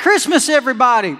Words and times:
Christmas, 0.00 0.48
everybody. 0.48 1.18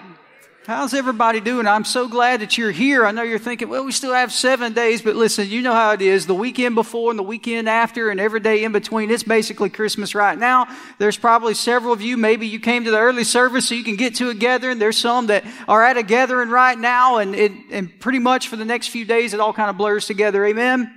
How's 0.66 0.94
everybody 0.94 1.40
doing? 1.40 1.66
I'm 1.66 1.84
so 1.84 2.08
glad 2.08 2.40
that 2.40 2.56
you're 2.56 2.70
here. 2.70 3.04
I 3.04 3.10
know 3.10 3.22
you're 3.22 3.38
thinking, 3.38 3.68
well, 3.68 3.84
we 3.84 3.92
still 3.92 4.14
have 4.14 4.32
seven 4.32 4.72
days, 4.72 5.02
but 5.02 5.16
listen, 5.16 5.50
you 5.50 5.60
know 5.60 5.74
how 5.74 5.92
it 5.92 6.00
is. 6.00 6.26
The 6.26 6.34
weekend 6.34 6.76
before 6.76 7.10
and 7.10 7.18
the 7.18 7.22
weekend 7.22 7.68
after 7.68 8.08
and 8.08 8.18
every 8.18 8.40
day 8.40 8.64
in 8.64 8.72
between, 8.72 9.10
it's 9.10 9.22
basically 9.22 9.68
Christmas 9.68 10.14
right 10.14 10.38
now. 10.38 10.66
There's 10.96 11.18
probably 11.18 11.52
several 11.52 11.92
of 11.92 12.00
you, 12.00 12.16
maybe 12.16 12.46
you 12.46 12.58
came 12.58 12.84
to 12.84 12.90
the 12.90 12.98
early 12.98 13.24
service 13.24 13.68
so 13.68 13.74
you 13.74 13.84
can 13.84 13.96
get 13.96 14.14
to 14.14 14.30
a 14.30 14.34
gathering. 14.34 14.78
There's 14.78 14.96
some 14.96 15.26
that 15.26 15.44
are 15.68 15.84
at 15.84 15.98
a 15.98 16.02
gathering 16.02 16.48
right 16.48 16.78
now, 16.78 17.18
and, 17.18 17.34
and 17.34 18.00
pretty 18.00 18.18
much 18.18 18.48
for 18.48 18.56
the 18.56 18.64
next 18.64 18.88
few 18.88 19.04
days, 19.04 19.34
it 19.34 19.40
all 19.40 19.52
kind 19.52 19.68
of 19.68 19.76
blurs 19.76 20.06
together. 20.06 20.42
Amen? 20.46 20.90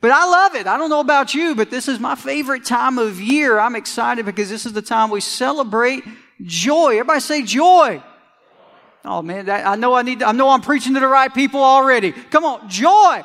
But 0.00 0.10
I 0.10 0.26
love 0.28 0.56
it. 0.56 0.66
I 0.66 0.76
don't 0.76 0.90
know 0.90 0.98
about 0.98 1.32
you, 1.32 1.54
but 1.54 1.70
this 1.70 1.86
is 1.86 2.00
my 2.00 2.16
favorite 2.16 2.64
time 2.64 2.98
of 2.98 3.20
year. 3.20 3.56
I'm 3.56 3.76
excited 3.76 4.26
because 4.26 4.50
this 4.50 4.66
is 4.66 4.72
the 4.72 4.82
time 4.82 5.10
we 5.10 5.20
celebrate 5.20 6.02
joy. 6.42 6.92
Everybody 6.92 7.20
say 7.20 7.42
joy. 7.42 8.02
Oh 9.04 9.22
man, 9.22 9.46
that, 9.46 9.66
I 9.66 9.76
know 9.76 9.94
I 9.94 10.02
need. 10.02 10.20
To, 10.20 10.28
I 10.28 10.32
know 10.32 10.50
I'm 10.50 10.60
preaching 10.60 10.94
to 10.94 11.00
the 11.00 11.08
right 11.08 11.32
people 11.32 11.62
already. 11.62 12.12
Come 12.12 12.44
on, 12.44 12.68
joy. 12.68 13.24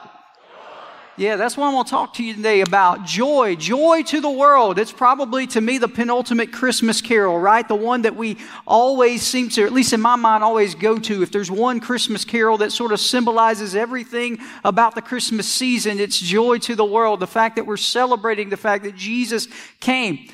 Yeah, 1.16 1.36
that's 1.36 1.56
what 1.56 1.68
I'm 1.68 1.74
going 1.74 1.84
to 1.84 1.90
talk 1.92 2.16
to 2.16 2.24
you 2.24 2.34
today 2.34 2.62
about. 2.62 3.06
Joy, 3.06 3.56
joy 3.56 4.02
to 4.04 4.20
the 4.20 4.32
world. 4.32 4.80
It's 4.80 4.92
probably 4.92 5.46
to 5.48 5.62
me 5.62 5.78
the 5.78 5.88
penultimate 5.88 6.52
Christmas 6.52 7.02
carol, 7.02 7.40
right? 7.40 7.68
The 7.68 7.76
one 7.76 8.02
that 8.02 8.16
we 8.16 8.38
always 8.66 9.22
seem 9.22 9.50
to, 9.50 9.64
at 9.64 9.72
least 9.72 9.94
in 9.94 10.02
my 10.02 10.16
mind, 10.16 10.44
always 10.44 10.74
go 10.74 10.98
to. 10.98 11.22
If 11.22 11.32
there's 11.32 11.52
one 11.52 11.80
Christmas 11.80 12.26
carol 12.26 12.58
that 12.58 12.72
sort 12.72 12.92
of 12.92 13.00
symbolizes 13.00 13.76
everything 13.76 14.40
about 14.64 14.96
the 14.96 15.04
Christmas 15.04 15.48
season, 15.48 16.00
it's 16.00 16.18
joy 16.18 16.58
to 16.60 16.74
the 16.74 16.86
world. 16.86 17.20
The 17.20 17.28
fact 17.28 17.58
that 17.58 17.68
we're 17.68 17.78
celebrating 17.78 18.50
the 18.50 18.58
fact 18.58 18.84
that 18.84 18.96
Jesus 18.96 19.48
came. 19.80 20.28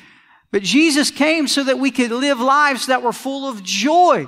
But 0.52 0.62
Jesus 0.62 1.10
came 1.10 1.46
so 1.46 1.64
that 1.64 1.78
we 1.78 1.90
could 1.90 2.10
live 2.10 2.40
lives 2.40 2.86
that 2.86 3.02
were 3.02 3.12
full 3.12 3.48
of 3.48 3.62
joy. 3.62 4.26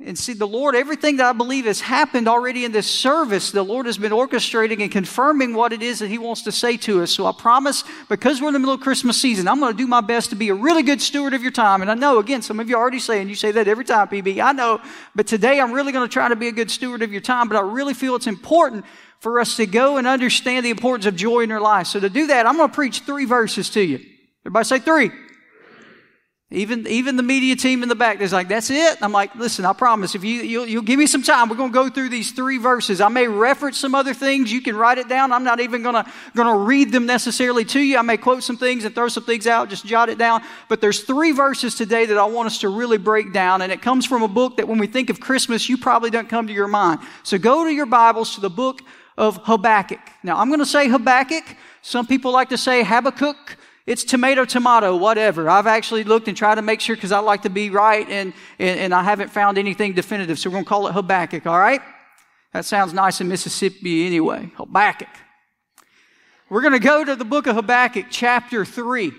And 0.00 0.16
see, 0.16 0.32
the 0.32 0.46
Lord, 0.46 0.76
everything 0.76 1.16
that 1.16 1.26
I 1.26 1.32
believe 1.32 1.64
has 1.64 1.80
happened 1.80 2.28
already 2.28 2.64
in 2.64 2.70
this 2.70 2.86
service, 2.88 3.50
the 3.50 3.64
Lord 3.64 3.86
has 3.86 3.98
been 3.98 4.12
orchestrating 4.12 4.80
and 4.80 4.92
confirming 4.92 5.54
what 5.54 5.72
it 5.72 5.82
is 5.82 5.98
that 5.98 6.06
He 6.06 6.18
wants 6.18 6.42
to 6.42 6.52
say 6.52 6.76
to 6.78 7.02
us. 7.02 7.10
So 7.10 7.26
I 7.26 7.32
promise, 7.32 7.82
because 8.08 8.40
we're 8.40 8.46
in 8.46 8.52
the 8.52 8.60
middle 8.60 8.76
of 8.76 8.80
Christmas 8.80 9.20
season, 9.20 9.48
I'm 9.48 9.58
going 9.58 9.72
to 9.72 9.76
do 9.76 9.88
my 9.88 10.00
best 10.00 10.30
to 10.30 10.36
be 10.36 10.50
a 10.50 10.54
really 10.54 10.84
good 10.84 11.02
steward 11.02 11.34
of 11.34 11.42
your 11.42 11.50
time. 11.50 11.82
And 11.82 11.90
I 11.90 11.94
know, 11.94 12.20
again, 12.20 12.42
some 12.42 12.60
of 12.60 12.68
you 12.68 12.76
are 12.76 12.80
already 12.80 13.00
saying, 13.00 13.28
you 13.28 13.34
say 13.34 13.50
that 13.50 13.66
every 13.66 13.84
time, 13.84 14.06
PB. 14.06 14.40
I 14.40 14.52
know. 14.52 14.80
But 15.16 15.26
today 15.26 15.60
I'm 15.60 15.72
really 15.72 15.90
going 15.90 16.08
to 16.08 16.12
try 16.12 16.28
to 16.28 16.36
be 16.36 16.46
a 16.46 16.52
good 16.52 16.70
steward 16.70 17.02
of 17.02 17.10
your 17.10 17.20
time. 17.20 17.48
But 17.48 17.56
I 17.56 17.62
really 17.62 17.94
feel 17.94 18.14
it's 18.14 18.28
important 18.28 18.84
for 19.18 19.40
us 19.40 19.56
to 19.56 19.66
go 19.66 19.96
and 19.96 20.06
understand 20.06 20.64
the 20.64 20.70
importance 20.70 21.06
of 21.06 21.16
joy 21.16 21.40
in 21.40 21.50
your 21.50 21.60
life. 21.60 21.88
So 21.88 21.98
to 21.98 22.08
do 22.08 22.28
that, 22.28 22.46
I'm 22.46 22.56
going 22.56 22.68
to 22.68 22.74
preach 22.74 23.00
three 23.00 23.24
verses 23.24 23.68
to 23.70 23.82
you. 23.82 23.98
Everybody 24.48 24.64
say 24.64 24.78
three. 24.78 25.10
Even, 26.50 26.86
even 26.86 27.16
the 27.16 27.22
media 27.22 27.54
team 27.54 27.82
in 27.82 27.90
the 27.90 27.94
back 27.94 28.22
is 28.22 28.32
like, 28.32 28.48
that's 28.48 28.70
it. 28.70 28.96
I'm 29.02 29.12
like, 29.12 29.34
listen, 29.34 29.66
I 29.66 29.74
promise, 29.74 30.14
if 30.14 30.24
you, 30.24 30.40
you'll, 30.40 30.64
you'll 30.64 30.82
give 30.82 30.98
me 30.98 31.06
some 31.06 31.22
time, 31.22 31.50
we're 31.50 31.56
going 31.56 31.68
to 31.68 31.74
go 31.74 31.90
through 31.90 32.08
these 32.08 32.32
three 32.32 32.56
verses. 32.56 33.02
I 33.02 33.08
may 33.08 33.28
reference 33.28 33.76
some 33.76 33.94
other 33.94 34.14
things. 34.14 34.50
You 34.50 34.62
can 34.62 34.74
write 34.74 34.96
it 34.96 35.06
down. 35.06 35.32
I'm 35.32 35.44
not 35.44 35.60
even 35.60 35.82
going 35.82 36.02
to 36.34 36.54
read 36.54 36.92
them 36.92 37.04
necessarily 37.04 37.66
to 37.66 37.78
you. 37.78 37.98
I 37.98 38.00
may 38.00 38.16
quote 38.16 38.42
some 38.42 38.56
things 38.56 38.86
and 38.86 38.94
throw 38.94 39.08
some 39.08 39.24
things 39.24 39.46
out, 39.46 39.68
just 39.68 39.84
jot 39.84 40.08
it 40.08 40.16
down. 40.16 40.42
But 40.70 40.80
there's 40.80 41.00
three 41.00 41.32
verses 41.32 41.74
today 41.74 42.06
that 42.06 42.16
I 42.16 42.24
want 42.24 42.46
us 42.46 42.60
to 42.60 42.70
really 42.70 42.96
break 42.96 43.34
down. 43.34 43.60
And 43.60 43.70
it 43.70 43.82
comes 43.82 44.06
from 44.06 44.22
a 44.22 44.28
book 44.28 44.56
that 44.56 44.66
when 44.66 44.78
we 44.78 44.86
think 44.86 45.10
of 45.10 45.20
Christmas, 45.20 45.68
you 45.68 45.76
probably 45.76 46.08
don't 46.08 46.30
come 46.30 46.46
to 46.46 46.54
your 46.54 46.68
mind. 46.68 47.00
So 47.22 47.36
go 47.36 47.64
to 47.64 47.70
your 47.70 47.84
Bibles 47.84 48.36
to 48.36 48.40
the 48.40 48.48
book 48.48 48.80
of 49.18 49.38
Habakkuk. 49.44 50.00
Now, 50.22 50.38
I'm 50.38 50.48
going 50.48 50.60
to 50.60 50.64
say 50.64 50.88
Habakkuk. 50.88 51.44
Some 51.82 52.06
people 52.06 52.32
like 52.32 52.48
to 52.48 52.56
say 52.56 52.82
Habakkuk. 52.84 53.57
It's 53.88 54.04
tomato, 54.04 54.44
tomato, 54.44 54.94
whatever. 54.94 55.48
I've 55.48 55.66
actually 55.66 56.04
looked 56.04 56.28
and 56.28 56.36
tried 56.36 56.56
to 56.56 56.62
make 56.62 56.82
sure 56.82 56.94
because 56.94 57.10
I 57.10 57.20
like 57.20 57.40
to 57.44 57.48
be 57.48 57.70
right 57.70 58.06
and, 58.06 58.34
and, 58.58 58.78
and 58.78 58.94
I 58.94 59.02
haven't 59.02 59.30
found 59.30 59.56
anything 59.56 59.94
definitive. 59.94 60.38
So 60.38 60.50
we're 60.50 60.56
going 60.56 60.64
to 60.64 60.68
call 60.68 60.88
it 60.88 60.92
Habakkuk, 60.92 61.46
all 61.46 61.58
right? 61.58 61.80
That 62.52 62.66
sounds 62.66 62.92
nice 62.92 63.22
in 63.22 63.28
Mississippi 63.28 64.06
anyway. 64.06 64.50
Habakkuk. 64.56 65.08
We're 66.50 66.60
going 66.60 66.74
to 66.74 66.78
go 66.78 67.02
to 67.02 67.16
the 67.16 67.24
book 67.24 67.46
of 67.46 67.56
Habakkuk, 67.56 68.08
chapter 68.10 68.66
3. 68.66 69.10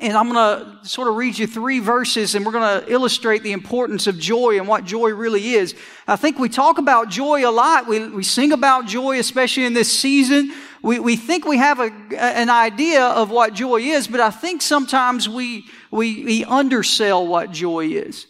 And 0.00 0.16
I'm 0.16 0.32
going 0.32 0.80
to 0.80 0.88
sort 0.88 1.08
of 1.08 1.16
read 1.16 1.38
you 1.38 1.46
three 1.46 1.78
verses 1.78 2.34
and 2.34 2.46
we're 2.46 2.52
going 2.52 2.82
to 2.82 2.90
illustrate 2.90 3.42
the 3.42 3.52
importance 3.52 4.06
of 4.06 4.18
joy 4.18 4.58
and 4.58 4.66
what 4.66 4.84
joy 4.84 5.10
really 5.10 5.50
is. 5.54 5.74
I 6.08 6.16
think 6.16 6.38
we 6.38 6.48
talk 6.48 6.78
about 6.78 7.10
joy 7.10 7.46
a 7.46 7.52
lot. 7.52 7.86
We, 7.86 8.08
we 8.08 8.24
sing 8.24 8.52
about 8.52 8.86
joy, 8.86 9.18
especially 9.18 9.64
in 9.64 9.74
this 9.74 9.92
season 9.92 10.52
we, 10.82 10.98
we 10.98 11.16
think 11.16 11.44
we 11.44 11.58
have 11.58 11.78
a, 11.78 11.92
an 12.18 12.50
idea 12.50 13.04
of 13.04 13.30
what 13.30 13.54
joy 13.54 13.80
is, 13.80 14.08
but 14.08 14.20
I 14.20 14.30
think 14.30 14.62
sometimes 14.62 15.28
we, 15.28 15.64
we, 15.90 16.24
we 16.24 16.44
undersell 16.44 17.26
what 17.26 17.52
joy 17.52 17.86
is. 17.86 18.26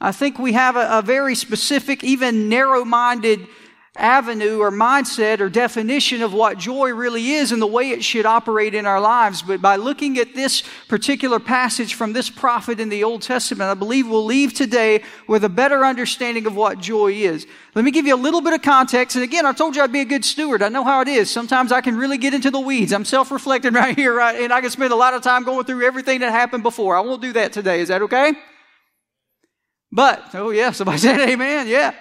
I 0.00 0.10
think 0.10 0.38
we 0.38 0.52
have 0.52 0.76
a, 0.76 0.98
a 0.98 1.02
very 1.02 1.36
specific, 1.36 2.02
even 2.02 2.48
narrow 2.48 2.84
minded 2.84 3.46
avenue 3.96 4.58
or 4.58 4.72
mindset 4.72 5.38
or 5.38 5.48
definition 5.48 6.20
of 6.20 6.32
what 6.32 6.58
joy 6.58 6.92
really 6.92 7.30
is 7.30 7.52
and 7.52 7.62
the 7.62 7.66
way 7.66 7.90
it 7.90 8.02
should 8.02 8.26
operate 8.26 8.74
in 8.74 8.86
our 8.86 9.00
lives. 9.00 9.40
But 9.40 9.62
by 9.62 9.76
looking 9.76 10.18
at 10.18 10.34
this 10.34 10.64
particular 10.88 11.38
passage 11.38 11.94
from 11.94 12.12
this 12.12 12.28
prophet 12.28 12.80
in 12.80 12.88
the 12.88 13.04
Old 13.04 13.22
Testament, 13.22 13.70
I 13.70 13.74
believe 13.74 14.08
we'll 14.08 14.24
leave 14.24 14.52
today 14.52 15.04
with 15.28 15.44
a 15.44 15.48
better 15.48 15.84
understanding 15.84 16.44
of 16.46 16.56
what 16.56 16.80
joy 16.80 17.12
is. 17.12 17.46
Let 17.76 17.84
me 17.84 17.92
give 17.92 18.04
you 18.04 18.16
a 18.16 18.16
little 18.16 18.40
bit 18.40 18.52
of 18.52 18.62
context. 18.62 19.14
And 19.14 19.22
again, 19.22 19.46
I 19.46 19.52
told 19.52 19.76
you 19.76 19.82
I'd 19.82 19.92
be 19.92 20.00
a 20.00 20.04
good 20.04 20.24
steward. 20.24 20.62
I 20.62 20.70
know 20.70 20.82
how 20.82 21.00
it 21.00 21.08
is. 21.08 21.30
Sometimes 21.30 21.70
I 21.70 21.80
can 21.80 21.96
really 21.96 22.18
get 22.18 22.34
into 22.34 22.50
the 22.50 22.60
weeds. 22.60 22.92
I'm 22.92 23.04
self-reflecting 23.04 23.72
right 23.74 23.94
here, 23.94 24.14
right? 24.14 24.40
And 24.40 24.52
I 24.52 24.60
can 24.60 24.70
spend 24.70 24.92
a 24.92 24.96
lot 24.96 25.14
of 25.14 25.22
time 25.22 25.44
going 25.44 25.64
through 25.66 25.86
everything 25.86 26.18
that 26.20 26.32
happened 26.32 26.64
before. 26.64 26.96
I 26.96 27.00
won't 27.00 27.22
do 27.22 27.32
that 27.34 27.52
today. 27.52 27.80
Is 27.80 27.88
that 27.88 28.02
okay? 28.02 28.32
But, 29.92 30.34
oh 30.34 30.50
yeah, 30.50 30.72
somebody 30.72 30.98
said 31.06 31.20
amen. 31.20 31.68
Yeah. 31.68 31.94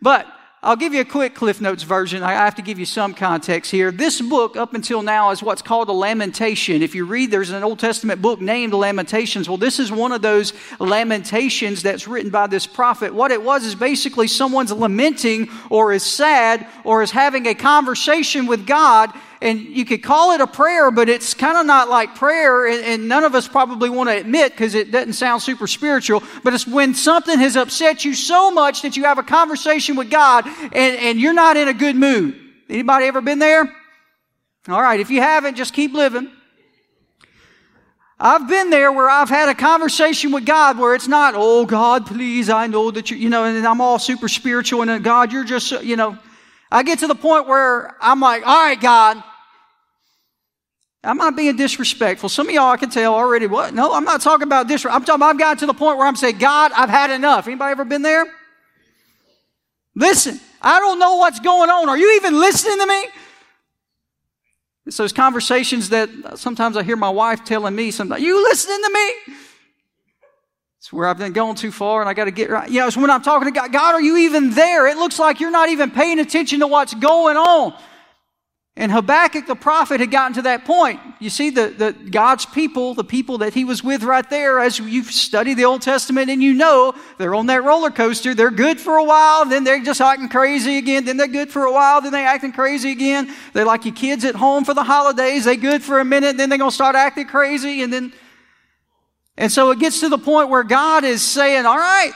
But 0.00 0.26
I'll 0.64 0.76
give 0.76 0.94
you 0.94 1.00
a 1.00 1.04
quick 1.04 1.34
Cliff 1.34 1.60
Notes 1.60 1.82
version. 1.82 2.22
I 2.22 2.34
have 2.34 2.54
to 2.54 2.62
give 2.62 2.78
you 2.78 2.84
some 2.84 3.14
context 3.14 3.68
here. 3.72 3.90
This 3.90 4.20
book, 4.20 4.56
up 4.56 4.74
until 4.74 5.02
now, 5.02 5.30
is 5.30 5.42
what's 5.42 5.60
called 5.60 5.88
a 5.88 5.92
lamentation. 5.92 6.82
If 6.82 6.94
you 6.94 7.04
read, 7.04 7.32
there's 7.32 7.50
an 7.50 7.64
Old 7.64 7.80
Testament 7.80 8.22
book 8.22 8.40
named 8.40 8.72
Lamentations. 8.72 9.48
Well, 9.48 9.58
this 9.58 9.80
is 9.80 9.90
one 9.90 10.12
of 10.12 10.22
those 10.22 10.52
lamentations 10.78 11.82
that's 11.82 12.06
written 12.06 12.30
by 12.30 12.46
this 12.46 12.64
prophet. 12.64 13.12
What 13.12 13.32
it 13.32 13.42
was 13.42 13.64
is 13.64 13.74
basically 13.74 14.28
someone's 14.28 14.70
lamenting 14.70 15.48
or 15.68 15.92
is 15.92 16.04
sad 16.04 16.68
or 16.84 17.02
is 17.02 17.10
having 17.10 17.46
a 17.46 17.54
conversation 17.54 18.46
with 18.46 18.64
God 18.64 19.12
and 19.42 19.60
you 19.60 19.84
could 19.84 20.04
call 20.04 20.32
it 20.32 20.40
a 20.40 20.46
prayer, 20.46 20.92
but 20.92 21.08
it's 21.08 21.34
kind 21.34 21.58
of 21.58 21.66
not 21.66 21.90
like 21.90 22.14
prayer, 22.14 22.66
and, 22.66 22.84
and 22.84 23.08
none 23.08 23.24
of 23.24 23.34
us 23.34 23.48
probably 23.48 23.90
want 23.90 24.08
to 24.08 24.16
admit 24.16 24.52
because 24.52 24.76
it 24.76 24.92
doesn't 24.92 25.14
sound 25.14 25.42
super 25.42 25.66
spiritual. 25.66 26.22
But 26.44 26.54
it's 26.54 26.66
when 26.66 26.94
something 26.94 27.38
has 27.40 27.56
upset 27.56 28.04
you 28.04 28.14
so 28.14 28.52
much 28.52 28.82
that 28.82 28.96
you 28.96 29.02
have 29.02 29.18
a 29.18 29.22
conversation 29.24 29.96
with 29.96 30.10
God 30.10 30.46
and, 30.46 30.74
and 30.74 31.20
you're 31.20 31.34
not 31.34 31.56
in 31.56 31.66
a 31.66 31.74
good 31.74 31.96
mood. 31.96 32.38
Anybody 32.70 33.06
ever 33.06 33.20
been 33.20 33.40
there? 33.40 33.74
All 34.68 34.80
right, 34.80 35.00
if 35.00 35.10
you 35.10 35.20
haven't, 35.20 35.56
just 35.56 35.74
keep 35.74 35.92
living. 35.92 36.30
I've 38.20 38.46
been 38.46 38.70
there 38.70 38.92
where 38.92 39.10
I've 39.10 39.28
had 39.28 39.48
a 39.48 39.54
conversation 39.54 40.30
with 40.30 40.46
God 40.46 40.78
where 40.78 40.94
it's 40.94 41.08
not, 41.08 41.34
oh 41.36 41.66
God, 41.66 42.06
please, 42.06 42.48
I 42.48 42.68
know 42.68 42.92
that 42.92 43.10
you, 43.10 43.16
you 43.16 43.28
know, 43.28 43.44
and 43.44 43.66
I'm 43.66 43.80
all 43.80 43.98
super 43.98 44.28
spiritual 44.28 44.88
and 44.88 45.02
God, 45.02 45.32
you're 45.32 45.42
just, 45.42 45.72
you 45.82 45.96
know, 45.96 46.16
I 46.70 46.84
get 46.84 47.00
to 47.00 47.08
the 47.08 47.16
point 47.16 47.48
where 47.48 47.96
I'm 48.00 48.20
like, 48.20 48.46
all 48.46 48.56
right, 48.56 48.80
God, 48.80 49.22
I'm 51.04 51.16
not 51.16 51.36
being 51.36 51.56
disrespectful. 51.56 52.28
Some 52.28 52.48
of 52.48 52.54
y'all 52.54 52.70
I 52.70 52.76
can 52.76 52.88
tell 52.88 53.14
already 53.14 53.46
what? 53.48 53.74
No, 53.74 53.92
I'm 53.92 54.04
not 54.04 54.20
talking 54.20 54.44
about 54.44 54.68
disrespect. 54.68 54.94
I'm 54.94 55.04
talking 55.04 55.22
I've 55.22 55.38
got 55.38 55.58
to 55.58 55.66
the 55.66 55.74
point 55.74 55.98
where 55.98 56.06
I'm 56.06 56.14
saying, 56.14 56.38
God, 56.38 56.70
I've 56.76 56.88
had 56.88 57.10
enough. 57.10 57.48
Anybody 57.48 57.72
ever 57.72 57.84
been 57.84 58.02
there? 58.02 58.24
Listen, 59.96 60.40
I 60.60 60.78
don't 60.78 60.98
know 61.00 61.16
what's 61.16 61.40
going 61.40 61.70
on. 61.70 61.88
Are 61.88 61.98
you 61.98 62.14
even 62.16 62.38
listening 62.38 62.78
to 62.78 62.86
me? 62.86 63.04
It's 64.86 64.96
those 64.96 65.12
conversations 65.12 65.90
that 65.90 66.08
sometimes 66.36 66.76
I 66.76 66.82
hear 66.82 66.96
my 66.96 67.10
wife 67.10 67.44
telling 67.44 67.74
me 67.74 67.90
sometimes, 67.90 68.22
you 68.22 68.42
listening 68.42 68.80
to 68.82 68.90
me? 68.92 69.34
It's 70.78 70.92
where 70.92 71.06
I've 71.06 71.18
been 71.18 71.32
going 71.32 71.56
too 71.56 71.70
far 71.70 72.00
and 72.00 72.08
I 72.08 72.14
got 72.14 72.24
to 72.24 72.32
get 72.32 72.50
right. 72.50 72.68
You 72.68 72.80
know, 72.80 72.86
it's 72.88 72.96
when 72.96 73.10
I'm 73.10 73.22
talking 73.22 73.46
to 73.46 73.52
God, 73.52 73.72
God, 73.72 73.94
are 73.94 74.00
you 74.00 74.16
even 74.18 74.50
there? 74.50 74.88
It 74.88 74.96
looks 74.96 75.18
like 75.18 75.40
you're 75.40 75.50
not 75.50 75.68
even 75.68 75.90
paying 75.90 76.18
attention 76.18 76.60
to 76.60 76.66
what's 76.66 76.94
going 76.94 77.36
on. 77.36 77.74
And 78.74 78.90
Habakkuk 78.90 79.46
the 79.46 79.54
prophet 79.54 80.00
had 80.00 80.10
gotten 80.10 80.34
to 80.34 80.42
that 80.42 80.64
point. 80.64 80.98
You 81.20 81.28
see, 81.28 81.50
the, 81.50 81.68
the 81.68 81.92
God's 81.92 82.46
people, 82.46 82.94
the 82.94 83.04
people 83.04 83.38
that 83.38 83.52
he 83.52 83.64
was 83.66 83.84
with 83.84 84.02
right 84.02 84.28
there, 84.30 84.60
as 84.60 84.78
you've 84.78 85.12
studied 85.12 85.54
the 85.54 85.66
Old 85.66 85.82
Testament 85.82 86.30
and 86.30 86.42
you 86.42 86.54
know, 86.54 86.94
they're 87.18 87.34
on 87.34 87.46
that 87.46 87.64
roller 87.64 87.90
coaster. 87.90 88.34
They're 88.34 88.50
good 88.50 88.80
for 88.80 88.96
a 88.96 89.04
while, 89.04 89.44
then 89.44 89.64
they're 89.64 89.82
just 89.82 90.00
acting 90.00 90.30
crazy 90.30 90.78
again. 90.78 91.04
Then 91.04 91.18
they're 91.18 91.28
good 91.28 91.50
for 91.50 91.64
a 91.64 91.72
while, 91.72 92.00
then 92.00 92.12
they're 92.12 92.26
acting 92.26 92.52
crazy 92.52 92.92
again. 92.92 93.30
They're 93.52 93.66
like 93.66 93.84
your 93.84 93.94
kids 93.94 94.24
at 94.24 94.36
home 94.36 94.64
for 94.64 94.72
the 94.72 94.84
holidays. 94.84 95.44
They're 95.44 95.56
good 95.56 95.82
for 95.82 96.00
a 96.00 96.04
minute, 96.04 96.38
then 96.38 96.48
they're 96.48 96.58
going 96.58 96.70
to 96.70 96.74
start 96.74 96.96
acting 96.96 97.26
crazy. 97.26 97.82
And 97.82 97.92
then, 97.92 98.12
and 99.36 99.52
so 99.52 99.70
it 99.70 99.80
gets 99.80 100.00
to 100.00 100.08
the 100.08 100.18
point 100.18 100.48
where 100.48 100.64
God 100.64 101.04
is 101.04 101.20
saying, 101.20 101.66
all 101.66 101.76
right, 101.76 102.12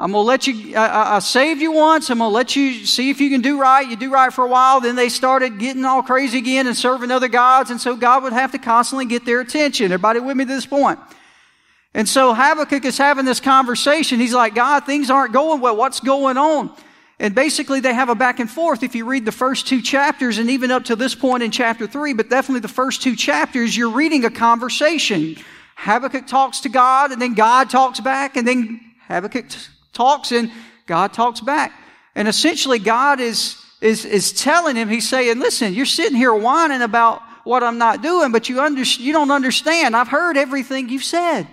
I'm 0.00 0.12
going 0.12 0.24
to 0.24 0.26
let 0.26 0.46
you, 0.46 0.74
I, 0.76 1.16
I, 1.16 1.18
saved 1.18 1.60
you 1.60 1.72
once. 1.72 2.08
I'm 2.08 2.18
going 2.18 2.30
to 2.30 2.34
let 2.34 2.56
you 2.56 2.86
see 2.86 3.10
if 3.10 3.20
you 3.20 3.28
can 3.28 3.42
do 3.42 3.60
right. 3.60 3.86
You 3.86 3.96
do 3.96 4.10
right 4.10 4.32
for 4.32 4.46
a 4.46 4.48
while. 4.48 4.80
Then 4.80 4.96
they 4.96 5.10
started 5.10 5.58
getting 5.58 5.84
all 5.84 6.02
crazy 6.02 6.38
again 6.38 6.66
and 6.66 6.74
serving 6.74 7.10
other 7.10 7.28
gods. 7.28 7.70
And 7.70 7.78
so 7.78 7.94
God 7.96 8.22
would 8.22 8.32
have 8.32 8.52
to 8.52 8.58
constantly 8.58 9.04
get 9.04 9.26
their 9.26 9.40
attention. 9.40 9.86
Everybody 9.86 10.20
with 10.20 10.38
me 10.38 10.44
to 10.46 10.48
this 10.54 10.64
point? 10.64 10.98
And 11.92 12.08
so 12.08 12.32
Habakkuk 12.32 12.84
is 12.86 12.96
having 12.96 13.26
this 13.26 13.40
conversation. 13.40 14.20
He's 14.20 14.32
like, 14.32 14.54
God, 14.54 14.86
things 14.86 15.10
aren't 15.10 15.34
going 15.34 15.60
well. 15.60 15.76
What's 15.76 16.00
going 16.00 16.38
on? 16.38 16.74
And 17.18 17.34
basically, 17.34 17.80
they 17.80 17.92
have 17.92 18.08
a 18.08 18.14
back 18.14 18.40
and 18.40 18.50
forth. 18.50 18.82
If 18.82 18.94
you 18.94 19.04
read 19.04 19.26
the 19.26 19.32
first 19.32 19.66
two 19.66 19.82
chapters, 19.82 20.38
and 20.38 20.48
even 20.48 20.70
up 20.70 20.84
to 20.86 20.96
this 20.96 21.14
point 21.14 21.42
in 21.42 21.50
chapter 21.50 21.86
three, 21.86 22.14
but 22.14 22.30
definitely 22.30 22.60
the 22.60 22.68
first 22.68 23.02
two 23.02 23.14
chapters, 23.14 23.76
you're 23.76 23.90
reading 23.90 24.24
a 24.24 24.30
conversation. 24.30 25.36
Habakkuk 25.76 26.26
talks 26.26 26.60
to 26.60 26.70
God, 26.70 27.12
and 27.12 27.20
then 27.20 27.34
God 27.34 27.68
talks 27.68 28.00
back, 28.00 28.38
and 28.38 28.48
then 28.48 28.80
Habakkuk 29.08 29.50
t- 29.50 29.58
talks, 30.00 30.32
and 30.32 30.50
God 30.86 31.12
talks 31.12 31.40
back. 31.40 31.72
And 32.14 32.26
essentially, 32.26 32.78
God 32.78 33.20
is, 33.20 33.56
is, 33.82 34.06
is 34.06 34.32
telling 34.32 34.76
him, 34.76 34.88
He's 34.88 35.08
saying, 35.08 35.38
Listen, 35.38 35.74
you're 35.74 35.86
sitting 35.86 36.16
here 36.16 36.34
whining 36.34 36.80
about 36.80 37.20
what 37.44 37.62
I'm 37.62 37.78
not 37.78 38.02
doing, 38.02 38.32
but 38.32 38.48
you, 38.48 38.60
under, 38.60 38.82
you 38.82 39.12
don't 39.12 39.30
understand. 39.30 39.94
I've 39.94 40.08
heard 40.08 40.36
everything 40.36 40.88
you've 40.88 41.04
said. 41.04 41.46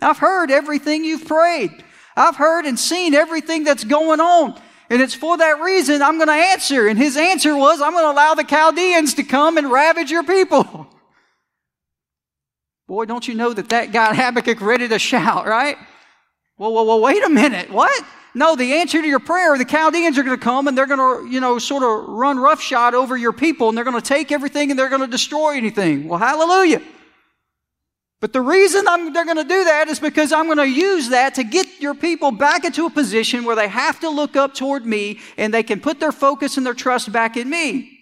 I've 0.00 0.18
heard 0.18 0.50
everything 0.50 1.04
you've 1.04 1.26
prayed. 1.26 1.70
I've 2.16 2.36
heard 2.36 2.66
and 2.66 2.78
seen 2.78 3.14
everything 3.14 3.62
that's 3.64 3.84
going 3.84 4.20
on. 4.20 4.60
And 4.90 5.00
it's 5.00 5.14
for 5.14 5.38
that 5.38 5.60
reason 5.60 6.02
I'm 6.02 6.16
going 6.16 6.28
to 6.28 6.34
answer. 6.34 6.88
And 6.88 6.98
his 6.98 7.16
answer 7.16 7.56
was, 7.56 7.80
I'm 7.80 7.92
going 7.92 8.04
to 8.04 8.10
allow 8.10 8.34
the 8.34 8.44
Chaldeans 8.44 9.14
to 9.14 9.22
come 9.22 9.56
and 9.56 9.70
ravage 9.70 10.10
your 10.10 10.24
people. 10.24 10.88
Boy, 12.88 13.06
don't 13.06 13.26
you 13.26 13.34
know 13.34 13.52
that 13.52 13.70
that 13.70 13.92
got 13.92 14.16
Habakkuk 14.22 14.60
ready 14.60 14.88
to 14.88 14.98
shout, 14.98 15.46
right? 15.46 15.76
Well, 16.62 16.72
well, 16.74 16.86
well, 16.86 17.00
wait 17.00 17.24
a 17.24 17.28
minute. 17.28 17.72
What? 17.72 18.04
No, 18.36 18.54
the 18.54 18.74
answer 18.74 19.02
to 19.02 19.08
your 19.08 19.18
prayer, 19.18 19.58
the 19.58 19.64
Chaldeans 19.64 20.16
are 20.16 20.22
going 20.22 20.38
to 20.38 20.44
come 20.44 20.68
and 20.68 20.78
they're 20.78 20.86
going 20.86 21.00
to, 21.00 21.28
you 21.28 21.40
know, 21.40 21.58
sort 21.58 21.82
of 21.82 22.08
run 22.08 22.38
roughshod 22.38 22.94
over 22.94 23.16
your 23.16 23.32
people 23.32 23.68
and 23.68 23.76
they're 23.76 23.82
going 23.82 24.00
to 24.00 24.08
take 24.08 24.30
everything 24.30 24.70
and 24.70 24.78
they're 24.78 24.88
going 24.88 25.00
to 25.00 25.08
destroy 25.08 25.56
anything. 25.56 26.06
Well, 26.06 26.20
hallelujah. 26.20 26.80
But 28.20 28.32
the 28.32 28.40
reason 28.40 28.86
I'm, 28.86 29.12
they're 29.12 29.24
going 29.24 29.38
to 29.38 29.42
do 29.42 29.64
that 29.64 29.88
is 29.88 29.98
because 29.98 30.30
I'm 30.32 30.44
going 30.44 30.58
to 30.58 30.68
use 30.68 31.08
that 31.08 31.34
to 31.34 31.42
get 31.42 31.66
your 31.80 31.94
people 31.94 32.30
back 32.30 32.64
into 32.64 32.86
a 32.86 32.90
position 32.90 33.42
where 33.42 33.56
they 33.56 33.66
have 33.66 33.98
to 33.98 34.08
look 34.08 34.36
up 34.36 34.54
toward 34.54 34.86
me 34.86 35.18
and 35.36 35.52
they 35.52 35.64
can 35.64 35.80
put 35.80 35.98
their 35.98 36.12
focus 36.12 36.58
and 36.58 36.64
their 36.64 36.74
trust 36.74 37.10
back 37.10 37.36
in 37.36 37.50
me. 37.50 37.98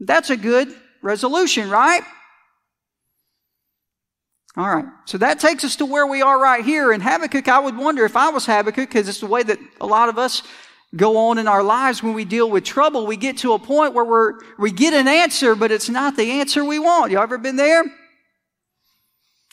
That's 0.00 0.30
a 0.30 0.36
good 0.36 0.74
resolution, 1.02 1.70
right? 1.70 2.02
All 4.56 4.68
right. 4.68 4.84
So 5.06 5.18
that 5.18 5.40
takes 5.40 5.64
us 5.64 5.76
to 5.76 5.86
where 5.86 6.06
we 6.06 6.20
are 6.20 6.38
right 6.38 6.64
here. 6.64 6.92
In 6.92 7.00
Habakkuk, 7.00 7.48
I 7.48 7.58
would 7.58 7.76
wonder 7.76 8.04
if 8.04 8.16
I 8.16 8.28
was 8.28 8.44
Habakkuk, 8.44 8.88
because 8.88 9.08
it's 9.08 9.20
the 9.20 9.26
way 9.26 9.42
that 9.42 9.58
a 9.80 9.86
lot 9.86 10.08
of 10.08 10.18
us 10.18 10.42
go 10.94 11.16
on 11.16 11.38
in 11.38 11.48
our 11.48 11.62
lives 11.62 12.02
when 12.02 12.12
we 12.12 12.26
deal 12.26 12.50
with 12.50 12.64
trouble. 12.64 13.06
We 13.06 13.16
get 13.16 13.38
to 13.38 13.54
a 13.54 13.58
point 13.58 13.94
where 13.94 14.04
we're, 14.04 14.34
we 14.58 14.70
get 14.70 14.92
an 14.92 15.08
answer, 15.08 15.54
but 15.54 15.70
it's 15.70 15.88
not 15.88 16.16
the 16.16 16.32
answer 16.32 16.64
we 16.64 16.78
want. 16.78 17.10
You 17.10 17.18
ever 17.18 17.38
been 17.38 17.56
there? 17.56 17.84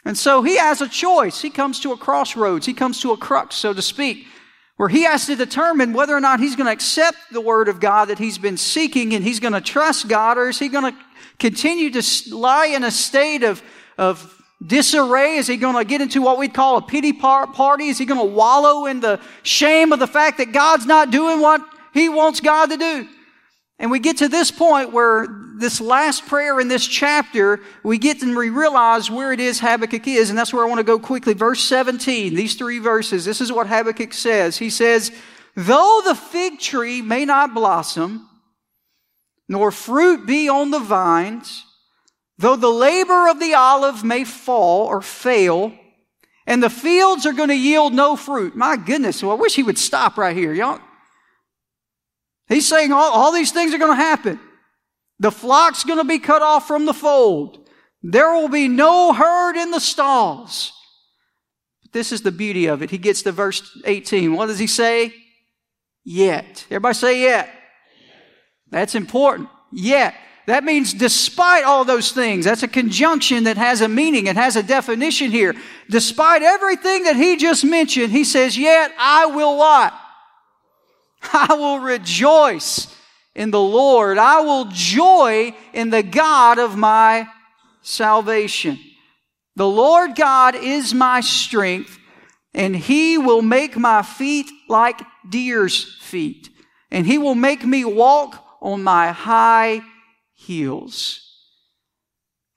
And 0.04 0.18
so 0.18 0.42
he 0.44 0.57
has 0.57 0.81
a 0.81 0.90
choice. 0.90 1.42
He 1.42 1.50
comes 1.50 1.80
to 1.81 1.94
a 1.94 1.98
crossroads. 1.98 2.66
He 2.66 2.74
comes 2.74 3.00
to 3.01 3.12
a 3.12 3.18
crux, 3.18 3.56
so 3.56 3.74
to 3.74 3.81
speak, 3.81 4.28
where 4.75 4.90
he 4.90 5.04
has 5.04 5.28
to 5.28 5.36
determine 5.36 5.94
whether 5.94 6.16
or 6.16 6.22
not 6.22 6.42
he's 6.42 6.57
going 6.57 6.68
to 6.68 6.74
accept 6.74 7.18
the 7.31 7.42
word 7.42 7.69
of 7.69 7.80
God 7.80 8.10
that 8.10 8.18
he's 8.18 8.38
been 8.38 8.57
seeking 8.57 9.13
and 9.13 9.24
he's 9.24 9.40
going 9.40 9.54
to 9.54 9.62
trust 9.62 10.10
God 10.10 10.38
or 10.38 10.50
is 10.50 10.60
he 10.60 10.68
going 10.68 10.92
to 10.92 11.00
continue 11.38 11.90
to 11.92 12.36
lie 12.36 12.68
in 12.68 12.84
a 12.84 12.92
state 12.92 13.44
of, 13.44 13.62
of 13.98 14.38
disarray? 14.65 15.35
Is 15.35 15.47
he 15.47 15.57
going 15.57 15.75
to 15.75 15.85
get 15.85 16.01
into 16.01 16.21
what 16.21 16.38
we'd 16.38 16.53
call 16.53 16.77
a 16.77 16.81
pity 16.81 17.13
party? 17.13 17.85
Is 17.85 17.97
he 17.97 18.06
going 18.06 18.19
to 18.19 18.35
wallow 18.35 18.85
in 18.85 19.00
the 19.00 19.19
shame 19.44 19.91
of 19.94 20.00
the 20.00 20.07
fact 20.07 20.38
that 20.38 20.51
God's 20.51 20.85
not 20.85 21.11
doing 21.11 21.41
what 21.41 21.61
he 21.94 22.09
wants 22.09 22.39
God 22.39 22.69
to 22.71 22.77
do? 22.77 23.07
And 23.79 23.89
we 23.89 24.00
get 24.00 24.17
to 24.17 24.27
this 24.27 24.51
point 24.51 24.91
where 24.91 25.27
this 25.56 25.79
last 25.79 26.25
prayer 26.25 26.59
in 26.59 26.67
this 26.67 26.85
chapter, 26.85 27.61
we 27.83 27.97
get 27.97 28.21
and 28.21 28.35
we 28.35 28.50
realize 28.50 29.09
where 29.09 29.31
it 29.31 29.39
is 29.39 29.59
Habakkuk 29.59 30.06
is, 30.07 30.29
and 30.29 30.38
that's 30.38 30.53
where 30.53 30.65
I 30.65 30.67
want 30.67 30.79
to 30.79 30.83
go 30.83 31.00
quickly. 31.00 31.33
Verse 31.33 31.62
17, 31.62 32.33
these 32.33 32.55
three 32.55 32.79
verses, 32.79 33.23
this 33.23 33.39
is 33.39 33.51
what 33.51 33.67
Habakkuk 33.67 34.13
says. 34.13 34.57
He 34.57 34.69
says, 34.69 35.12
Though 35.55 36.01
the 36.05 36.15
fig 36.15 36.59
tree 36.59 37.01
may 37.01 37.25
not 37.25 37.53
blossom, 37.53 38.29
nor 39.47 39.71
fruit 39.71 40.25
be 40.25 40.50
on 40.50 40.71
the 40.71 40.79
vines, 40.79 41.65
though 42.39 42.56
the 42.56 42.69
labor 42.69 43.30
of 43.30 43.39
the 43.39 43.53
olive 43.53 44.03
may 44.03 44.24
fall 44.24 44.88
or 44.88 45.01
fail, 45.01 45.71
and 46.47 46.63
the 46.63 46.69
fields 46.69 47.27
are 47.27 47.33
going 47.33 47.50
to 47.50 47.56
yield 47.56 47.94
no 47.94 48.15
fruit. 48.15 48.56
My 48.56 48.75
goodness, 48.75 49.21
well, 49.21 49.33
I 49.33 49.36
wish 49.36 49.56
he 49.56 49.62
would 49.62 49.77
stop 49.77 50.18
right 50.18 50.36
here. 50.36 50.53
Y'all, 50.53 50.80
He's 52.50 52.68
saying 52.68 52.91
all, 52.91 53.12
all 53.12 53.31
these 53.31 53.51
things 53.51 53.74
are 53.74 53.77
going 53.77 53.91
to 53.91 54.03
happen. 54.03 54.39
The 55.19 55.31
flock's 55.31 55.83
going 55.83 56.00
to 56.00 56.06
be 56.06 56.18
cut 56.18 56.41
off 56.41 56.68
from 56.68 56.86
the 56.86 56.94
fold. 56.94 57.69
There 58.01 58.33
will 58.33 58.50
be 58.50 58.68
no 58.68 59.13
herd 59.13 59.56
in 59.56 59.69
the 59.71 59.80
stalls. 59.80 60.74
But 61.83 61.91
this 61.91 62.12
is 62.12 62.24
the 62.24 62.31
beauty 62.31 62.65
of 62.65 62.81
it. 62.81 62.89
He 62.89 62.97
gets 62.97 63.21
to 63.24 63.31
verse 63.31 63.77
18. 63.86 64.33
What 64.33 64.47
does 64.47 64.57
he 64.57 64.65
say? 64.65 65.13
Yet. 66.03 66.65
Everybody 66.71 66.95
say 66.95 67.21
yet. 67.21 67.53
That's 68.71 68.95
important. 68.95 69.50
Yet. 69.71 70.15
That 70.50 70.63
means 70.63 70.96
despite 70.96 71.63
all 71.63 71.86
those 71.86 72.12
things. 72.12 72.46
That's 72.46 72.63
a 72.63 72.68
conjunction 72.68 73.44
that 73.44 73.56
has 73.57 73.81
a 73.81 73.88
meaning. 73.88 74.25
It 74.25 74.36
has 74.36 74.56
a 74.56 74.63
definition 74.63 75.30
here. 75.30 75.54
Despite 75.92 76.42
everything 76.42 77.04
that 77.04 77.16
he 77.16 77.38
just 77.38 77.63
mentioned, 77.63 78.12
he 78.12 78.24
says, 78.24 78.57
yet 78.57 78.92
I 78.98 79.28
will 79.28 79.57
what? 79.57 79.94
I 81.34 81.54
will 81.54 81.78
rejoice 81.78 82.88
in 83.36 83.51
the 83.51 83.62
Lord. 83.62 84.18
I 84.18 84.42
will 84.42 84.66
joy 84.72 85.54
in 85.72 85.92
the 85.92 86.01
God 86.01 86.57
of 86.57 86.75
my 86.75 87.28
salvation. 87.84 88.80
The 89.56 89.68
Lord 89.68 90.16
God 90.16 90.56
is 90.56 90.96
my 90.96 91.22
strength, 91.22 91.96
and 92.56 92.75
he 92.75 93.19
will 93.19 93.44
make 93.44 93.78
my 93.78 94.01
feet 94.01 94.50
like 94.68 95.00
deer's 95.30 96.01
feet, 96.01 96.50
and 96.90 97.06
he 97.06 97.19
will 97.19 97.36
make 97.36 97.63
me 97.63 97.86
walk 97.86 98.44
on 98.63 98.81
my 98.81 99.12
high 99.12 99.84
heels. 100.39 101.25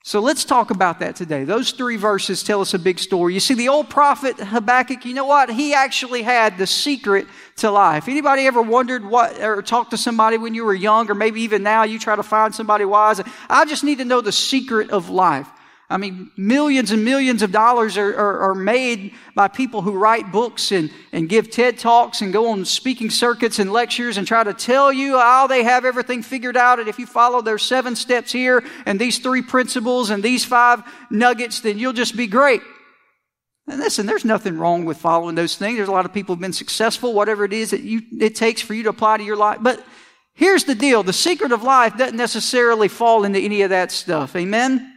So 0.05 0.19
let's 0.19 0.43
talk 0.43 0.69
about 0.69 0.99
that 0.99 1.15
today. 1.15 1.45
Those 1.45 1.71
three 1.71 1.95
verses 1.95 2.43
tell 2.43 2.59
us 2.59 2.73
a 2.73 2.79
big 2.79 2.99
story. 2.99 3.33
You 3.33 3.39
see, 3.39 3.53
the 3.53 3.69
old 3.69 3.89
prophet 3.89 4.37
Habakkuk, 4.37 5.05
you 5.05 5.13
know 5.13 5.25
what? 5.25 5.49
He 5.49 5.73
actually 5.73 6.23
had 6.23 6.57
the 6.57 6.67
secret 6.67 7.25
to 7.57 7.71
life. 7.71 8.09
Anybody 8.09 8.45
ever 8.45 8.61
wondered 8.61 9.05
what, 9.05 9.39
or 9.39 9.61
talked 9.61 9.91
to 9.91 9.97
somebody 9.97 10.37
when 10.37 10.53
you 10.53 10.65
were 10.65 10.73
young, 10.73 11.09
or 11.09 11.15
maybe 11.15 11.41
even 11.41 11.63
now 11.63 11.83
you 11.83 11.99
try 11.99 12.17
to 12.17 12.23
find 12.23 12.53
somebody 12.53 12.83
wise? 12.83 13.21
I 13.49 13.63
just 13.63 13.85
need 13.85 13.99
to 13.99 14.05
know 14.05 14.19
the 14.19 14.33
secret 14.33 14.89
of 14.89 15.09
life. 15.09 15.47
I 15.93 15.97
mean, 15.97 16.31
millions 16.35 16.89
and 16.89 17.05
millions 17.05 17.43
of 17.43 17.51
dollars 17.51 17.99
are, 17.99 18.17
are, 18.17 18.39
are, 18.49 18.55
made 18.55 19.13
by 19.35 19.47
people 19.47 19.83
who 19.83 19.91
write 19.91 20.31
books 20.31 20.71
and, 20.71 20.89
and 21.11 21.29
give 21.29 21.51
TED 21.51 21.77
Talks 21.77 22.23
and 22.23 22.33
go 22.33 22.49
on 22.49 22.65
speaking 22.65 23.11
circuits 23.11 23.59
and 23.59 23.71
lectures 23.71 24.17
and 24.17 24.25
try 24.25 24.43
to 24.43 24.55
tell 24.55 24.91
you 24.91 25.19
how 25.19 25.45
they 25.45 25.61
have 25.61 25.85
everything 25.85 26.23
figured 26.23 26.57
out. 26.57 26.79
And 26.79 26.89
if 26.89 26.97
you 26.97 27.05
follow 27.05 27.43
their 27.43 27.59
seven 27.59 27.95
steps 27.95 28.31
here 28.31 28.63
and 28.87 28.99
these 28.99 29.19
three 29.19 29.43
principles 29.43 30.09
and 30.09 30.23
these 30.23 30.43
five 30.43 30.81
nuggets, 31.11 31.59
then 31.59 31.77
you'll 31.77 31.93
just 31.93 32.17
be 32.17 32.25
great. 32.25 32.61
And 33.67 33.79
listen, 33.79 34.07
there's 34.07 34.25
nothing 34.25 34.57
wrong 34.57 34.85
with 34.85 34.97
following 34.97 35.35
those 35.35 35.57
things. 35.57 35.77
There's 35.77 35.89
a 35.89 35.91
lot 35.91 36.05
of 36.05 36.13
people 36.13 36.33
who've 36.33 36.41
been 36.41 36.53
successful, 36.53 37.13
whatever 37.13 37.45
it 37.45 37.53
is 37.53 37.69
that 37.69 37.81
you, 37.81 38.01
it 38.19 38.33
takes 38.33 38.63
for 38.63 38.73
you 38.73 38.81
to 38.81 38.89
apply 38.89 39.17
to 39.17 39.23
your 39.23 39.37
life. 39.37 39.59
But 39.61 39.85
here's 40.33 40.63
the 40.63 40.73
deal. 40.73 41.03
The 41.03 41.13
secret 41.13 41.51
of 41.51 41.61
life 41.61 41.95
doesn't 41.97 42.17
necessarily 42.17 42.87
fall 42.87 43.25
into 43.25 43.37
any 43.37 43.61
of 43.61 43.69
that 43.69 43.91
stuff. 43.91 44.35
Amen? 44.35 44.89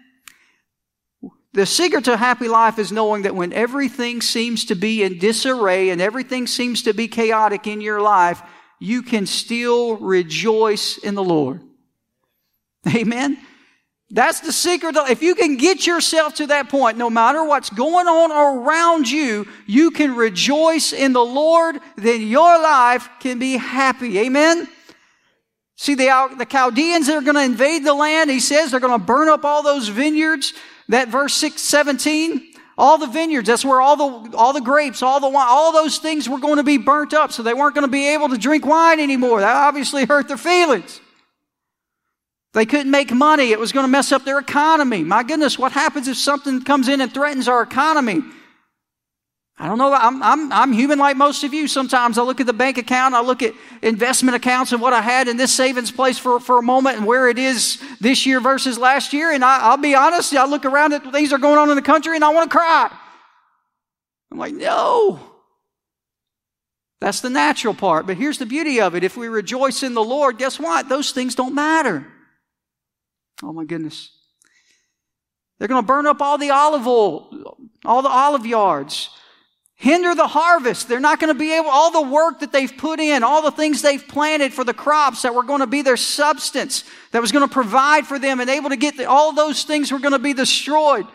The 1.56 1.64
secret 1.64 2.04
to 2.04 2.12
a 2.12 2.18
happy 2.18 2.48
life 2.48 2.78
is 2.78 2.92
knowing 2.92 3.22
that 3.22 3.34
when 3.34 3.54
everything 3.54 4.20
seems 4.20 4.66
to 4.66 4.74
be 4.74 5.02
in 5.02 5.18
disarray 5.18 5.88
and 5.88 6.02
everything 6.02 6.46
seems 6.46 6.82
to 6.82 6.92
be 6.92 7.08
chaotic 7.08 7.66
in 7.66 7.80
your 7.80 8.02
life, 8.02 8.42
you 8.78 9.00
can 9.00 9.24
still 9.24 9.96
rejoice 9.96 10.98
in 10.98 11.14
the 11.14 11.24
Lord. 11.24 11.62
Amen. 12.94 13.38
That's 14.10 14.40
the 14.40 14.52
secret. 14.52 14.96
If 15.08 15.22
you 15.22 15.34
can 15.34 15.56
get 15.56 15.86
yourself 15.86 16.34
to 16.34 16.48
that 16.48 16.68
point, 16.68 16.98
no 16.98 17.08
matter 17.08 17.42
what's 17.42 17.70
going 17.70 18.06
on 18.06 18.32
around 18.32 19.08
you, 19.08 19.48
you 19.66 19.92
can 19.92 20.14
rejoice 20.14 20.92
in 20.92 21.14
the 21.14 21.24
Lord, 21.24 21.76
then 21.96 22.20
your 22.20 22.60
life 22.60 23.08
can 23.18 23.38
be 23.38 23.56
happy. 23.56 24.18
Amen. 24.18 24.68
See, 25.76 25.94
the, 25.94 26.34
the 26.36 26.44
Chaldeans 26.44 27.08
are 27.08 27.22
going 27.22 27.36
to 27.36 27.42
invade 27.42 27.82
the 27.82 27.94
land, 27.94 28.28
he 28.28 28.40
says 28.40 28.72
they're 28.72 28.80
going 28.80 29.00
to 29.00 29.06
burn 29.06 29.30
up 29.30 29.46
all 29.46 29.62
those 29.62 29.88
vineyards. 29.88 30.52
That 30.88 31.08
verse 31.08 31.34
6, 31.34 31.60
17, 31.60 32.52
all 32.78 32.98
the 32.98 33.06
vineyards, 33.06 33.48
that's 33.48 33.64
where 33.64 33.80
all 33.80 33.96
the, 33.96 34.36
all 34.36 34.52
the 34.52 34.60
grapes, 34.60 35.02
all 35.02 35.18
the 35.20 35.28
wine, 35.28 35.46
all 35.48 35.72
those 35.72 35.98
things 35.98 36.28
were 36.28 36.38
going 36.38 36.56
to 36.56 36.62
be 36.62 36.78
burnt 36.78 37.14
up. 37.14 37.32
So 37.32 37.42
they 37.42 37.54
weren't 37.54 37.74
going 37.74 37.86
to 37.86 37.90
be 37.90 38.14
able 38.14 38.28
to 38.28 38.38
drink 38.38 38.66
wine 38.66 39.00
anymore. 39.00 39.40
That 39.40 39.56
obviously 39.56 40.04
hurt 40.04 40.28
their 40.28 40.36
feelings. 40.36 41.00
They 42.52 42.64
couldn't 42.64 42.90
make 42.90 43.12
money. 43.12 43.50
It 43.50 43.60
was 43.60 43.72
going 43.72 43.84
to 43.84 43.90
mess 43.90 44.12
up 44.12 44.24
their 44.24 44.38
economy. 44.38 45.04
My 45.04 45.22
goodness, 45.22 45.58
what 45.58 45.72
happens 45.72 46.08
if 46.08 46.16
something 46.16 46.62
comes 46.62 46.88
in 46.88 47.00
and 47.00 47.12
threatens 47.12 47.48
our 47.48 47.62
economy? 47.62 48.22
I 49.58 49.68
don't 49.68 49.78
know. 49.78 49.92
I'm, 49.92 50.22
I'm, 50.22 50.52
I'm 50.52 50.72
human 50.72 50.98
like 50.98 51.16
most 51.16 51.42
of 51.42 51.54
you. 51.54 51.66
Sometimes 51.66 52.18
I 52.18 52.22
look 52.22 52.40
at 52.40 52.46
the 52.46 52.52
bank 52.52 52.76
account, 52.76 53.14
I 53.14 53.22
look 53.22 53.42
at 53.42 53.54
investment 53.82 54.36
accounts 54.36 54.72
and 54.72 54.82
what 54.82 54.92
I 54.92 55.00
had 55.00 55.28
in 55.28 55.38
this 55.38 55.52
savings 55.52 55.90
place 55.90 56.18
for, 56.18 56.40
for 56.40 56.58
a 56.58 56.62
moment 56.62 56.98
and 56.98 57.06
where 57.06 57.28
it 57.28 57.38
is 57.38 57.82
this 57.98 58.26
year 58.26 58.38
versus 58.38 58.78
last 58.78 59.14
year. 59.14 59.32
And 59.32 59.42
I, 59.42 59.70
will 59.70 59.78
be 59.78 59.94
honest, 59.94 60.34
I 60.34 60.44
look 60.44 60.66
around 60.66 60.92
at 60.92 61.10
things 61.10 61.30
that 61.30 61.36
are 61.36 61.38
going 61.38 61.58
on 61.58 61.70
in 61.70 61.76
the 61.76 61.82
country 61.82 62.16
and 62.16 62.24
I 62.24 62.28
want 62.34 62.50
to 62.50 62.56
cry. 62.56 62.90
I'm 64.30 64.38
like, 64.38 64.52
no. 64.52 65.20
That's 67.00 67.20
the 67.20 67.30
natural 67.30 67.72
part. 67.72 68.06
But 68.06 68.18
here's 68.18 68.38
the 68.38 68.46
beauty 68.46 68.80
of 68.80 68.94
it. 68.94 69.04
If 69.04 69.16
we 69.16 69.28
rejoice 69.28 69.82
in 69.82 69.94
the 69.94 70.04
Lord, 70.04 70.36
guess 70.36 70.58
what? 70.58 70.88
Those 70.88 71.12
things 71.12 71.34
don't 71.34 71.54
matter. 71.54 72.06
Oh 73.42 73.52
my 73.52 73.64
goodness. 73.64 74.10
They're 75.58 75.68
going 75.68 75.82
to 75.82 75.86
burn 75.86 76.06
up 76.06 76.20
all 76.20 76.36
the 76.36 76.50
olive 76.50 76.86
oil, 76.86 77.56
all 77.84 78.02
the 78.02 78.10
olive 78.10 78.44
yards, 78.44 79.08
hinder 79.76 80.14
the 80.14 80.26
harvest. 80.26 80.88
They're 80.88 81.00
not 81.00 81.20
going 81.20 81.32
to 81.32 81.38
be 81.38 81.52
able, 81.52 81.68
all 81.68 81.92
the 81.92 82.10
work 82.10 82.40
that 82.40 82.50
they've 82.50 82.74
put 82.76 82.98
in, 82.98 83.22
all 83.22 83.42
the 83.42 83.50
things 83.50 83.82
they've 83.82 84.06
planted 84.06 84.52
for 84.52 84.64
the 84.64 84.74
crops 84.74 85.22
that 85.22 85.34
were 85.34 85.42
going 85.42 85.60
to 85.60 85.66
be 85.66 85.82
their 85.82 85.98
substance, 85.98 86.84
that 87.12 87.20
was 87.20 87.30
going 87.30 87.46
to 87.46 87.52
provide 87.52 88.06
for 88.06 88.18
them 88.18 88.40
and 88.40 88.50
able 88.50 88.70
to 88.70 88.76
get 88.76 88.96
the, 88.96 89.08
all 89.08 89.32
those 89.32 89.64
things 89.64 89.92
were 89.92 89.98
going 89.98 90.12
to 90.12 90.18
be 90.18 90.32
destroyed. 90.32 91.06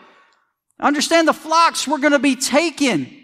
Understand 0.80 1.28
the 1.28 1.32
flocks 1.32 1.86
were 1.86 1.98
going 1.98 2.12
to 2.12 2.18
be 2.18 2.36
taken. 2.36 3.18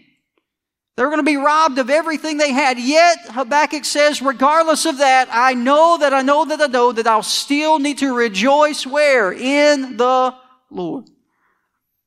They 0.97 1.05
were 1.05 1.11
going 1.11 1.25
to 1.25 1.31
be 1.31 1.37
robbed 1.37 1.79
of 1.79 1.91
everything 1.91 2.39
they 2.39 2.53
had. 2.53 2.77
Yet, 2.77 3.19
Habakkuk 3.29 3.85
says, 3.85 4.21
regardless 4.21 4.85
of 4.85 4.99
that, 4.99 5.29
I 5.31 5.55
know 5.55 5.99
that 5.99 6.13
I 6.13 6.23
know 6.23 6.45
that 6.47 6.61
I 6.61 6.67
know 6.67 6.91
that 6.91 7.07
I'll 7.07 7.23
still 7.23 7.79
need 7.79 7.99
to 7.99 8.13
rejoice 8.13 8.85
where? 8.85 9.33
In 9.33 9.97
the 9.97 10.35
Lord. 10.71 11.09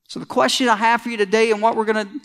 So 0.09 0.19
the 0.19 0.25
question 0.25 0.67
I 0.67 0.75
have 0.75 1.01
for 1.01 1.09
you 1.09 1.15
today 1.15 1.51
and 1.51 1.61
what 1.61 1.77
we're 1.77 1.85
going 1.85 2.05
to 2.05 2.21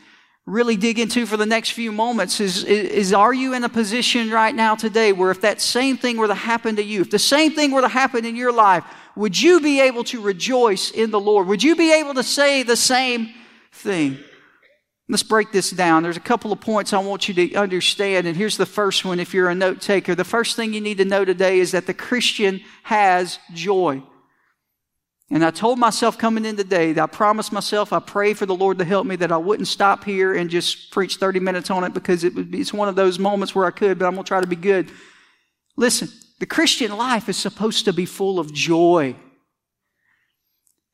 really 0.47 0.77
dig 0.77 1.01
into 1.01 1.27
for 1.27 1.37
the 1.37 1.47
next 1.47 1.71
few 1.71 1.91
moments 1.91 2.41
is, 2.41 2.63
is, 2.63 2.89
is, 2.91 3.13
are 3.13 3.35
you 3.35 3.53
in 3.53 3.65
a 3.65 3.69
position 3.69 4.31
right 4.31 4.55
now 4.55 4.77
today 4.77 5.13
where 5.13 5.33
if 5.33 5.41
that 5.41 5.61
same 5.61 5.97
thing 5.97 6.17
were 6.17 6.29
to 6.29 6.35
happen 6.35 6.77
to 6.77 6.83
you, 6.83 7.01
if 7.01 7.11
the 7.11 7.19
same 7.19 7.53
thing 7.53 7.73
were 7.73 7.81
to 7.81 7.89
happen 7.89 8.25
in 8.25 8.37
your 8.37 8.53
life, 8.53 8.85
would 9.17 9.41
you 9.41 9.61
be 9.61 9.81
able 9.81 10.05
to 10.05 10.21
rejoice 10.21 10.93
in 10.93 11.11
the 11.11 11.19
Lord? 11.19 11.49
Would 11.49 11.65
you 11.65 11.75
be 11.75 11.93
able 11.93 12.15
to 12.15 12.23
say 12.23 12.63
the 12.63 12.77
same 12.77 13.31
thing? 13.73 14.19
Let's 15.09 15.25
break 15.25 15.53
this 15.53 15.71
down. 15.71 16.03
There's 16.03 16.17
a 16.17 16.21
couple 16.21 16.53
of 16.53 16.61
points 16.61 16.93
I 16.93 16.99
want 16.99 17.29
you 17.29 17.35
to 17.35 17.55
understand, 17.55 18.27
and 18.27 18.37
here's 18.37 18.57
the 18.57 18.67
first 18.67 19.05
one 19.05 19.21
if 19.21 19.35
you're 19.35 19.49
a 19.49 19.55
note 19.55 19.81
taker. 19.81 20.15
The 20.15 20.25
first 20.25 20.57
thing 20.57 20.73
you 20.73 20.81
need 20.81 20.99
to 20.99 21.05
know 21.05 21.25
today 21.25 21.61
is 21.61 21.73
that 21.73 21.87
the 21.87 21.95
Christian 21.95 22.61
has 22.83 23.39
joy. 23.53 24.03
And 25.31 25.45
I 25.45 25.51
told 25.51 25.79
myself 25.79 26.17
coming 26.17 26.45
in 26.45 26.57
today 26.57 26.93
that 26.93 27.03
I 27.03 27.07
promised 27.07 27.53
myself, 27.53 27.93
I 27.93 27.99
pray 27.99 28.33
for 28.33 28.47
the 28.47 28.55
Lord 28.55 28.79
to 28.79 28.85
help 28.85 29.07
me 29.07 29.17
that 29.17 29.33
I 29.33 29.37
wouldn't 29.37 29.67
stop 29.67 30.05
here 30.05 30.35
and 30.35 30.49
just 30.49 30.93
preach 30.93 31.17
30 31.17 31.41
minutes 31.41 31.69
on 31.69 31.83
it 31.83 31.93
because 31.93 32.23
it 32.23 32.35
would 32.35 32.53
be, 32.53 32.61
it's 32.61 32.73
one 32.73 32.89
of 32.89 32.95
those 32.95 33.19
moments 33.19 33.53
where 33.55 33.67
I 33.67 33.73
could, 33.73 33.99
but 33.99 34.07
I'm 34.07 34.13
going 34.13 34.25
to 34.25 34.29
try 34.29 34.41
to 34.41 34.47
be 34.47 34.57
good. 34.57 34.89
Listen, 35.77 36.09
the 36.39 36.47
Christian 36.47 36.97
life 36.97 37.29
is 37.29 37.37
supposed 37.37 37.87
to 37.87 37.93
be 37.93 38.07
full 38.07 38.39
of 38.39 38.53
joy. 38.53 39.17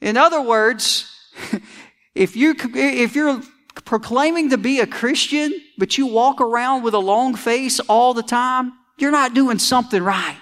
In 0.00 0.16
other 0.16 0.40
words, 0.40 1.14
if 2.14 2.34
you 2.34 2.54
if 2.58 3.14
you're 3.14 3.42
proclaiming 3.84 4.50
to 4.50 4.58
be 4.58 4.80
a 4.80 4.86
Christian, 4.86 5.52
but 5.76 5.98
you 5.98 6.06
walk 6.06 6.40
around 6.40 6.82
with 6.82 6.94
a 6.94 6.98
long 6.98 7.34
face 7.34 7.80
all 7.80 8.14
the 8.14 8.22
time, 8.22 8.72
you're 8.96 9.10
not 9.10 9.34
doing 9.34 9.58
something 9.58 10.02
right. 10.02 10.36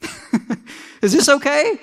Is 1.02 1.12
this 1.12 1.28
okay? 1.28 1.78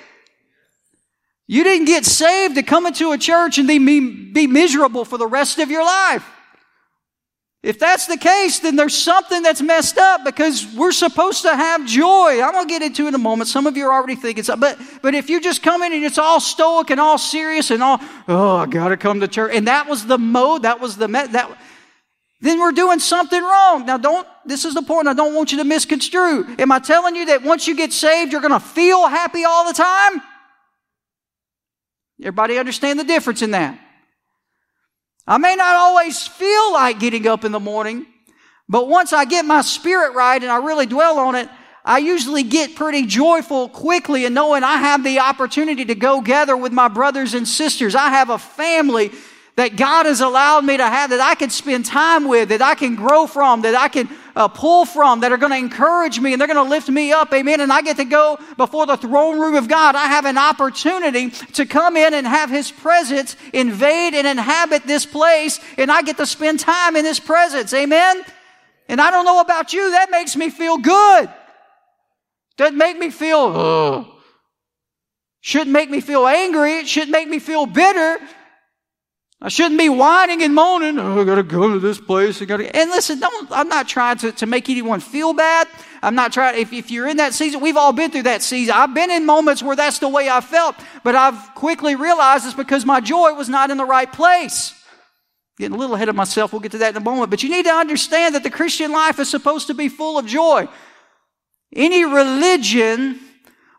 You 1.48 1.64
didn't 1.64 1.86
get 1.86 2.06
saved 2.06 2.56
to 2.56 2.64
come 2.64 2.86
into 2.86 3.12
a 3.12 3.18
church 3.18 3.58
and 3.58 3.68
be, 3.68 3.80
be 4.32 4.48
miserable 4.48 5.06
for 5.06 5.18
the 5.18 5.28
rest 5.28 5.60
of 5.60 5.70
your 5.70 5.86
life. 5.86 6.26
If 7.62 7.80
that's 7.80 8.08
the 8.08 8.18
case, 8.18 8.60
then 8.60 8.76
there's 8.76 8.96
something 8.96 9.42
that's 9.42 9.62
messed 9.62 9.98
up 9.98 10.26
because 10.26 10.68
we're 10.76 10.92
supposed 10.92 11.44
to 11.44 11.56
have 11.56 11.86
joy. 11.88 12.42
I'm 12.42 12.52
going 12.52 12.68
to 12.68 12.70
get 12.70 12.82
into 12.82 13.06
it 13.06 13.10
in 13.10 13.16
a 13.16 13.20
moment. 13.20 13.48
Some 13.48 13.68
of 13.68 13.78
you 13.78 13.86
are 13.86 13.94
already 13.94 14.16
thinking 14.16 14.44
something. 14.44 14.76
But, 14.78 15.02
but 15.02 15.16
if 15.16 15.30
you 15.30 15.40
just 15.40 15.64
come 15.64 15.82
in 15.82 15.94
and 15.94 16.04
it's 16.04 16.18
all 16.18 16.42
stoic 16.42 16.90
and 16.90 17.00
all 17.00 17.18
serious 17.18 17.72
and 17.72 17.82
all, 17.82 18.00
oh, 18.28 18.58
I 18.58 18.66
got 18.66 18.90
to 18.90 18.98
come 18.98 19.22
to 19.22 19.30
church. 19.30 19.54
And 19.56 19.68
that 19.68 19.88
was 19.88 20.06
the 20.06 20.18
mode, 20.18 20.64
that 20.64 20.82
was 20.82 20.98
the, 20.98 21.08
that, 21.08 21.58
then 22.42 22.60
we're 22.60 22.74
doing 22.74 23.00
something 23.00 23.42
wrong. 23.42 23.86
Now 23.86 23.98
don't, 23.98 24.28
this 24.46 24.66
is 24.66 24.74
the 24.74 24.82
point 24.82 25.08
I 25.08 25.14
don't 25.14 25.34
want 25.34 25.54
you 25.54 25.60
to 25.60 25.64
misconstrue. 25.64 26.58
Am 26.60 26.70
I 26.70 26.80
telling 26.80 27.16
you 27.16 27.28
that 27.28 27.44
once 27.44 27.66
you 27.66 27.78
get 27.78 27.94
saved, 27.94 28.34
you're 28.34 28.42
going 28.42 28.52
to 28.52 28.60
feel 28.60 29.08
happy 29.08 29.46
all 29.46 29.66
the 29.66 29.74
time? 29.74 30.22
Everybody 32.24 32.58
understand 32.58 33.00
the 33.00 33.04
difference 33.04 33.42
in 33.42 33.52
that? 33.52 33.78
I 35.28 35.38
may 35.38 35.56
not 35.56 35.76
always 35.76 36.26
feel 36.26 36.74
like 36.74 37.00
getting 37.00 37.28
up 37.28 37.44
in 37.44 37.52
the 37.52 37.60
morning, 37.60 38.06
but 38.70 38.88
once 38.88 39.12
I 39.12 39.26
get 39.26 39.44
my 39.46 39.62
spirit 39.62 40.16
right 40.16 40.42
and 40.42 40.52
I 40.52 40.58
really 40.58 40.86
dwell 40.86 41.20
on 41.20 41.36
it, 41.36 41.50
I 41.86 41.98
usually 41.98 42.44
get 42.44 42.76
pretty 42.76 43.06
joyful 43.06 43.68
quickly 43.68 44.24
in 44.24 44.34
knowing 44.34 44.64
I 44.64 44.78
have 44.78 45.04
the 45.04 45.20
opportunity 45.20 45.84
to 45.86 45.96
go 45.96 46.22
gather 46.22 46.56
with 46.56 46.72
my 46.72 46.88
brothers 46.88 47.34
and 47.34 47.46
sisters. 47.46 47.94
I 47.94 48.10
have 48.10 48.30
a 48.30 48.38
family 48.38 49.12
that 49.56 49.76
God 49.76 50.08
has 50.08 50.20
allowed 50.20 50.66
me 50.66 50.78
to 50.78 50.86
have 50.86 51.12
that 51.12 51.22
I 51.22 51.36
can 51.36 51.52
spend 51.52 51.86
time 51.86 52.28
with, 52.28 52.50
that 52.50 52.62
I 52.62 52.74
can 52.74 52.96
grow 52.96 53.28
from, 53.28 53.62
that 53.62 53.76
I 53.76 53.88
can 53.88 54.10
uh, 54.36 54.48
pull 54.48 54.86
from, 54.86 55.20
that 55.20 55.32
are 55.32 55.38
going 55.38 55.52
to 55.52 55.58
encourage 55.58 56.20
me 56.20 56.34
and 56.34 56.42
they're 56.42 56.48
going 56.48 56.64
to 56.64 56.70
lift 56.70 56.90
me 56.90 57.12
up. 57.12 57.32
Amen. 57.32 57.62
And 57.62 57.72
I 57.72 57.84
get 57.84 57.98
to 57.98 58.06
go 58.06 58.40
before 58.58 58.88
the 58.88 58.98
throne 58.98 59.40
room 59.40 59.54
of 59.54 59.68
God. 59.68 59.96
I 59.96 60.08
have 60.08 60.26
an 60.26 60.40
opportunity 60.40 61.30
to 61.30 61.68
come 61.68 61.96
in 61.98 62.16
and 62.16 62.26
have 62.26 62.50
His 62.50 62.72
presence 62.72 63.36
invade 63.54 64.16
and 64.16 64.26
inhabit 64.26 64.88
this 64.88 65.06
place. 65.06 65.60
And 65.78 65.92
I 65.92 66.02
get 66.02 66.18
to 66.18 66.26
spend 66.26 66.60
time 66.60 66.96
in 66.96 67.06
His 67.06 67.20
presence. 67.20 67.74
Amen. 67.76 68.24
And 68.90 69.00
I 69.00 69.12
don't 69.12 69.26
know 69.26 69.40
about 69.40 69.72
you, 69.72 69.92
that 69.92 70.10
makes 70.10 70.36
me 70.36 70.50
feel 70.50 70.78
good. 70.78 71.30
Doesn't 72.58 72.78
make 72.78 72.98
me 72.98 73.12
feel, 73.12 73.40
Ugh. 73.40 74.08
shouldn't 75.42 75.72
make 75.72 75.90
me 75.90 76.02
feel 76.02 76.28
angry. 76.28 76.80
It 76.80 76.88
shouldn't 76.88 77.12
make 77.12 77.30
me 77.30 77.40
feel 77.40 77.66
bitter. 77.66 78.20
I 79.46 79.50
shouldn't 79.50 79.78
be 79.78 79.90
whining 79.90 80.42
and 80.42 80.56
moaning. 80.56 80.98
Oh, 80.98 81.20
I 81.20 81.26
gotta 81.26 81.44
go 81.44 81.74
to 81.74 81.80
this 81.80 82.00
place. 82.00 82.42
I 82.42 82.46
gotta. 82.46 82.74
And 82.74 82.90
listen, 82.90 83.20
don't. 83.20 83.52
I'm 83.52 83.68
not 83.68 83.90
trying 83.90 84.18
to, 84.20 84.32
to 84.32 84.46
make 84.46 84.70
anyone 84.70 85.02
feel 85.02 85.34
bad. 85.34 85.68
I'm 86.02 86.16
not 86.16 86.32
trying. 86.32 86.58
If, 86.58 86.72
if 86.72 86.90
you're 86.90 87.10
in 87.10 87.18
that 87.18 87.34
season, 87.34 87.60
we've 87.60 87.76
all 87.76 87.92
been 87.92 88.10
through 88.10 88.24
that 88.24 88.42
season. 88.42 88.74
I've 88.74 88.94
been 88.94 89.12
in 89.12 89.26
moments 89.26 89.62
where 89.62 89.76
that's 89.76 90.00
the 90.00 90.08
way 90.08 90.30
I 90.30 90.40
felt, 90.40 90.78
but 91.04 91.16
I've 91.16 91.56
quickly 91.56 91.96
realized 91.96 92.46
it's 92.46 92.54
because 92.54 92.86
my 92.86 93.02
joy 93.02 93.34
was 93.34 93.50
not 93.50 93.70
in 93.70 93.76
the 93.76 93.86
right 93.86 94.12
place. 94.12 94.74
Getting 95.58 95.76
a 95.76 95.78
little 95.78 95.96
ahead 95.96 96.08
of 96.08 96.16
myself. 96.16 96.54
We'll 96.54 96.62
get 96.62 96.72
to 96.72 96.78
that 96.78 96.92
in 96.92 97.02
a 97.02 97.04
moment. 97.04 97.30
But 97.30 97.44
you 97.44 97.50
need 97.50 97.66
to 97.66 97.74
understand 97.74 98.36
that 98.36 98.44
the 98.44 98.50
Christian 98.50 98.94
life 98.94 99.20
is 99.20 99.30
supposed 99.30 99.68
to 99.68 99.74
be 99.74 99.90
full 99.90 100.18
of 100.18 100.26
joy. 100.26 100.70
Any 101.76 102.06
religion 102.06 103.20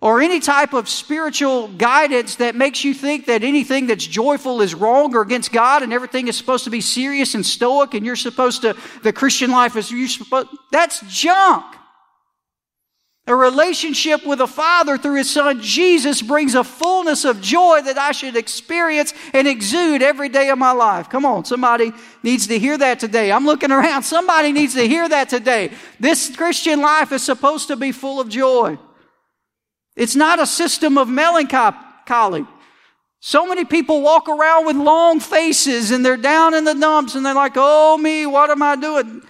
or 0.04 0.20
any 0.20 0.38
type 0.38 0.74
of 0.74 0.86
spiritual 0.86 1.66
guidance 1.66 2.36
that 2.36 2.54
makes 2.54 2.84
you 2.84 2.92
think 2.92 3.24
that 3.24 3.42
anything 3.42 3.86
that's 3.86 4.06
joyful 4.06 4.60
is 4.60 4.74
wrong 4.74 5.16
or 5.16 5.22
against 5.22 5.50
God 5.50 5.82
and 5.82 5.94
everything 5.94 6.28
is 6.28 6.36
supposed 6.36 6.64
to 6.64 6.70
be 6.70 6.82
serious 6.82 7.34
and 7.34 7.44
stoic 7.44 7.94
and 7.94 8.04
you're 8.04 8.14
supposed 8.14 8.60
to, 8.62 8.76
the 9.02 9.14
Christian 9.14 9.50
life 9.50 9.76
is, 9.76 9.90
you 9.90 10.06
supposed, 10.06 10.48
that's 10.70 11.00
junk. 11.08 11.64
A 13.26 13.34
relationship 13.34 14.26
with 14.26 14.42
a 14.42 14.46
Father 14.46 14.98
through 14.98 15.14
His 15.14 15.30
Son 15.30 15.62
Jesus 15.62 16.20
brings 16.20 16.54
a 16.54 16.64
fullness 16.64 17.24
of 17.24 17.40
joy 17.40 17.80
that 17.80 17.96
I 17.96 18.12
should 18.12 18.36
experience 18.36 19.14
and 19.32 19.48
exude 19.48 20.02
every 20.02 20.28
day 20.28 20.50
of 20.50 20.58
my 20.58 20.72
life. 20.72 21.08
Come 21.08 21.24
on, 21.24 21.46
somebody 21.46 21.92
needs 22.22 22.46
to 22.48 22.58
hear 22.58 22.76
that 22.76 23.00
today. 23.00 23.32
I'm 23.32 23.46
looking 23.46 23.72
around. 23.72 24.02
Somebody 24.02 24.52
needs 24.52 24.74
to 24.74 24.86
hear 24.86 25.08
that 25.08 25.30
today. 25.30 25.70
This 25.98 26.36
Christian 26.36 26.82
life 26.82 27.10
is 27.10 27.22
supposed 27.22 27.68
to 27.68 27.76
be 27.76 27.90
full 27.90 28.20
of 28.20 28.28
joy. 28.28 28.76
It's 29.96 30.16
not 30.16 30.40
a 30.40 30.46
system 30.46 30.98
of 30.98 31.08
melancholy. 31.08 32.46
So 33.20 33.46
many 33.46 33.64
people 33.64 34.02
walk 34.02 34.28
around 34.28 34.66
with 34.66 34.76
long 34.76 35.20
faces 35.20 35.90
and 35.90 36.04
they're 36.04 36.16
down 36.16 36.52
in 36.54 36.64
the 36.64 36.74
dumps 36.74 37.14
and 37.14 37.24
they're 37.24 37.34
like, 37.34 37.54
oh 37.56 37.96
me, 37.96 38.26
what 38.26 38.50
am 38.50 38.62
I 38.62 38.76
doing? 38.76 39.22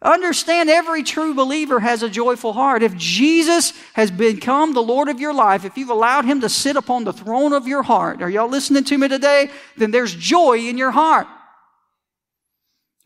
Understand 0.00 0.70
every 0.70 1.02
true 1.02 1.34
believer 1.34 1.80
has 1.80 2.02
a 2.02 2.08
joyful 2.08 2.52
heart. 2.52 2.82
If 2.82 2.96
Jesus 2.96 3.72
has 3.94 4.10
become 4.10 4.72
the 4.72 4.82
Lord 4.82 5.08
of 5.08 5.18
your 5.18 5.34
life, 5.34 5.64
if 5.64 5.76
you've 5.76 5.90
allowed 5.90 6.24
Him 6.24 6.40
to 6.40 6.48
sit 6.48 6.76
upon 6.76 7.04
the 7.04 7.12
throne 7.12 7.52
of 7.52 7.66
your 7.66 7.82
heart, 7.82 8.22
are 8.22 8.30
y'all 8.30 8.48
listening 8.48 8.84
to 8.84 8.98
me 8.98 9.08
today? 9.08 9.50
Then 9.76 9.90
there's 9.90 10.14
joy 10.14 10.58
in 10.58 10.78
your 10.78 10.92
heart. 10.92 11.26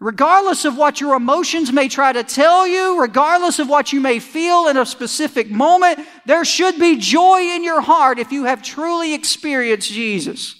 Regardless 0.02 0.64
of 0.64 0.76
what 0.76 1.00
your 1.00 1.14
emotions 1.14 1.72
may 1.72 1.86
try 1.86 2.12
to 2.12 2.24
tell 2.24 2.66
you, 2.66 3.00
regardless 3.00 3.60
of 3.60 3.68
what 3.68 3.92
you 3.92 4.00
may 4.00 4.18
feel 4.18 4.66
in 4.66 4.76
a 4.76 4.84
specific 4.84 5.48
moment, 5.48 6.00
there 6.26 6.44
should 6.44 6.76
be 6.80 6.96
joy 6.96 7.40
in 7.40 7.62
your 7.62 7.80
heart 7.80 8.18
if 8.18 8.32
you 8.32 8.42
have 8.42 8.64
truly 8.64 9.14
experienced 9.14 9.92
Jesus. 9.92 10.56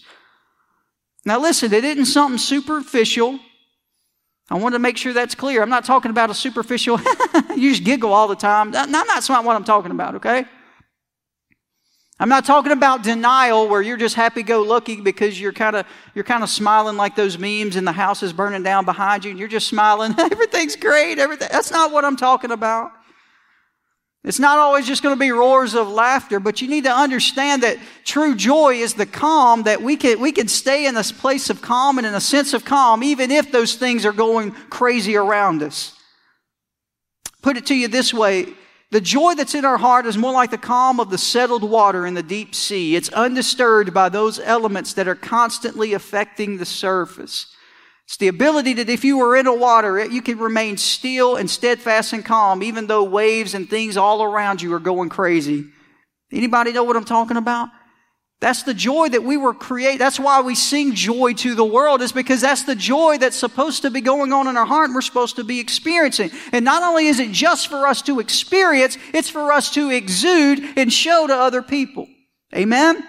Now, 1.25 1.41
listen, 1.41 1.75
it 1.75 1.83
isn't 1.83 2.05
something 2.05 2.39
superficial. 2.39 3.41
I 4.49 4.59
want 4.59 4.77
to 4.77 4.79
make 4.79 4.97
sure 4.97 5.13
that's 5.13 5.35
clear. 5.35 5.61
I'm 5.61 5.69
not 5.69 5.85
talking 5.85 6.13
about 6.13 6.31
a 6.31 6.35
superficial, 6.35 7.01
you 7.57 7.73
just 7.73 7.83
giggle 7.83 8.13
all 8.13 8.29
the 8.29 8.37
time. 8.37 8.71
That's 8.71 9.29
not 9.29 9.45
what 9.45 9.57
I'm 9.57 9.65
talking 9.65 9.91
about, 9.91 10.15
okay? 10.15 10.45
I'm 12.23 12.29
not 12.29 12.45
talking 12.45 12.71
about 12.71 13.03
denial 13.03 13.67
where 13.67 13.83
you're 13.83 13.97
just 13.97 14.15
happy 14.15 14.45
go 14.45 14.63
lucky 14.63 15.01
because 15.01 15.41
you're 15.41 15.53
kind 15.53 15.75
of 15.75 15.85
you're 16.15 16.23
kind 16.23 16.45
of 16.45 16.49
smiling 16.49 16.97
like 16.97 17.17
those 17.17 17.37
memes 17.37 17.75
and 17.75 17.85
the 17.85 17.91
house 17.91 18.23
is 18.23 18.33
burning 18.33 18.63
down 18.63 18.85
behind 18.85 19.25
you 19.25 19.33
and 19.33 19.41
you're 19.41 19.49
just 19.49 19.67
smiling. 19.67 20.15
Everything's 20.19 20.77
great. 20.77 21.19
Everything. 21.19 21.49
That's 21.51 21.73
not 21.73 21.91
what 21.91 22.05
I'm 22.05 22.15
talking 22.15 22.53
about. 22.53 22.93
It's 24.23 24.39
not 24.39 24.59
always 24.59 24.87
just 24.87 25.03
going 25.03 25.17
to 25.17 25.19
be 25.19 25.33
roars 25.33 25.75
of 25.75 25.89
laughter, 25.89 26.39
but 26.39 26.63
you 26.63 26.69
need 26.69 26.85
to 26.85 26.93
understand 26.93 27.65
that 27.65 27.79
true 28.05 28.37
joy 28.37 28.75
is 28.75 28.95
the 28.95 29.05
calm 29.05 29.65
that 29.65 29.83
we 29.83 29.97
can, 29.97 30.21
we 30.21 30.31
can 30.31 30.47
stay 30.47 30.87
in 30.87 30.95
this 30.95 31.11
place 31.11 31.51
of 31.51 31.61
calm 31.61 31.99
and 31.99 32.07
in 32.07 32.15
a 32.15 32.21
sense 32.21 32.55
of 32.55 32.65
calm, 32.65 33.03
even 33.03 33.33
if 33.33 33.51
those 33.51 33.75
things 33.75 34.07
are 34.07 34.13
going 34.13 34.53
crazy 34.71 35.17
around 35.17 35.61
us. 35.61 35.99
Put 37.43 37.57
it 37.57 37.67
to 37.67 37.75
you 37.75 37.89
this 37.89 38.15
way. 38.15 38.55
The 38.93 39.01
joy 39.01 39.35
that's 39.35 39.55
in 39.55 39.65
our 39.65 39.79
heart 39.79 40.05
is 40.05 40.19
more 40.19 40.35
like 40.35 40.51
the 40.51 40.59
calm 40.59 41.01
of 41.01 41.09
the 41.09 41.17
settled 41.17 41.63
water 41.63 42.07
in 42.07 42.13
the 42.13 42.23
deep 42.23 42.55
sea. 42.55 42.95
It's 42.95 43.09
undisturbed 43.09 43.95
by 43.95 44.11
those 44.11 44.39
elements 44.39 44.93
that 44.93 45.09
are 45.09 45.15
constantly 45.15 45.95
affecting 45.95 46.59
the 46.59 46.67
surface. 46.67 47.47
It's 48.05 48.19
the 48.19 48.29
ability 48.29 48.75
that 48.75 48.91
if 48.91 49.03
you 49.03 49.17
were 49.17 49.35
in 49.35 49.47
a 49.47 49.55
water, 49.55 50.05
you 50.05 50.21
can 50.21 50.37
remain 50.37 50.77
still 50.77 51.37
and 51.37 51.49
steadfast 51.49 52.13
and 52.13 52.23
calm, 52.23 52.63
even 52.63 52.87
though 52.87 53.03
waves 53.03 53.55
and 53.55 53.67
things 53.69 53.97
all 53.97 54.23
around 54.23 54.61
you 54.61 54.75
are 54.75 54.79
going 54.79 55.09
crazy. 55.09 55.65
Anybody 56.31 56.73
know 56.73 56.85
what 56.85 56.97
I'm 56.97 57.07
talking 57.07 57.39
about? 57.39 57.71
That's 58.43 58.65
the 58.65 58.75
joy 58.75 59.09
that 59.11 59.23
we 59.23 59.37
were 59.37 59.55
created. 59.55 60.01
That's 60.01 60.19
why 60.19 60.41
we 60.41 60.57
sing 60.57 60.97
joy 60.97 61.35
to 61.35 61.55
the 61.55 61.65
world 61.65 62.03
is 62.03 62.11
because 62.11 62.41
that's 62.41 62.65
the 62.65 62.75
joy 62.75 63.17
that's 63.19 63.37
supposed 63.37 63.83
to 63.83 63.91
be 63.91 64.01
going 64.01 64.33
on 64.33 64.49
in 64.49 64.57
our 64.57 64.67
heart 64.67 64.87
and 64.87 64.97
we're 64.97 65.01
supposed 65.01 65.37
to 65.37 65.45
be 65.45 65.61
experiencing. 65.61 66.33
And 66.51 66.65
not 66.65 66.83
only 66.83 67.07
is 67.07 67.21
it 67.21 67.31
just 67.31 67.69
for 67.69 67.87
us 67.87 68.03
to 68.03 68.19
experience, 68.19 68.99
it's 69.15 69.31
for 69.31 69.53
us 69.53 69.71
to 69.75 69.91
exude 69.91 70.59
and 70.77 70.93
show 70.93 71.29
to 71.29 71.33
other 71.33 71.63
people. 71.63 72.09
Amen? 72.53 73.05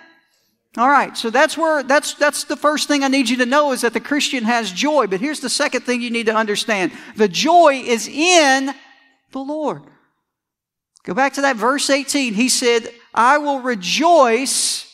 All 0.78 0.88
right, 0.88 1.18
so 1.18 1.32
that's 1.32 1.58
where 1.58 1.82
that's 1.82 2.14
that's 2.14 2.44
the 2.44 2.56
first 2.56 2.88
thing 2.88 3.04
I 3.04 3.08
need 3.08 3.28
you 3.28 3.38
to 3.38 3.48
know 3.48 3.72
is 3.72 3.82
that 3.82 3.94
the 3.94 4.00
Christian 4.00 4.44
has 4.44 4.72
joy. 4.72 5.08
But 5.08 5.20
here's 5.20 5.40
the 5.40 5.50
second 5.50 5.82
thing 5.82 6.04
you 6.04 6.12
need 6.12 6.28
to 6.28 6.36
understand. 6.36 6.92
The 7.16 7.28
joy 7.28 7.82
is 7.84 8.08
in 8.08 8.72
the 9.32 9.40
Lord. 9.40 9.82
Go 11.04 11.16
back 11.16 11.34
to 11.34 11.42
that 11.42 11.56
verse 11.56 11.90
18. 11.90 12.36
He 12.36 12.50
said, 12.50 12.94
"I 13.16 13.40
will 13.40 13.62
rejoice 13.62 14.93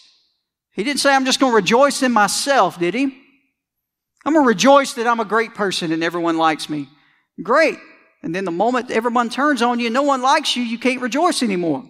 he 0.80 0.86
didn't 0.86 1.02
say, 1.02 1.14
I'm 1.14 1.26
just 1.26 1.42
going 1.42 1.52
to 1.52 1.58
rejoice 1.58 2.04
in 2.04 2.14
myself, 2.14 2.80
did 2.80 2.94
he? 2.94 3.04
I'm 4.24 4.32
going 4.32 4.46
to 4.46 4.48
rejoice 4.48 4.94
that 4.94 5.08
I'm 5.08 5.20
a 5.20 5.26
great 5.26 5.54
person 5.54 5.92
and 5.92 6.02
everyone 6.02 6.38
likes 6.38 6.70
me. 6.70 6.88
Great. 7.44 7.78
And 8.24 8.34
then 8.34 8.46
the 8.46 8.52
moment 8.52 8.90
everyone 8.90 9.28
turns 9.28 9.62
on 9.62 9.82
you 9.82 9.88
and 9.88 9.94
no 9.94 10.04
one 10.04 10.22
likes 10.22 10.56
you, 10.56 10.64
you 10.64 10.80
can't 10.80 11.02
rejoice 11.02 11.44
anymore. 11.44 11.84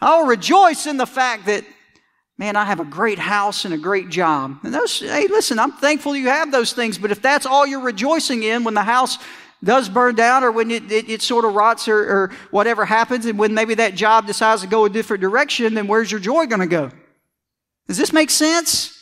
I'll 0.00 0.24
rejoice 0.24 0.86
in 0.86 0.96
the 0.96 1.04
fact 1.04 1.44
that, 1.44 1.62
man, 2.38 2.56
I 2.56 2.64
have 2.64 2.80
a 2.80 2.86
great 2.86 3.18
house 3.18 3.66
and 3.66 3.74
a 3.74 3.78
great 3.78 4.08
job. 4.08 4.56
And 4.62 4.72
those, 4.72 5.00
hey, 5.00 5.26
listen, 5.28 5.58
I'm 5.58 5.72
thankful 5.72 6.16
you 6.16 6.28
have 6.28 6.50
those 6.50 6.72
things, 6.72 6.96
but 6.96 7.10
if 7.10 7.20
that's 7.20 7.44
all 7.44 7.66
you're 7.66 7.80
rejoicing 7.80 8.44
in 8.44 8.64
when 8.64 8.72
the 8.72 8.82
house 8.82 9.18
does 9.62 9.90
burn 9.90 10.14
down 10.14 10.42
or 10.42 10.52
when 10.52 10.70
it, 10.70 10.90
it, 10.90 11.10
it 11.10 11.20
sort 11.20 11.44
of 11.44 11.54
rots 11.54 11.86
or, 11.86 11.98
or 11.98 12.30
whatever 12.50 12.86
happens 12.86 13.26
and 13.26 13.38
when 13.38 13.52
maybe 13.52 13.74
that 13.74 13.94
job 13.94 14.26
decides 14.26 14.62
to 14.62 14.66
go 14.68 14.86
a 14.86 14.88
different 14.88 15.20
direction, 15.20 15.74
then 15.74 15.86
where's 15.86 16.10
your 16.10 16.18
joy 16.18 16.46
going 16.46 16.60
to 16.60 16.66
go? 16.66 16.90
Does 17.90 17.96
this 17.96 18.12
make 18.12 18.30
sense? 18.30 18.96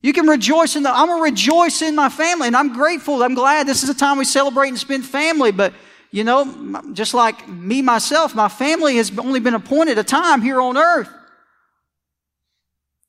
You 0.00 0.12
can 0.12 0.28
rejoice 0.28 0.76
in 0.76 0.84
the, 0.84 0.94
I'm 0.94 1.08
going 1.08 1.18
to 1.18 1.24
rejoice 1.24 1.82
in 1.82 1.96
my 1.96 2.08
family 2.08 2.46
and 2.46 2.56
I'm 2.56 2.72
grateful. 2.72 3.20
I'm 3.20 3.34
glad 3.34 3.66
this 3.66 3.82
is 3.82 3.88
a 3.88 3.94
time 3.94 4.16
we 4.16 4.24
celebrate 4.26 4.68
and 4.68 4.78
spend 4.78 5.04
family. 5.04 5.50
But, 5.50 5.74
you 6.12 6.22
know, 6.22 6.80
just 6.92 7.14
like 7.14 7.48
me, 7.48 7.82
myself, 7.82 8.32
my 8.32 8.46
family 8.46 8.94
has 8.98 9.10
only 9.18 9.40
been 9.40 9.54
appointed 9.54 9.98
a 9.98 10.04
time 10.04 10.40
here 10.40 10.60
on 10.60 10.76
earth. 10.76 11.08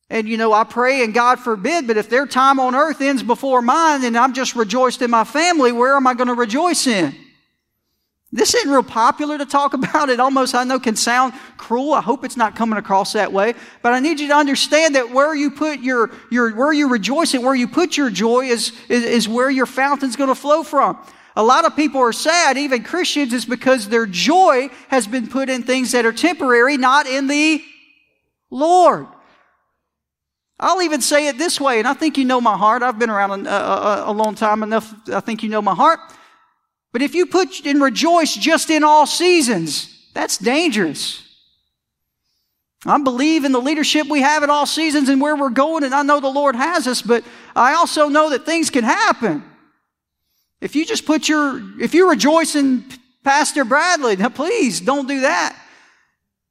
And, 0.09 0.27
you 0.27 0.35
know, 0.35 0.51
I 0.51 0.63
pray 0.63 1.03
and 1.03 1.13
God 1.13 1.39
forbid, 1.39 1.85
but 1.85 1.97
if 1.97 2.09
their 2.09 2.25
time 2.25 2.59
on 2.59 2.73
earth 2.73 3.01
ends 3.01 3.21
before 3.21 3.61
mine 3.61 4.03
and 4.03 4.17
I'm 4.17 4.33
just 4.33 4.55
rejoiced 4.55 5.03
in 5.03 5.11
my 5.11 5.25
family, 5.25 5.71
where 5.71 5.95
am 5.95 6.07
I 6.07 6.15
going 6.15 6.27
to 6.27 6.33
rejoice 6.33 6.87
in? 6.87 7.15
This 8.31 8.53
isn't 8.53 8.69
real 8.69 8.83
popular 8.83 9.37
to 9.37 9.45
talk 9.45 9.73
about. 9.73 10.09
It 10.09 10.19
almost, 10.19 10.53
I 10.53 10.63
know, 10.63 10.79
can 10.79 10.95
sound 10.95 11.33
cruel. 11.57 11.93
I 11.93 12.01
hope 12.01 12.23
it's 12.23 12.37
not 12.37 12.55
coming 12.55 12.77
across 12.77 13.13
that 13.13 13.33
way. 13.33 13.53
But 13.81 13.93
I 13.93 13.99
need 13.99 14.19
you 14.19 14.27
to 14.27 14.35
understand 14.35 14.95
that 14.95 15.11
where 15.11 15.33
you 15.35 15.51
put 15.51 15.79
your, 15.79 16.11
your 16.31 16.55
where 16.55 16.73
you 16.73 16.89
rejoice 16.89 17.33
and 17.33 17.43
where 17.43 17.55
you 17.55 17.67
put 17.67 17.97
your 17.97 18.09
joy 18.09 18.45
is, 18.45 18.73
is, 18.87 19.03
is 19.03 19.29
where 19.29 19.49
your 19.49 19.65
fountain's 19.65 20.15
going 20.15 20.29
to 20.29 20.35
flow 20.35 20.63
from. 20.63 20.97
A 21.35 21.43
lot 21.43 21.65
of 21.65 21.75
people 21.75 22.01
are 22.01 22.11
sad, 22.11 22.57
even 22.57 22.83
Christians, 22.83 23.33
is 23.33 23.45
because 23.45 23.87
their 23.87 24.05
joy 24.05 24.69
has 24.89 25.07
been 25.07 25.27
put 25.27 25.49
in 25.49 25.63
things 25.63 25.93
that 25.93 26.05
are 26.05 26.11
temporary, 26.11 26.75
not 26.75 27.07
in 27.07 27.27
the 27.27 27.63
Lord. 28.49 29.07
I'll 30.59 30.81
even 30.81 30.99
say 31.01 31.27
it 31.27 31.37
this 31.37 31.61
way, 31.61 31.79
and 31.79 31.87
I 31.87 31.93
think 31.93 32.17
you 32.17 32.25
know 32.25 32.41
my 32.41 32.57
heart. 32.57 32.83
I've 32.83 32.99
been 32.99 33.09
around 33.09 33.47
a, 33.47 33.49
a, 33.49 34.11
a 34.11 34.11
long 34.11 34.35
time 34.35 34.63
enough. 34.63 34.93
I 35.09 35.21
think 35.21 35.41
you 35.41 35.49
know 35.49 35.61
my 35.61 35.73
heart. 35.73 35.99
But 36.91 37.01
if 37.01 37.13
you 37.13 37.25
put 37.25 37.65
and 37.65 37.81
rejoice 37.81 38.33
just 38.33 38.69
in 38.69 38.83
all 38.83 39.05
seasons, 39.05 40.07
that's 40.13 40.37
dangerous. 40.37 41.23
I 42.85 42.97
believe 42.97 43.43
in 43.43 43.51
the 43.51 43.61
leadership 43.61 44.07
we 44.07 44.21
have 44.21 44.41
at 44.41 44.49
all 44.49 44.65
seasons 44.65 45.09
and 45.09 45.21
where 45.21 45.35
we're 45.35 45.49
going, 45.49 45.83
and 45.83 45.93
I 45.93 46.01
know 46.01 46.19
the 46.19 46.29
Lord 46.29 46.55
has 46.55 46.87
us, 46.87 47.01
but 47.01 47.23
I 47.55 47.73
also 47.73 48.07
know 48.07 48.29
that 48.29 48.45
things 48.45 48.69
can 48.69 48.83
happen. 48.83 49.43
If 50.61 50.75
you 50.75 50.85
just 50.85 51.05
put 51.05 51.27
your, 51.27 51.61
if 51.81 51.93
you 51.93 52.09
rejoice 52.09 52.55
in 52.55 52.85
Pastor 53.23 53.65
Bradley, 53.65 54.15
now 54.15 54.29
please 54.29 54.79
don't 54.79 55.07
do 55.07 55.21
that. 55.21 55.57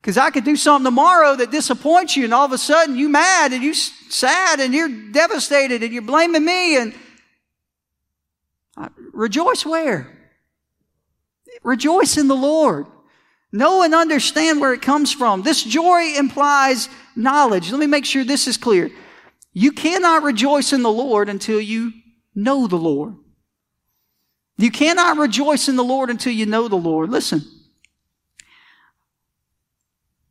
Because 0.00 0.18
I 0.18 0.30
could 0.30 0.44
do 0.44 0.54
something 0.54 0.84
tomorrow 0.84 1.34
that 1.36 1.50
disappoints 1.50 2.16
you, 2.16 2.24
and 2.24 2.34
all 2.34 2.44
of 2.44 2.52
a 2.52 2.58
sudden 2.58 2.96
you 2.96 3.08
mad 3.08 3.52
and 3.52 3.62
you 3.62 3.74
sad 3.74 4.60
and 4.60 4.72
you're 4.72 4.88
devastated 4.88 5.82
and 5.82 5.92
you're 5.92 6.02
blaming 6.02 6.44
me 6.44 6.76
and 6.76 6.94
uh, 8.76 8.88
rejoice 9.12 9.66
where? 9.66 10.17
Rejoice 11.62 12.16
in 12.16 12.28
the 12.28 12.36
Lord. 12.36 12.86
Know 13.50 13.82
and 13.82 13.94
understand 13.94 14.60
where 14.60 14.74
it 14.74 14.82
comes 14.82 15.12
from. 15.12 15.42
This 15.42 15.62
joy 15.62 16.14
implies 16.16 16.88
knowledge. 17.16 17.70
Let 17.70 17.80
me 17.80 17.86
make 17.86 18.04
sure 18.04 18.24
this 18.24 18.46
is 18.46 18.56
clear. 18.56 18.90
You 19.52 19.72
cannot 19.72 20.22
rejoice 20.22 20.72
in 20.72 20.82
the 20.82 20.92
Lord 20.92 21.28
until 21.28 21.60
you 21.60 21.92
know 22.34 22.66
the 22.66 22.76
Lord. 22.76 23.16
You 24.58 24.70
cannot 24.70 25.16
rejoice 25.16 25.68
in 25.68 25.76
the 25.76 25.84
Lord 25.84 26.10
until 26.10 26.32
you 26.32 26.44
know 26.44 26.68
the 26.68 26.76
Lord. 26.76 27.10
Listen. 27.10 27.42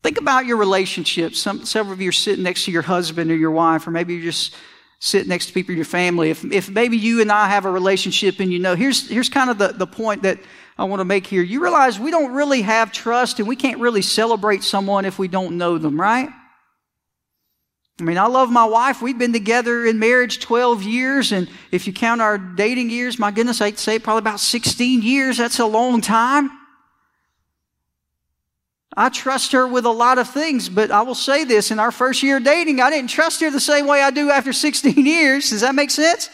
Think 0.03 0.19
about 0.19 0.45
your 0.45 0.57
relationships. 0.57 1.39
Some, 1.39 1.65
several 1.65 1.93
of 1.93 2.01
you 2.01 2.09
are 2.09 2.13
sitting 2.13 2.43
next 2.43 2.65
to 2.65 2.71
your 2.71 2.83
husband 2.83 3.31
or 3.31 3.35
your 3.35 3.51
wife, 3.51 3.87
or 3.87 3.91
maybe 3.91 4.13
you're 4.13 4.23
just 4.23 4.55
sitting 4.99 5.29
next 5.29 5.47
to 5.47 5.53
people 5.53 5.71
in 5.71 5.77
your 5.77 5.85
family. 5.85 6.29
If, 6.29 6.43
if 6.45 6.69
maybe 6.69 6.97
you 6.97 7.21
and 7.21 7.31
I 7.31 7.47
have 7.47 7.65
a 7.65 7.71
relationship 7.71 8.39
and 8.39 8.51
you 8.51 8.59
know, 8.59 8.75
here's, 8.75 9.07
here's 9.09 9.29
kind 9.29 9.49
of 9.49 9.57
the, 9.57 9.69
the 9.69 9.87
point 9.87 10.23
that 10.23 10.39
I 10.77 10.85
want 10.85 10.99
to 10.99 11.05
make 11.05 11.27
here. 11.27 11.41
You 11.41 11.61
realize 11.61 11.99
we 11.99 12.11
don't 12.11 12.33
really 12.33 12.61
have 12.63 12.91
trust 12.91 13.39
and 13.39 13.47
we 13.47 13.55
can't 13.55 13.79
really 13.79 14.01
celebrate 14.01 14.63
someone 14.63 15.05
if 15.05 15.19
we 15.19 15.27
don't 15.27 15.57
know 15.57 15.77
them, 15.77 15.99
right? 15.99 16.29
I 17.99 18.03
mean, 18.03 18.17
I 18.17 18.27
love 18.27 18.51
my 18.51 18.65
wife. 18.65 19.01
We've 19.01 19.17
been 19.17 19.33
together 19.33 19.85
in 19.85 19.97
marriage 19.97 20.39
12 20.39 20.83
years. 20.83 21.31
And 21.31 21.49
if 21.71 21.87
you 21.87 21.93
count 21.93 22.21
our 22.21 22.37
dating 22.37 22.91
years, 22.91 23.17
my 23.17 23.31
goodness, 23.31 23.59
I'd 23.59 23.79
say 23.79 23.97
probably 23.97 24.19
about 24.19 24.39
16 24.39 25.01
years. 25.01 25.37
That's 25.37 25.57
a 25.57 25.65
long 25.65 26.01
time. 26.01 26.51
I 28.99 29.09
trust 29.09 29.51
her 29.51 29.67
with 29.67 29.85
a 29.85 29.91
lot 29.91 30.17
of 30.17 30.27
things, 30.27 30.69
but 30.69 30.89
I 30.89 31.03
will 31.03 31.13
say 31.13 31.43
this 31.43 31.69
in 31.69 31.77
our 31.77 31.91
first 31.91 32.23
year 32.23 32.39
dating, 32.39 32.81
I 32.81 32.89
didn't 32.89 33.11
trust 33.11 33.41
her 33.41 33.51
the 33.51 33.59
same 33.59 33.85
way 33.85 34.01
I 34.01 34.09
do 34.09 34.31
after 34.31 34.51
16 34.53 35.05
years. 35.05 35.51
Does 35.51 35.61
that 35.61 35.75
make 35.75 35.91
sense? 35.91 36.31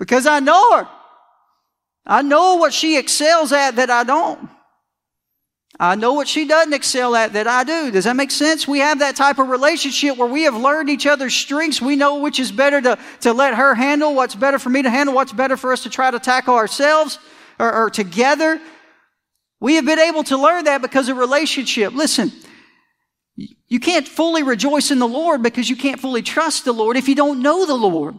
Because 0.00 0.26
I 0.26 0.40
know 0.40 0.78
her. 0.78 0.88
I 2.04 2.22
know 2.22 2.56
what 2.56 2.74
she 2.74 2.98
excels 2.98 3.52
at 3.52 3.76
that 3.76 3.88
I 3.88 4.02
don't. 4.02 4.48
I 5.78 5.94
know 5.94 6.14
what 6.14 6.26
she 6.26 6.44
doesn't 6.44 6.72
excel 6.72 7.14
at 7.14 7.34
that 7.34 7.46
I 7.46 7.62
do. 7.62 7.92
Does 7.92 8.04
that 8.04 8.16
make 8.16 8.32
sense? 8.32 8.66
We 8.66 8.80
have 8.80 8.98
that 8.98 9.14
type 9.14 9.38
of 9.38 9.48
relationship 9.48 10.16
where 10.16 10.26
we 10.26 10.42
have 10.42 10.56
learned 10.56 10.90
each 10.90 11.06
other's 11.06 11.34
strengths. 11.34 11.80
We 11.80 11.94
know 11.94 12.18
which 12.18 12.40
is 12.40 12.50
better 12.50 12.80
to, 12.80 12.98
to 13.20 13.32
let 13.32 13.54
her 13.54 13.76
handle, 13.76 14.12
what's 14.12 14.34
better 14.34 14.58
for 14.58 14.70
me 14.70 14.82
to 14.82 14.90
handle, 14.90 15.14
what's 15.14 15.32
better 15.32 15.56
for 15.56 15.72
us 15.72 15.84
to 15.84 15.90
try 15.90 16.10
to 16.10 16.18
tackle 16.18 16.56
ourselves 16.56 17.20
or, 17.60 17.72
or 17.72 17.90
together. 17.90 18.60
We 19.60 19.74
have 19.74 19.84
been 19.84 19.98
able 19.98 20.22
to 20.24 20.36
learn 20.36 20.64
that 20.64 20.82
because 20.82 21.08
of 21.08 21.16
relationship. 21.16 21.92
Listen, 21.92 22.32
you 23.36 23.80
can't 23.80 24.06
fully 24.06 24.42
rejoice 24.42 24.90
in 24.90 24.98
the 24.98 25.08
Lord 25.08 25.42
because 25.42 25.68
you 25.68 25.76
can't 25.76 26.00
fully 26.00 26.22
trust 26.22 26.64
the 26.64 26.72
Lord 26.72 26.96
if 26.96 27.08
you 27.08 27.14
don't 27.14 27.42
know 27.42 27.66
the 27.66 27.74
Lord. 27.74 28.16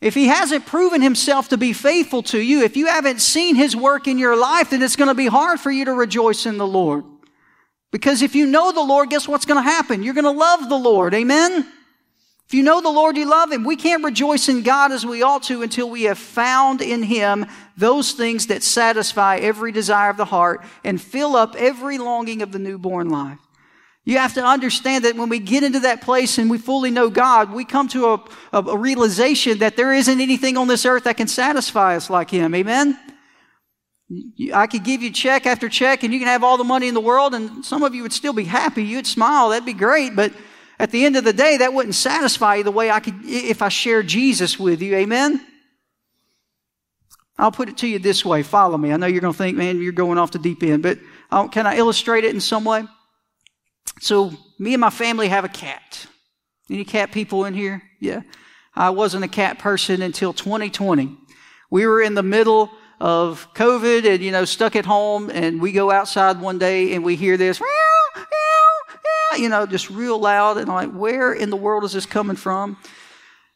If 0.00 0.14
he 0.14 0.26
hasn't 0.26 0.66
proven 0.66 1.00
himself 1.00 1.48
to 1.48 1.56
be 1.56 1.72
faithful 1.72 2.22
to 2.24 2.38
you, 2.38 2.62
if 2.62 2.76
you 2.76 2.86
haven't 2.86 3.20
seen 3.20 3.56
his 3.56 3.74
work 3.74 4.06
in 4.06 4.18
your 4.18 4.36
life, 4.36 4.70
then 4.70 4.82
it's 4.82 4.96
going 4.96 5.08
to 5.08 5.14
be 5.14 5.26
hard 5.26 5.58
for 5.58 5.70
you 5.70 5.86
to 5.86 5.94
rejoice 5.94 6.44
in 6.44 6.58
the 6.58 6.66
Lord. 6.66 7.04
Because 7.92 8.20
if 8.20 8.34
you 8.34 8.46
know 8.46 8.72
the 8.72 8.82
Lord, 8.82 9.08
guess 9.08 9.26
what's 9.26 9.46
going 9.46 9.62
to 9.62 9.70
happen? 9.70 10.02
You're 10.02 10.14
going 10.14 10.24
to 10.24 10.30
love 10.30 10.68
the 10.68 10.78
Lord. 10.78 11.14
Amen? 11.14 11.66
If 12.46 12.54
you 12.54 12.62
know 12.62 12.80
the 12.80 12.90
Lord, 12.90 13.16
you 13.16 13.28
love 13.28 13.50
him. 13.50 13.64
We 13.64 13.74
can't 13.74 14.04
rejoice 14.04 14.48
in 14.48 14.62
God 14.62 14.92
as 14.92 15.04
we 15.04 15.22
ought 15.22 15.42
to 15.44 15.62
until 15.62 15.90
we 15.90 16.04
have 16.04 16.18
found 16.18 16.80
in 16.80 17.02
him 17.02 17.46
those 17.76 18.12
things 18.12 18.46
that 18.46 18.62
satisfy 18.62 19.38
every 19.38 19.72
desire 19.72 20.10
of 20.10 20.16
the 20.16 20.26
heart 20.26 20.64
and 20.84 21.00
fill 21.00 21.34
up 21.34 21.56
every 21.56 21.98
longing 21.98 22.42
of 22.42 22.52
the 22.52 22.60
newborn 22.60 23.10
life. 23.10 23.38
You 24.04 24.18
have 24.18 24.34
to 24.34 24.44
understand 24.44 25.04
that 25.04 25.16
when 25.16 25.28
we 25.28 25.40
get 25.40 25.64
into 25.64 25.80
that 25.80 26.02
place 26.02 26.38
and 26.38 26.48
we 26.48 26.58
fully 26.58 26.92
know 26.92 27.10
God, 27.10 27.52
we 27.52 27.64
come 27.64 27.88
to 27.88 28.06
a, 28.06 28.24
a, 28.52 28.62
a, 28.62 28.76
realization 28.76 29.58
that 29.58 29.76
there 29.76 29.92
isn't 29.92 30.20
anything 30.20 30.56
on 30.56 30.68
this 30.68 30.86
earth 30.86 31.02
that 31.04 31.16
can 31.16 31.26
satisfy 31.26 31.96
us 31.96 32.08
like 32.08 32.30
Him. 32.30 32.54
Amen? 32.54 32.96
I 34.54 34.68
could 34.68 34.84
give 34.84 35.02
you 35.02 35.10
check 35.10 35.46
after 35.46 35.68
check 35.68 36.04
and 36.04 36.12
you 36.12 36.20
can 36.20 36.28
have 36.28 36.44
all 36.44 36.56
the 36.56 36.62
money 36.62 36.86
in 36.86 36.94
the 36.94 37.00
world 37.00 37.34
and 37.34 37.64
some 37.64 37.82
of 37.82 37.96
you 37.96 38.02
would 38.02 38.12
still 38.12 38.32
be 38.32 38.44
happy. 38.44 38.84
You'd 38.84 39.08
smile. 39.08 39.48
That'd 39.48 39.66
be 39.66 39.72
great. 39.72 40.14
But 40.14 40.32
at 40.78 40.90
the 40.90 41.04
end 41.04 41.16
of 41.16 41.24
the 41.24 41.32
day, 41.32 41.58
that 41.58 41.72
wouldn't 41.72 41.94
satisfy 41.94 42.56
you 42.56 42.64
the 42.64 42.70
way 42.70 42.90
I 42.90 43.00
could 43.00 43.14
if 43.24 43.62
I 43.62 43.68
shared 43.68 44.06
Jesus 44.06 44.58
with 44.58 44.82
you. 44.82 44.94
Amen? 44.96 45.44
I'll 47.38 47.52
put 47.52 47.68
it 47.68 47.78
to 47.78 47.86
you 47.86 47.98
this 47.98 48.24
way. 48.24 48.42
Follow 48.42 48.78
me. 48.78 48.92
I 48.92 48.96
know 48.96 49.06
you're 49.06 49.20
going 49.20 49.32
to 49.32 49.38
think, 49.38 49.56
man, 49.56 49.80
you're 49.80 49.92
going 49.92 50.18
off 50.18 50.30
the 50.30 50.38
deep 50.38 50.62
end, 50.62 50.82
but 50.82 50.98
I'll, 51.30 51.48
can 51.48 51.66
I 51.66 51.76
illustrate 51.76 52.24
it 52.24 52.34
in 52.34 52.40
some 52.40 52.64
way? 52.64 52.84
So, 54.00 54.32
me 54.58 54.74
and 54.74 54.80
my 54.80 54.90
family 54.90 55.28
have 55.28 55.44
a 55.44 55.48
cat. 55.48 56.06
Any 56.70 56.84
cat 56.84 57.12
people 57.12 57.44
in 57.44 57.54
here? 57.54 57.82
Yeah. 58.00 58.22
I 58.74 58.90
wasn't 58.90 59.24
a 59.24 59.28
cat 59.28 59.58
person 59.58 60.02
until 60.02 60.32
2020. 60.32 61.16
We 61.70 61.86
were 61.86 62.02
in 62.02 62.14
the 62.14 62.22
middle 62.22 62.70
of 63.00 63.48
COVID 63.54 64.06
and, 64.06 64.22
you 64.22 64.32
know, 64.32 64.44
stuck 64.44 64.76
at 64.76 64.86
home 64.86 65.30
and 65.30 65.60
we 65.60 65.72
go 65.72 65.90
outside 65.90 66.40
one 66.40 66.58
day 66.58 66.94
and 66.94 67.04
we 67.04 67.16
hear 67.16 67.36
this, 67.36 67.60
meow, 67.60 67.95
you 69.36 69.48
know, 69.48 69.66
just 69.66 69.90
real 69.90 70.18
loud. 70.18 70.58
And 70.58 70.70
I'm 70.70 70.74
like, 70.74 70.92
where 70.92 71.32
in 71.32 71.50
the 71.50 71.56
world 71.56 71.84
is 71.84 71.92
this 71.92 72.06
coming 72.06 72.36
from? 72.36 72.76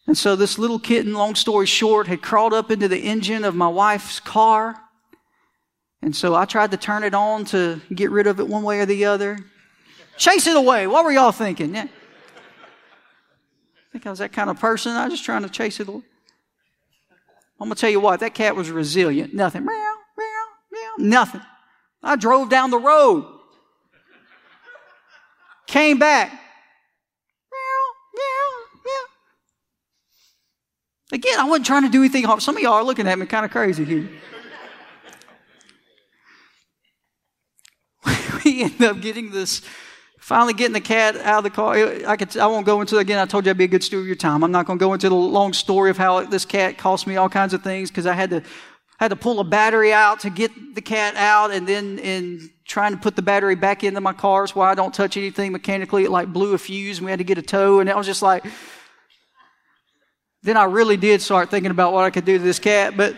And 0.06 0.16
so 0.16 0.34
this 0.34 0.58
little 0.58 0.78
kitten, 0.78 1.14
long 1.14 1.34
story 1.34 1.66
short, 1.66 2.06
had 2.06 2.22
crawled 2.22 2.52
up 2.52 2.70
into 2.70 2.88
the 2.88 2.98
engine 2.98 3.44
of 3.44 3.54
my 3.54 3.68
wife's 3.68 4.18
car. 4.18 4.76
And 6.02 6.16
so 6.16 6.34
I 6.34 6.46
tried 6.46 6.70
to 6.70 6.76
turn 6.76 7.04
it 7.04 7.14
on 7.14 7.44
to 7.46 7.80
get 7.94 8.10
rid 8.10 8.26
of 8.26 8.40
it 8.40 8.48
one 8.48 8.62
way 8.62 8.80
or 8.80 8.86
the 8.86 9.04
other. 9.04 9.38
Chase 10.16 10.46
it 10.46 10.56
away. 10.56 10.86
What 10.86 11.04
were 11.04 11.12
y'all 11.12 11.32
thinking? 11.32 11.74
Yeah. 11.74 11.84
I 11.84 11.88
think 13.92 14.06
I 14.06 14.10
was 14.10 14.20
that 14.20 14.32
kind 14.32 14.50
of 14.50 14.58
person. 14.58 14.92
I 14.92 15.04
was 15.04 15.14
just 15.14 15.24
trying 15.24 15.42
to 15.42 15.48
chase 15.48 15.80
it 15.80 15.88
away. 15.88 16.02
I'm 17.60 17.68
going 17.68 17.74
to 17.74 17.80
tell 17.80 17.90
you 17.90 18.00
what, 18.00 18.20
that 18.20 18.34
cat 18.34 18.56
was 18.56 18.70
resilient. 18.70 19.34
Nothing. 19.34 19.66
Meow, 19.66 19.94
meow, 20.16 20.44
meow. 20.72 20.92
Nothing. 20.98 21.42
I 22.02 22.16
drove 22.16 22.48
down 22.48 22.70
the 22.70 22.78
road. 22.78 23.39
Came 25.70 25.98
back. 26.00 26.32
Meow, 26.32 27.58
meow, 28.14 28.48
meow. 28.84 29.04
Again, 31.12 31.38
I 31.38 31.44
wasn't 31.44 31.66
trying 31.66 31.82
to 31.84 31.88
do 31.88 32.00
anything 32.00 32.24
harm. 32.24 32.40
Some 32.40 32.56
of 32.56 32.62
y'all 32.62 32.72
are 32.72 32.82
looking 32.82 33.06
at 33.06 33.16
me 33.16 33.24
kind 33.26 33.44
of 33.44 33.52
crazy 33.52 33.84
here. 33.84 34.10
we 38.44 38.64
end 38.64 38.82
up 38.82 39.00
getting 39.00 39.30
this 39.30 39.62
Finally, 40.30 40.52
getting 40.52 40.74
the 40.74 40.80
cat 40.80 41.16
out 41.16 41.38
of 41.38 41.44
the 41.44 41.50
car. 41.50 41.74
I 42.06 42.16
could. 42.16 42.36
I 42.36 42.46
won't 42.46 42.66
go 42.66 42.80
into 42.82 42.98
again. 42.98 43.18
I 43.18 43.24
told 43.24 43.46
you 43.46 43.50
I'd 43.50 43.58
be 43.58 43.64
a 43.64 43.68
good 43.68 43.82
steward 43.82 44.02
of 44.02 44.06
your 44.06 44.14
time. 44.14 44.44
I'm 44.44 44.52
not 44.52 44.66
going 44.66 44.78
to 44.78 44.84
go 44.84 44.92
into 44.92 45.08
the 45.08 45.14
long 45.14 45.52
story 45.54 45.90
of 45.90 45.96
how 45.96 46.24
this 46.24 46.44
cat 46.44 46.76
cost 46.78 47.06
me 47.06 47.16
all 47.16 47.28
kinds 47.28 47.54
of 47.54 47.64
things 47.64 47.90
because 47.90 48.06
I 48.06 48.12
had 48.12 48.30
to 48.30 48.42
had 49.00 49.08
to 49.08 49.16
pull 49.16 49.40
a 49.40 49.44
battery 49.44 49.94
out 49.94 50.20
to 50.20 50.30
get 50.30 50.52
the 50.74 50.82
cat 50.82 51.16
out, 51.16 51.50
and 51.50 51.66
then 51.66 51.98
in 51.98 52.50
trying 52.66 52.92
to 52.92 52.98
put 52.98 53.16
the 53.16 53.22
battery 53.22 53.54
back 53.54 53.82
into 53.82 54.00
my 54.00 54.12
car 54.12 54.46
why 54.52 54.70
I 54.70 54.74
don't 54.74 54.92
touch 54.92 55.16
anything 55.16 55.52
mechanically. 55.52 56.04
It 56.04 56.10
like 56.10 56.32
blew 56.32 56.52
a 56.52 56.58
fuse, 56.58 56.98
and 56.98 57.06
we 57.06 57.10
had 57.10 57.18
to 57.18 57.24
get 57.24 57.38
a 57.38 57.42
tow, 57.42 57.80
and 57.80 57.90
I 57.90 57.96
was 57.96 58.06
just 58.06 58.22
like. 58.22 58.44
Then 60.42 60.56
I 60.56 60.64
really 60.64 60.96
did 60.96 61.20
start 61.20 61.50
thinking 61.50 61.70
about 61.70 61.92
what 61.92 62.04
I 62.04 62.10
could 62.10 62.24
do 62.24 62.38
to 62.38 62.44
this 62.44 62.58
cat, 62.58 62.96
but. 62.96 63.16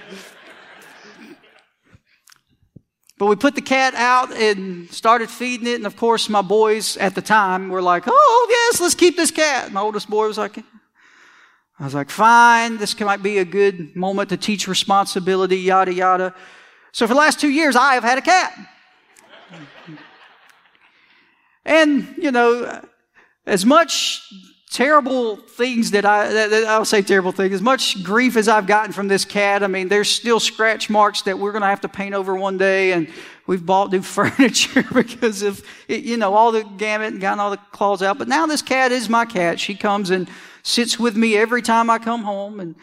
But 3.19 3.27
we 3.27 3.37
put 3.37 3.55
the 3.55 3.63
cat 3.63 3.95
out 3.95 4.33
and 4.33 4.91
started 4.91 5.31
feeding 5.31 5.69
it. 5.69 5.77
And 5.77 5.87
of 5.87 5.97
course, 5.97 6.29
my 6.29 6.43
boys 6.43 6.97
at 6.97 7.15
the 7.15 7.23
time 7.23 7.69
were 7.69 7.83
like, 7.83 8.05
oh, 8.09 8.47
yes, 8.51 8.81
let's 8.81 8.97
keep 8.97 9.17
this 9.17 9.31
cat. 9.31 9.71
My 9.71 9.81
oldest 9.81 10.11
boy 10.11 10.27
was 10.27 10.39
like, 10.39 10.59
I 11.83 11.85
was 11.85 11.95
like, 11.95 12.11
fine, 12.11 12.77
this 12.77 12.99
might 13.01 13.25
be 13.25 13.39
a 13.39 13.45
good 13.45 13.97
moment 13.97 14.29
to 14.29 14.37
teach 14.37 14.69
responsibility, 14.69 15.57
yada, 15.57 15.93
yada. 15.93 16.33
So 16.93 17.09
for 17.09 17.15
the 17.15 17.19
last 17.19 17.41
two 17.41 17.49
years, 17.49 17.75
I 17.75 17.95
have 17.95 18.05
had 18.05 18.19
a 18.19 18.23
cat. 18.23 18.57
and, 21.65 22.15
you 22.19 22.31
know, 22.31 22.87
as 23.47 23.67
much 23.67 24.23
terrible 24.71 25.35
things 25.35 25.91
that 25.91 26.05
I, 26.05 26.33
that, 26.33 26.51
that 26.51 26.65
I'll 26.69 26.85
say 26.85 27.03
terrible 27.03 27.33
things, 27.33 27.53
as 27.53 27.63
much 27.63 28.05
grief 28.05 28.37
as 28.37 28.47
I've 28.47 28.69
gotten 28.69 28.93
from 28.93 29.09
this 29.09 29.25
cat, 29.25 29.65
I 29.65 29.67
mean, 29.67 29.89
there's 29.89 30.09
still 30.09 30.39
scratch 30.39 30.89
marks 30.89 31.23
that 31.23 31.37
we're 31.37 31.51
going 31.51 31.63
to 31.63 31.69
have 31.69 31.81
to 31.81 31.89
paint 31.89 32.15
over 32.15 32.37
one 32.37 32.59
day. 32.59 32.93
And 32.93 33.09
we've 33.49 33.67
bought 33.67 33.91
new 33.91 34.03
furniture 34.03 34.85
because 34.95 35.43
of, 35.43 35.61
it, 35.89 36.05
you 36.05 36.17
know, 36.17 36.33
all 36.35 36.53
the 36.53 36.63
gamut 36.63 37.09
and 37.13 37.21
gotten 37.21 37.41
all 37.41 37.51
the 37.51 37.61
claws 37.73 38.03
out. 38.03 38.19
But 38.19 38.29
now 38.29 38.47
this 38.47 38.63
cat 38.63 38.93
is 38.93 39.09
my 39.09 39.25
cat. 39.25 39.59
She 39.59 39.75
comes 39.75 40.11
and 40.11 40.29
sits 40.63 40.99
with 40.99 41.17
me 41.17 41.37
every 41.37 41.63
time 41.63 41.91
I 41.91 41.99
come 41.99 42.23
home. 42.23 42.61
And 42.61 42.75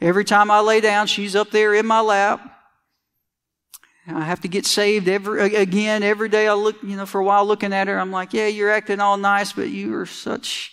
every 0.00 0.24
time 0.24 0.50
I 0.50 0.60
lay 0.60 0.80
down, 0.80 1.06
she's 1.06 1.36
up 1.36 1.50
there 1.50 1.74
in 1.74 1.86
my 1.86 2.00
lap. 2.00 2.54
I 4.06 4.22
have 4.22 4.40
to 4.40 4.48
get 4.48 4.64
saved 4.64 5.06
every, 5.06 5.54
again 5.54 6.02
every 6.02 6.30
day. 6.30 6.48
I 6.48 6.54
look, 6.54 6.82
you 6.82 6.96
know, 6.96 7.04
for 7.04 7.20
a 7.20 7.24
while 7.24 7.44
looking 7.44 7.74
at 7.74 7.88
her, 7.88 7.98
I'm 7.98 8.10
like, 8.10 8.32
yeah, 8.32 8.46
you're 8.46 8.70
acting 8.70 9.00
all 9.00 9.18
nice, 9.18 9.52
but 9.52 9.68
you 9.68 9.94
are 9.96 10.06
such 10.06 10.72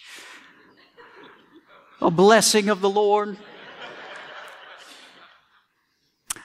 a 2.02 2.10
blessing 2.10 2.70
of 2.70 2.80
the 2.80 2.90
Lord. 2.90 3.38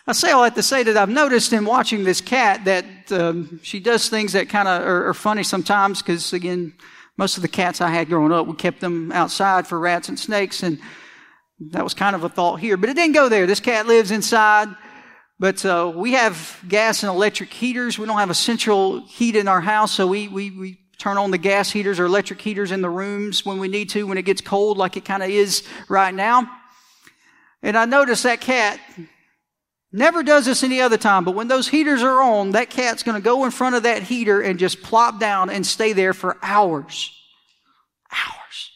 I 0.06 0.12
say 0.12 0.32
all 0.32 0.42
that 0.42 0.56
to 0.56 0.62
say 0.64 0.82
that 0.82 0.96
I've 0.96 1.08
noticed 1.08 1.52
in 1.52 1.64
watching 1.64 2.02
this 2.02 2.20
cat 2.20 2.64
that 2.64 2.84
um, 3.12 3.60
she 3.62 3.78
does 3.78 4.08
things 4.08 4.32
that 4.32 4.48
kind 4.48 4.66
of 4.66 4.82
are, 4.82 5.08
are, 5.10 5.14
funny 5.14 5.44
sometimes 5.44 6.02
because, 6.02 6.32
again, 6.32 6.72
most 7.20 7.36
of 7.36 7.42
the 7.42 7.48
cats 7.48 7.82
I 7.82 7.90
had 7.90 8.08
growing 8.08 8.32
up, 8.32 8.46
we 8.46 8.54
kept 8.54 8.80
them 8.80 9.12
outside 9.12 9.66
for 9.66 9.78
rats 9.78 10.08
and 10.08 10.18
snakes, 10.18 10.62
and 10.62 10.80
that 11.72 11.84
was 11.84 11.92
kind 11.92 12.16
of 12.16 12.24
a 12.24 12.30
thought 12.30 12.60
here. 12.60 12.78
But 12.78 12.88
it 12.88 12.94
didn't 12.94 13.12
go 13.12 13.28
there. 13.28 13.46
This 13.46 13.60
cat 13.60 13.86
lives 13.86 14.10
inside. 14.10 14.68
But 15.38 15.62
uh, 15.66 15.92
we 15.94 16.12
have 16.12 16.58
gas 16.66 17.02
and 17.02 17.12
electric 17.12 17.52
heaters. 17.52 17.98
We 17.98 18.06
don't 18.06 18.16
have 18.16 18.30
a 18.30 18.34
central 18.34 19.06
heat 19.06 19.36
in 19.36 19.48
our 19.48 19.60
house, 19.60 19.92
so 19.92 20.06
we, 20.06 20.28
we, 20.28 20.50
we 20.50 20.78
turn 20.96 21.18
on 21.18 21.30
the 21.30 21.36
gas 21.36 21.70
heaters 21.70 22.00
or 22.00 22.06
electric 22.06 22.40
heaters 22.40 22.72
in 22.72 22.80
the 22.80 22.88
rooms 22.88 23.44
when 23.44 23.58
we 23.58 23.68
need 23.68 23.90
to, 23.90 24.06
when 24.06 24.16
it 24.16 24.22
gets 24.22 24.40
cold, 24.40 24.78
like 24.78 24.96
it 24.96 25.04
kind 25.04 25.22
of 25.22 25.28
is 25.28 25.62
right 25.90 26.14
now. 26.14 26.50
And 27.62 27.76
I 27.76 27.84
noticed 27.84 28.22
that 28.22 28.40
cat 28.40 28.80
never 29.92 30.22
does 30.22 30.46
this 30.46 30.62
any 30.62 30.80
other 30.80 30.96
time, 30.96 31.24
but 31.24 31.34
when 31.34 31.48
those 31.48 31.68
heaters 31.68 32.02
are 32.02 32.20
on, 32.20 32.52
that 32.52 32.70
cat's 32.70 33.02
going 33.02 33.16
to 33.16 33.24
go 33.24 33.44
in 33.44 33.50
front 33.50 33.76
of 33.76 33.82
that 33.82 34.04
heater 34.04 34.40
and 34.40 34.58
just 34.58 34.82
plop 34.82 35.18
down 35.18 35.50
and 35.50 35.66
stay 35.66 35.92
there 35.92 36.12
for 36.12 36.38
hours. 36.42 37.12
Hours. 38.12 38.70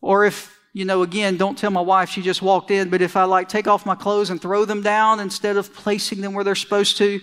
Or 0.00 0.24
if, 0.24 0.58
you 0.72 0.84
know, 0.84 1.02
again, 1.02 1.36
don't 1.36 1.56
tell 1.56 1.70
my 1.70 1.80
wife 1.80 2.10
she 2.10 2.22
just 2.22 2.42
walked 2.42 2.70
in, 2.70 2.90
but 2.90 3.02
if 3.02 3.16
I 3.16 3.24
like 3.24 3.48
take 3.48 3.66
off 3.66 3.86
my 3.86 3.94
clothes 3.94 4.30
and 4.30 4.40
throw 4.40 4.64
them 4.64 4.82
down 4.82 5.20
instead 5.20 5.56
of 5.56 5.72
placing 5.74 6.20
them 6.20 6.34
where 6.34 6.44
they're 6.44 6.54
supposed 6.54 6.96
to, 6.98 7.20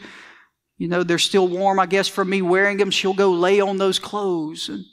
you 0.78 0.88
know, 0.88 1.04
they're 1.04 1.20
still 1.20 1.48
warm, 1.48 1.80
I 1.80 1.86
guess, 1.86 2.08
from 2.08 2.30
me 2.30 2.42
wearing 2.42 2.78
them. 2.78 2.92
She'll 2.92 3.14
go 3.14 3.32
lay 3.32 3.60
on 3.60 3.78
those 3.78 4.00
clothes. 4.00 4.70
And 4.70 4.84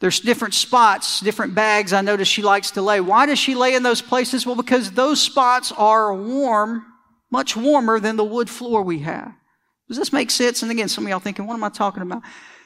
there's 0.00 0.20
different 0.20 0.54
spots, 0.54 1.20
different 1.20 1.54
bags 1.54 1.92
I 1.92 2.00
notice 2.00 2.28
she 2.28 2.42
likes 2.42 2.72
to 2.72 2.82
lay. 2.82 3.00
Why 3.00 3.26
does 3.26 3.38
she 3.38 3.54
lay 3.54 3.74
in 3.74 3.82
those 3.82 4.02
places? 4.02 4.44
Well, 4.44 4.56
because 4.56 4.92
those 4.92 5.20
spots 5.20 5.72
are 5.72 6.12
warm, 6.12 6.84
much 7.30 7.56
warmer 7.56 8.00
than 8.00 8.16
the 8.16 8.24
wood 8.24 8.50
floor 8.50 8.82
we 8.82 9.00
have. 9.00 9.32
Does 9.88 9.96
this 9.96 10.12
make 10.12 10.30
sense? 10.30 10.62
And 10.62 10.70
again, 10.70 10.88
some 10.88 11.04
of 11.04 11.10
y'all 11.10 11.20
thinking, 11.20 11.46
what 11.46 11.54
am 11.54 11.64
I 11.64 11.68
talking 11.68 12.02
about? 12.02 12.22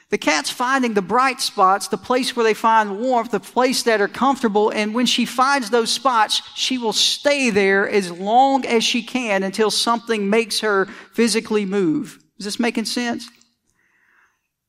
The 0.09 0.17
cat's 0.17 0.49
finding 0.49 0.95
the 0.95 1.03
bright 1.03 1.39
spots, 1.39 1.87
the 1.87 1.97
place 1.97 2.35
where 2.35 2.43
they 2.43 2.55
find 2.55 2.99
warmth, 2.99 3.29
the 3.29 3.39
place 3.39 3.83
that 3.83 4.01
are 4.01 4.07
comfortable. 4.07 4.71
And 4.71 4.95
when 4.95 5.05
she 5.05 5.25
finds 5.25 5.69
those 5.69 5.91
spots, 5.91 6.41
she 6.55 6.79
will 6.79 6.93
stay 6.93 7.51
there 7.51 7.87
as 7.87 8.11
long 8.11 8.65
as 8.65 8.83
she 8.83 9.03
can 9.03 9.43
until 9.43 9.69
something 9.69 10.29
makes 10.29 10.61
her 10.61 10.87
physically 11.13 11.65
move. 11.65 12.17
Is 12.39 12.45
this 12.45 12.59
making 12.59 12.85
sense? 12.85 13.29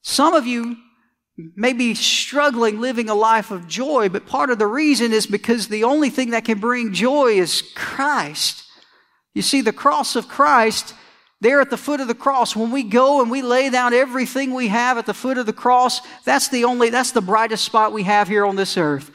Some 0.03 0.35
of 0.35 0.47
you 0.47 0.77
may 1.57 1.73
be 1.73 1.95
struggling 1.95 2.81
living 2.81 3.09
a 3.09 3.15
life 3.15 3.51
of 3.51 3.67
joy, 3.67 4.09
but 4.09 4.27
part 4.27 4.51
of 4.51 4.59
the 4.59 4.67
reason 4.67 5.13
is 5.13 5.27
because 5.27 5.69
the 5.69 5.85
only 5.85 6.11
thing 6.11 6.31
that 6.31 6.45
can 6.45 6.59
bring 6.59 6.93
joy 6.93 7.33
is 7.33 7.63
Christ. 7.75 8.65
You 9.35 9.43
see, 9.43 9.61
the 9.61 9.73
cross 9.73 10.17
of 10.17 10.29
Christ 10.29 10.95
there 11.41 11.61
at 11.63 11.71
the 11.71 11.79
foot 11.79 12.01
of 12.01 12.09
the 12.09 12.15
cross, 12.15 12.55
when 12.55 12.71
we 12.71 12.83
go 12.83 13.23
and 13.23 13.31
we 13.31 13.41
lay 13.41 13.71
down 13.71 13.95
everything 13.95 14.53
we 14.53 14.69
have 14.69 14.99
at 14.99 15.07
the 15.07 15.15
foot 15.15 15.39
of 15.39 15.47
the 15.47 15.55
cross, 15.55 16.03
that's 16.25 16.49
the 16.49 16.65
only, 16.65 16.91
that's 16.91 17.13
the 17.13 17.23
brightest 17.23 17.65
spot 17.65 17.93
we 17.93 18.03
have 18.03 18.29
here 18.29 18.45
on 18.45 18.57
this 18.57 18.77
earth. 18.77 19.11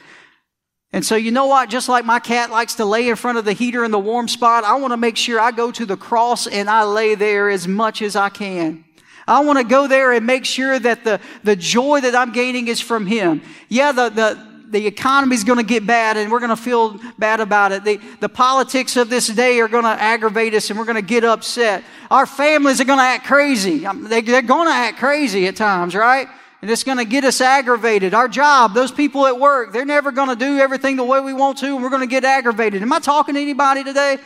And 0.92 1.04
so, 1.04 1.14
you 1.14 1.30
know 1.30 1.46
what? 1.46 1.70
Just 1.70 1.88
like 1.88 2.04
my 2.04 2.18
cat 2.18 2.50
likes 2.50 2.74
to 2.76 2.84
lay 2.84 3.08
in 3.08 3.16
front 3.16 3.38
of 3.38 3.44
the 3.44 3.52
heater 3.52 3.84
in 3.84 3.92
the 3.92 3.98
warm 3.98 4.26
spot, 4.26 4.64
I 4.64 4.74
want 4.76 4.92
to 4.92 4.96
make 4.96 5.16
sure 5.16 5.38
I 5.38 5.52
go 5.52 5.70
to 5.70 5.86
the 5.86 5.96
cross 5.96 6.48
and 6.48 6.68
I 6.68 6.82
lay 6.82 7.14
there 7.14 7.48
as 7.48 7.68
much 7.68 8.02
as 8.02 8.16
I 8.16 8.28
can. 8.28 8.84
I 9.26 9.40
want 9.40 9.58
to 9.58 9.64
go 9.64 9.88
there 9.88 10.12
and 10.12 10.24
make 10.24 10.44
sure 10.44 10.78
that 10.78 11.04
the, 11.04 11.20
the 11.42 11.56
joy 11.56 12.00
that 12.00 12.14
I'm 12.14 12.32
gaining 12.32 12.68
is 12.68 12.80
from 12.80 13.06
Him. 13.06 13.42
Yeah, 13.68 13.92
the, 13.92 14.08
the, 14.08 14.46
the 14.70 14.86
economy 14.86 15.34
is 15.34 15.44
going 15.44 15.58
to 15.58 15.64
get 15.64 15.86
bad 15.86 16.16
and 16.16 16.30
we're 16.30 16.40
going 16.40 16.50
to 16.50 16.56
feel 16.56 17.00
bad 17.18 17.40
about 17.40 17.72
it. 17.72 17.84
The, 17.84 18.00
the 18.20 18.28
politics 18.28 18.96
of 18.96 19.10
this 19.10 19.26
day 19.26 19.60
are 19.60 19.68
going 19.68 19.84
to 19.84 19.90
aggravate 19.90 20.54
us 20.54 20.70
and 20.70 20.78
we're 20.78 20.84
going 20.84 20.96
to 20.96 21.02
get 21.02 21.24
upset. 21.24 21.82
Our 22.10 22.26
families 22.26 22.80
are 22.80 22.84
going 22.84 22.98
to 22.98 23.04
act 23.04 23.26
crazy. 23.26 23.86
Um, 23.86 24.04
they, 24.04 24.20
they're 24.20 24.42
going 24.42 24.68
to 24.68 24.74
act 24.74 24.98
crazy 24.98 25.46
at 25.46 25.56
times, 25.56 25.94
right? 25.94 26.28
And 26.62 26.70
it's 26.70 26.84
going 26.84 26.98
to 26.98 27.04
get 27.04 27.24
us 27.24 27.40
aggravated. 27.40 28.14
Our 28.14 28.28
job, 28.28 28.74
those 28.74 28.90
people 28.90 29.26
at 29.26 29.38
work, 29.38 29.72
they're 29.72 29.84
never 29.84 30.10
going 30.10 30.28
to 30.28 30.36
do 30.36 30.58
everything 30.58 30.96
the 30.96 31.04
way 31.04 31.20
we 31.20 31.32
want 31.32 31.58
to 31.58 31.66
and 31.66 31.82
we're 31.82 31.90
going 31.90 32.00
to 32.00 32.06
get 32.06 32.24
aggravated. 32.24 32.82
Am 32.82 32.92
I 32.92 32.98
talking 32.98 33.34
to 33.34 33.40
anybody 33.40 33.84
today? 33.84 34.18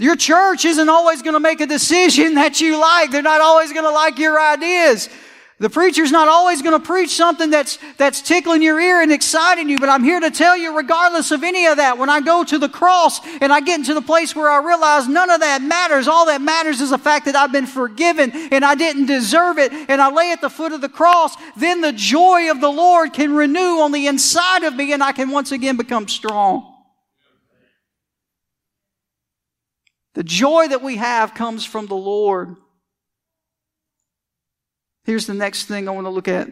Your 0.00 0.16
church 0.16 0.64
isn't 0.64 0.88
always 0.88 1.20
going 1.20 1.34
to 1.34 1.40
make 1.40 1.60
a 1.60 1.66
decision 1.66 2.36
that 2.36 2.58
you 2.58 2.80
like. 2.80 3.10
They're 3.10 3.20
not 3.20 3.42
always 3.42 3.70
going 3.70 3.84
to 3.84 3.90
like 3.90 4.18
your 4.18 4.40
ideas. 4.40 5.10
The 5.58 5.68
preacher's 5.68 6.10
not 6.10 6.26
always 6.26 6.62
going 6.62 6.80
to 6.80 6.82
preach 6.82 7.10
something 7.10 7.50
that's, 7.50 7.78
that's 7.98 8.22
tickling 8.22 8.62
your 8.62 8.80
ear 8.80 9.02
and 9.02 9.12
exciting 9.12 9.68
you, 9.68 9.78
but 9.78 9.90
I'm 9.90 10.02
here 10.02 10.18
to 10.18 10.30
tell 10.30 10.56
you, 10.56 10.74
regardless 10.74 11.32
of 11.32 11.42
any 11.42 11.66
of 11.66 11.76
that, 11.76 11.98
when 11.98 12.08
I 12.08 12.22
go 12.22 12.42
to 12.44 12.56
the 12.56 12.70
cross 12.70 13.20
and 13.42 13.52
I 13.52 13.60
get 13.60 13.78
into 13.78 13.92
the 13.92 14.00
place 14.00 14.34
where 14.34 14.48
I 14.48 14.64
realize 14.66 15.06
none 15.06 15.28
of 15.28 15.40
that 15.40 15.60
matters, 15.60 16.08
all 16.08 16.24
that 16.26 16.40
matters 16.40 16.80
is 16.80 16.88
the 16.88 16.96
fact 16.96 17.26
that 17.26 17.36
I've 17.36 17.52
been 17.52 17.66
forgiven 17.66 18.30
and 18.30 18.64
I 18.64 18.74
didn't 18.74 19.04
deserve 19.04 19.58
it, 19.58 19.70
and 19.70 20.00
I 20.00 20.10
lay 20.10 20.32
at 20.32 20.40
the 20.40 20.48
foot 20.48 20.72
of 20.72 20.80
the 20.80 20.88
cross, 20.88 21.36
then 21.58 21.82
the 21.82 21.92
joy 21.92 22.50
of 22.50 22.62
the 22.62 22.70
Lord 22.70 23.12
can 23.12 23.34
renew 23.34 23.80
on 23.80 23.92
the 23.92 24.06
inside 24.06 24.64
of 24.64 24.74
me 24.74 24.94
and 24.94 25.02
I 25.02 25.12
can 25.12 25.28
once 25.28 25.52
again 25.52 25.76
become 25.76 26.08
strong. 26.08 26.69
The 30.14 30.24
joy 30.24 30.68
that 30.68 30.82
we 30.82 30.96
have 30.96 31.34
comes 31.34 31.64
from 31.64 31.86
the 31.86 31.96
Lord. 31.96 32.56
Here's 35.04 35.26
the 35.26 35.34
next 35.34 35.64
thing 35.64 35.88
I 35.88 35.92
want 35.92 36.06
to 36.06 36.10
look 36.10 36.28
at. 36.28 36.48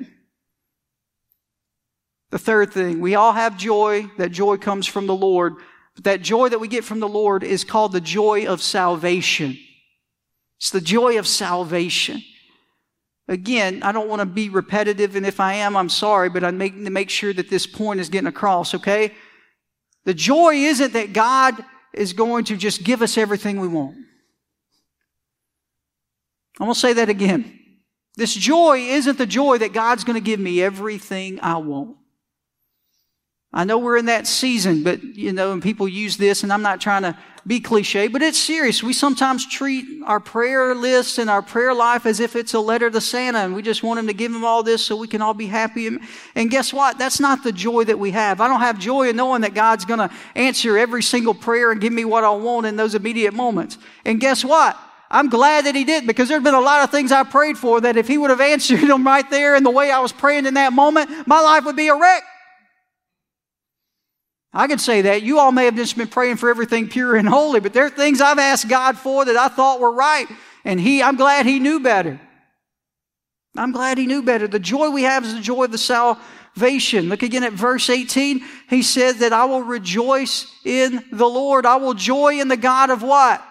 The 2.30 2.38
third 2.38 2.72
thing, 2.72 3.00
we 3.00 3.14
all 3.14 3.32
have 3.32 3.56
joy. 3.56 4.10
That 4.18 4.30
joy 4.30 4.58
comes 4.58 4.86
from 4.86 5.06
the 5.06 5.16
Lord. 5.16 5.54
But 5.94 6.04
that 6.04 6.22
joy 6.22 6.48
that 6.50 6.60
we 6.60 6.68
get 6.68 6.84
from 6.84 7.00
the 7.00 7.08
Lord 7.08 7.42
is 7.42 7.64
called 7.64 7.92
the 7.92 8.00
joy 8.00 8.46
of 8.46 8.62
salvation. 8.62 9.58
It's 10.58 10.70
the 10.70 10.80
joy 10.80 11.18
of 11.18 11.26
salvation. 11.26 12.22
Again, 13.28 13.82
I 13.82 13.92
don't 13.92 14.08
want 14.08 14.20
to 14.20 14.26
be 14.26 14.48
repetitive, 14.48 15.14
and 15.14 15.26
if 15.26 15.38
I 15.38 15.54
am, 15.54 15.76
I'm 15.76 15.90
sorry, 15.90 16.30
but 16.30 16.44
I 16.44 16.50
make 16.50 16.72
to 16.82 16.90
make 16.90 17.10
sure 17.10 17.32
that 17.32 17.50
this 17.50 17.66
point 17.66 18.00
is 18.00 18.08
getting 18.08 18.26
across, 18.26 18.74
okay? 18.74 19.12
The 20.04 20.14
joy 20.14 20.54
isn't 20.54 20.94
that 20.94 21.12
God 21.12 21.62
is 21.92 22.12
going 22.12 22.44
to 22.44 22.56
just 22.56 22.84
give 22.84 23.02
us 23.02 23.18
everything 23.18 23.60
we 23.60 23.68
want. 23.68 23.96
I'm 26.60 26.66
going 26.66 26.74
to 26.74 26.80
say 26.80 26.92
that 26.94 27.08
again. 27.08 27.58
This 28.16 28.34
joy 28.34 28.78
isn't 28.78 29.16
the 29.16 29.26
joy 29.26 29.58
that 29.58 29.72
God's 29.72 30.02
going 30.02 30.14
to 30.14 30.20
give 30.20 30.40
me 30.40 30.60
everything 30.60 31.38
I 31.40 31.58
want. 31.58 31.97
I 33.58 33.64
know 33.64 33.78
we're 33.78 33.96
in 33.96 34.04
that 34.04 34.28
season, 34.28 34.84
but 34.84 35.02
you 35.02 35.32
know, 35.32 35.50
and 35.50 35.60
people 35.60 35.88
use 35.88 36.16
this, 36.16 36.44
and 36.44 36.52
I'm 36.52 36.62
not 36.62 36.80
trying 36.80 37.02
to 37.02 37.18
be 37.44 37.58
cliche, 37.58 38.06
but 38.06 38.22
it's 38.22 38.38
serious. 38.38 38.84
We 38.84 38.92
sometimes 38.92 39.44
treat 39.48 39.84
our 40.04 40.20
prayer 40.20 40.76
list 40.76 41.18
and 41.18 41.28
our 41.28 41.42
prayer 41.42 41.74
life 41.74 42.06
as 42.06 42.20
if 42.20 42.36
it's 42.36 42.54
a 42.54 42.60
letter 42.60 42.88
to 42.88 43.00
Santa, 43.00 43.38
and 43.38 43.56
we 43.56 43.62
just 43.62 43.82
want 43.82 43.98
him 43.98 44.06
to 44.06 44.12
give 44.12 44.32
him 44.32 44.44
all 44.44 44.62
this 44.62 44.84
so 44.84 44.94
we 44.94 45.08
can 45.08 45.22
all 45.22 45.34
be 45.34 45.46
happy. 45.46 45.88
And 46.36 46.50
guess 46.52 46.72
what? 46.72 46.98
That's 46.98 47.18
not 47.18 47.42
the 47.42 47.50
joy 47.50 47.82
that 47.82 47.98
we 47.98 48.12
have. 48.12 48.40
I 48.40 48.46
don't 48.46 48.60
have 48.60 48.78
joy 48.78 49.08
in 49.08 49.16
knowing 49.16 49.40
that 49.40 49.54
God's 49.54 49.84
going 49.84 50.08
to 50.08 50.14
answer 50.36 50.78
every 50.78 51.02
single 51.02 51.34
prayer 51.34 51.72
and 51.72 51.80
give 51.80 51.92
me 51.92 52.04
what 52.04 52.22
I 52.22 52.30
want 52.30 52.64
in 52.64 52.76
those 52.76 52.94
immediate 52.94 53.34
moments. 53.34 53.76
And 54.04 54.20
guess 54.20 54.44
what? 54.44 54.78
I'm 55.10 55.30
glad 55.30 55.64
that 55.64 55.74
he 55.74 55.82
did 55.82 56.06
because 56.06 56.28
there's 56.28 56.44
been 56.44 56.54
a 56.54 56.60
lot 56.60 56.84
of 56.84 56.92
things 56.92 57.10
I 57.10 57.24
prayed 57.24 57.58
for 57.58 57.80
that 57.80 57.96
if 57.96 58.06
he 58.06 58.18
would 58.18 58.30
have 58.30 58.40
answered 58.54 58.86
them 58.86 59.04
right 59.04 59.28
there 59.28 59.56
in 59.56 59.64
the 59.64 59.70
way 59.72 59.90
I 59.90 59.98
was 59.98 60.12
praying 60.12 60.46
in 60.46 60.54
that 60.54 60.72
moment, 60.72 61.26
my 61.26 61.40
life 61.40 61.64
would 61.64 61.74
be 61.74 61.88
a 61.88 61.96
wreck. 61.96 62.22
I 64.52 64.66
can 64.66 64.78
say 64.78 65.02
that. 65.02 65.22
You 65.22 65.38
all 65.38 65.52
may 65.52 65.66
have 65.66 65.76
just 65.76 65.96
been 65.96 66.08
praying 66.08 66.36
for 66.36 66.48
everything 66.48 66.88
pure 66.88 67.16
and 67.16 67.28
holy, 67.28 67.60
but 67.60 67.72
there 67.72 67.84
are 67.84 67.90
things 67.90 68.20
I've 68.20 68.38
asked 68.38 68.68
God 68.68 68.96
for 68.96 69.24
that 69.24 69.36
I 69.36 69.48
thought 69.48 69.80
were 69.80 69.92
right, 69.92 70.26
and 70.64 70.80
he, 70.80 71.02
I'm 71.02 71.16
glad 71.16 71.46
he 71.46 71.58
knew 71.58 71.80
better. 71.80 72.20
I'm 73.56 73.72
glad 73.72 73.98
he 73.98 74.06
knew 74.06 74.22
better. 74.22 74.46
The 74.46 74.58
joy 74.58 74.90
we 74.90 75.02
have 75.02 75.24
is 75.24 75.34
the 75.34 75.40
joy 75.40 75.64
of 75.64 75.72
the 75.72 75.78
salvation. 75.78 77.08
Look 77.08 77.22
again 77.22 77.44
at 77.44 77.52
verse 77.52 77.90
18. 77.90 78.42
He 78.70 78.82
said 78.82 79.16
that 79.16 79.32
I 79.32 79.44
will 79.46 79.62
rejoice 79.62 80.46
in 80.64 81.04
the 81.12 81.28
Lord. 81.28 81.66
I 81.66 81.76
will 81.76 81.94
joy 81.94 82.40
in 82.40 82.48
the 82.48 82.56
God 82.56 82.90
of 82.90 83.02
what? 83.02 83.44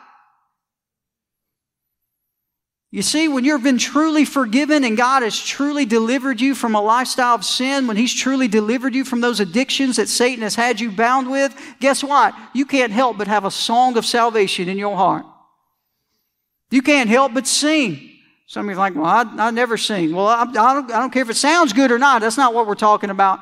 You 2.89 3.01
see, 3.01 3.27
when 3.27 3.43
you've 3.43 3.63
been 3.63 3.77
truly 3.77 4.23
forgiven 4.23 4.85
and 4.85 4.95
God 4.95 5.21
has 5.21 5.37
truly 5.37 5.85
delivered 5.85 6.39
you 6.39 6.55
from 6.55 6.73
a 6.73 6.81
lifestyle 6.81 7.35
of 7.35 7.43
sin, 7.43 7.85
when 7.85 7.97
He's 7.97 8.13
truly 8.13 8.47
delivered 8.47 8.95
you 8.95 9.03
from 9.03 9.19
those 9.19 9.41
addictions 9.41 9.97
that 9.97 10.07
Satan 10.07 10.41
has 10.41 10.55
had 10.55 10.79
you 10.79 10.89
bound 10.91 11.29
with, 11.29 11.53
guess 11.81 12.01
what? 12.01 12.33
You 12.53 12.65
can't 12.65 12.93
help 12.93 13.17
but 13.17 13.27
have 13.27 13.43
a 13.43 13.51
song 13.51 13.97
of 13.97 14.05
salvation 14.05 14.69
in 14.69 14.77
your 14.77 14.95
heart. 14.95 15.25
You 16.71 16.81
can't 16.81 17.09
help 17.09 17.33
but 17.33 17.45
sing. 17.45 18.13
Some 18.47 18.69
of 18.69 18.73
you 18.73 18.77
are 18.77 18.79
like, 18.79 18.95
well, 18.95 19.05
I, 19.05 19.47
I 19.47 19.51
never 19.51 19.75
sing. 19.75 20.15
Well, 20.15 20.27
I, 20.27 20.43
I, 20.43 20.45
don't, 20.45 20.91
I 20.91 20.99
don't 20.99 21.11
care 21.11 21.23
if 21.23 21.29
it 21.29 21.35
sounds 21.35 21.73
good 21.73 21.91
or 21.91 21.99
not. 21.99 22.21
That's 22.21 22.37
not 22.37 22.53
what 22.53 22.67
we're 22.67 22.75
talking 22.75 23.09
about. 23.09 23.41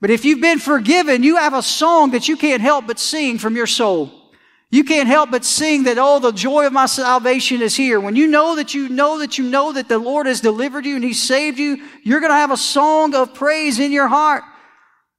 But 0.00 0.10
if 0.10 0.24
you've 0.24 0.40
been 0.40 0.60
forgiven, 0.60 1.24
you 1.24 1.36
have 1.36 1.54
a 1.54 1.62
song 1.62 2.12
that 2.12 2.28
you 2.28 2.36
can't 2.36 2.62
help 2.62 2.86
but 2.86 3.00
sing 3.00 3.38
from 3.38 3.56
your 3.56 3.66
soul. 3.66 4.21
You 4.72 4.84
can't 4.84 5.06
help 5.06 5.30
but 5.30 5.44
sing 5.44 5.82
that, 5.82 5.98
oh, 5.98 6.18
the 6.18 6.32
joy 6.32 6.66
of 6.66 6.72
my 6.72 6.86
salvation 6.86 7.60
is 7.60 7.76
here. 7.76 8.00
When 8.00 8.16
you 8.16 8.26
know 8.26 8.56
that 8.56 8.72
you 8.72 8.88
know 8.88 9.18
that 9.18 9.36
you 9.36 9.44
know 9.44 9.70
that 9.72 9.86
the 9.86 9.98
Lord 9.98 10.26
has 10.26 10.40
delivered 10.40 10.86
you 10.86 10.94
and 10.94 11.04
He 11.04 11.12
saved 11.12 11.58
you, 11.58 11.86
you're 12.02 12.20
going 12.20 12.30
to 12.32 12.36
have 12.36 12.50
a 12.50 12.56
song 12.56 13.14
of 13.14 13.34
praise 13.34 13.78
in 13.78 13.92
your 13.92 14.08
heart. 14.08 14.42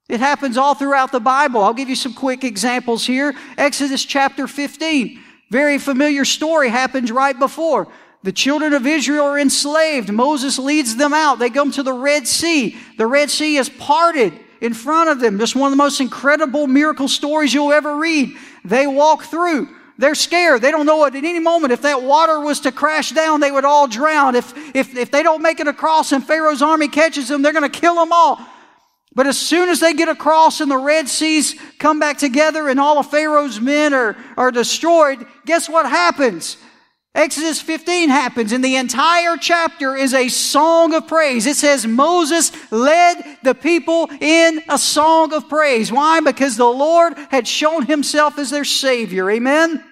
It 0.09 0.19
happens 0.19 0.57
all 0.57 0.73
throughout 0.73 1.11
the 1.11 1.19
Bible. 1.19 1.63
I'll 1.63 1.75
give 1.75 1.87
you 1.87 1.95
some 1.95 2.15
quick 2.15 2.43
examples 2.43 3.05
here. 3.05 3.35
Exodus 3.55 4.03
chapter 4.03 4.47
15. 4.47 5.21
Very 5.51 5.77
familiar 5.77 6.25
story 6.25 6.69
happens 6.69 7.11
right 7.11 7.37
before. 7.37 7.87
The 8.23 8.31
children 8.31 8.73
of 8.73 8.87
Israel 8.87 9.25
are 9.25 9.39
enslaved. 9.39 10.11
Moses 10.11 10.57
leads 10.57 10.95
them 10.95 11.13
out. 11.13 11.37
They 11.37 11.51
come 11.51 11.71
to 11.73 11.83
the 11.83 11.93
Red 11.93 12.27
Sea. 12.27 12.75
The 12.97 13.05
Red 13.05 13.29
Sea 13.29 13.57
is 13.57 13.69
parted 13.69 14.33
in 14.63 14.73
front 14.73 15.09
of 15.09 15.19
them. 15.19 15.37
Just 15.37 15.57
one 15.57 15.67
of 15.67 15.77
the 15.77 15.83
most 15.83 15.99
incredible 15.99 16.67
miracle 16.67 17.09
stories 17.09 17.53
you'll 17.53 17.73
ever 17.73 17.97
read. 17.97 18.35
They 18.63 18.87
walk 18.87 19.25
through. 19.25 19.67
They're 19.97 20.15
scared. 20.15 20.61
They 20.61 20.71
don't 20.71 20.85
know 20.85 21.05
at 21.05 21.13
any 21.13 21.39
moment 21.39 21.73
if 21.73 21.81
that 21.81 22.01
water 22.01 22.39
was 22.39 22.61
to 22.61 22.71
crash 22.71 23.11
down, 23.11 23.41
they 23.41 23.51
would 23.51 23.65
all 23.65 23.87
drown. 23.87 24.35
If, 24.35 24.53
if, 24.73 24.95
if 24.95 25.11
they 25.11 25.21
don't 25.21 25.41
make 25.41 25.59
it 25.59 25.67
across 25.67 26.13
and 26.13 26.25
Pharaoh's 26.25 26.61
army 26.61 26.87
catches 26.87 27.27
them, 27.27 27.41
they're 27.41 27.53
going 27.53 27.69
to 27.69 27.79
kill 27.79 27.95
them 27.95 28.13
all. 28.13 28.39
But 29.13 29.27
as 29.27 29.37
soon 29.37 29.67
as 29.67 29.81
they 29.81 29.93
get 29.93 30.07
across 30.07 30.61
and 30.61 30.71
the 30.71 30.77
Red 30.77 31.09
Seas 31.09 31.55
come 31.77 31.99
back 31.99 32.17
together 32.17 32.69
and 32.69 32.79
all 32.79 32.97
of 32.97 33.11
Pharaoh's 33.11 33.59
men 33.59 33.93
are, 33.93 34.15
are 34.37 34.49
destroyed, 34.49 35.27
guess 35.45 35.69
what 35.69 35.85
happens? 35.85 36.57
Exodus 37.15 37.61
15 37.61 38.09
happens 38.09 38.51
and 38.51 38.63
the 38.63 38.75
entire 38.75 39.37
chapter 39.37 39.95
is 39.95 40.15
a 40.15 40.29
song 40.29 40.95
of 40.95 41.07
praise. 41.07 41.45
It 41.45 41.55
says 41.55 41.85
Moses 41.85 42.51
led 42.71 43.37
the 43.43 43.53
people 43.53 44.09
in 44.19 44.63
a 44.67 44.79
song 44.79 45.31
of 45.31 45.47
praise. 45.47 45.91
Why? 45.91 46.21
Because 46.21 46.57
the 46.57 46.65
Lord 46.65 47.13
had 47.29 47.47
shown 47.47 47.85
himself 47.85 48.39
as 48.39 48.49
their 48.49 48.65
Savior. 48.65 49.29
Amen? 49.29 49.83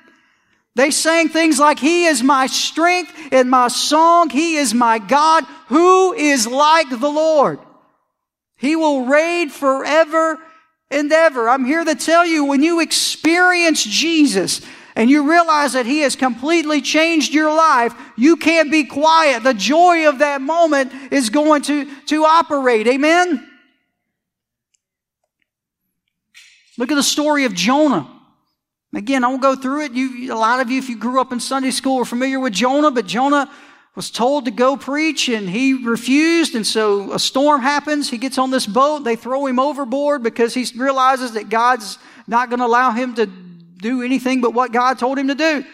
They 0.73 0.89
sang 0.89 1.29
things 1.29 1.59
like, 1.59 1.77
He 1.77 2.05
is 2.05 2.23
my 2.23 2.47
strength 2.47 3.13
and 3.31 3.51
my 3.51 3.67
song. 3.67 4.29
He 4.29 4.55
is 4.55 4.73
my 4.73 4.97
God. 4.97 5.43
Who 5.67 6.13
is 6.13 6.47
like 6.47 6.89
the 6.89 7.09
Lord? 7.09 7.59
He 8.55 8.75
will 8.75 9.05
reign 9.05 9.49
forever 9.49 10.39
and 10.89 11.11
ever. 11.11 11.49
I'm 11.49 11.65
here 11.65 11.83
to 11.83 11.95
tell 11.95 12.25
you 12.25 12.45
when 12.45 12.63
you 12.63 12.79
experience 12.79 13.83
Jesus, 13.83 14.61
and 15.01 15.09
you 15.09 15.27
realize 15.27 15.73
that 15.73 15.87
He 15.87 16.01
has 16.01 16.15
completely 16.15 16.79
changed 16.79 17.33
your 17.33 17.51
life, 17.51 17.91
you 18.15 18.37
can't 18.37 18.69
be 18.69 18.83
quiet. 18.83 19.41
The 19.41 19.55
joy 19.55 20.07
of 20.07 20.19
that 20.19 20.41
moment 20.41 20.91
is 21.11 21.31
going 21.31 21.63
to, 21.63 21.89
to 22.05 22.23
operate. 22.23 22.85
Amen? 22.85 23.49
Look 26.77 26.91
at 26.91 26.95
the 26.95 27.01
story 27.01 27.45
of 27.45 27.55
Jonah. 27.55 28.07
Again, 28.93 29.23
I 29.23 29.29
won't 29.29 29.41
go 29.41 29.55
through 29.55 29.85
it. 29.85 29.93
You, 29.93 30.31
a 30.31 30.35
lot 30.35 30.59
of 30.59 30.69
you, 30.69 30.77
if 30.77 30.87
you 30.87 30.99
grew 30.99 31.19
up 31.19 31.31
in 31.31 31.39
Sunday 31.39 31.71
school, 31.71 32.01
are 32.01 32.05
familiar 32.05 32.39
with 32.39 32.53
Jonah, 32.53 32.91
but 32.91 33.07
Jonah 33.07 33.49
was 33.95 34.11
told 34.11 34.45
to 34.45 34.51
go 34.51 34.77
preach 34.77 35.29
and 35.29 35.49
he 35.49 35.83
refused. 35.83 36.53
And 36.53 36.67
so 36.67 37.11
a 37.11 37.17
storm 37.17 37.61
happens. 37.61 38.07
He 38.11 38.19
gets 38.19 38.37
on 38.37 38.51
this 38.51 38.67
boat. 38.67 38.99
They 38.99 39.15
throw 39.15 39.47
him 39.47 39.57
overboard 39.57 40.21
because 40.21 40.53
he 40.53 40.63
realizes 40.77 41.31
that 41.31 41.49
God's 41.49 41.97
not 42.27 42.51
going 42.51 42.59
to 42.59 42.67
allow 42.67 42.91
him 42.91 43.15
to 43.15 43.27
do 43.81 44.01
anything 44.01 44.41
but 44.41 44.53
what 44.53 44.71
God 44.71 44.99
told 44.99 45.17
him 45.17 45.27
to 45.27 45.35
do. 45.35 45.65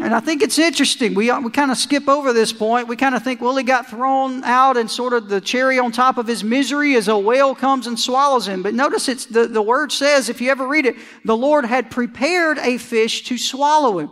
And 0.00 0.14
I 0.14 0.20
think 0.20 0.42
it's 0.42 0.58
interesting. 0.58 1.14
We, 1.14 1.30
uh, 1.30 1.40
we 1.40 1.50
kind 1.50 1.70
of 1.70 1.76
skip 1.76 2.08
over 2.08 2.32
this 2.32 2.52
point. 2.52 2.88
We 2.88 2.96
kind 2.96 3.14
of 3.14 3.22
think, 3.22 3.42
well, 3.42 3.54
he 3.56 3.62
got 3.62 3.88
thrown 3.88 4.42
out 4.42 4.78
and 4.78 4.90
sort 4.90 5.12
of 5.12 5.28
the 5.28 5.40
cherry 5.40 5.78
on 5.78 5.92
top 5.92 6.16
of 6.16 6.26
his 6.26 6.42
misery 6.42 6.94
is 6.94 7.08
a 7.08 7.18
whale 7.18 7.54
comes 7.54 7.86
and 7.86 8.00
swallows 8.00 8.48
him. 8.48 8.62
But 8.62 8.72
notice 8.72 9.08
it's 9.08 9.26
the, 9.26 9.46
the 9.46 9.60
word 9.60 9.92
says, 9.92 10.30
if 10.30 10.40
you 10.40 10.50
ever 10.50 10.66
read 10.66 10.86
it, 10.86 10.96
the 11.24 11.36
Lord 11.36 11.66
had 11.66 11.90
prepared 11.90 12.58
a 12.58 12.78
fish 12.78 13.24
to 13.24 13.36
swallow 13.36 13.98
him. 13.98 14.10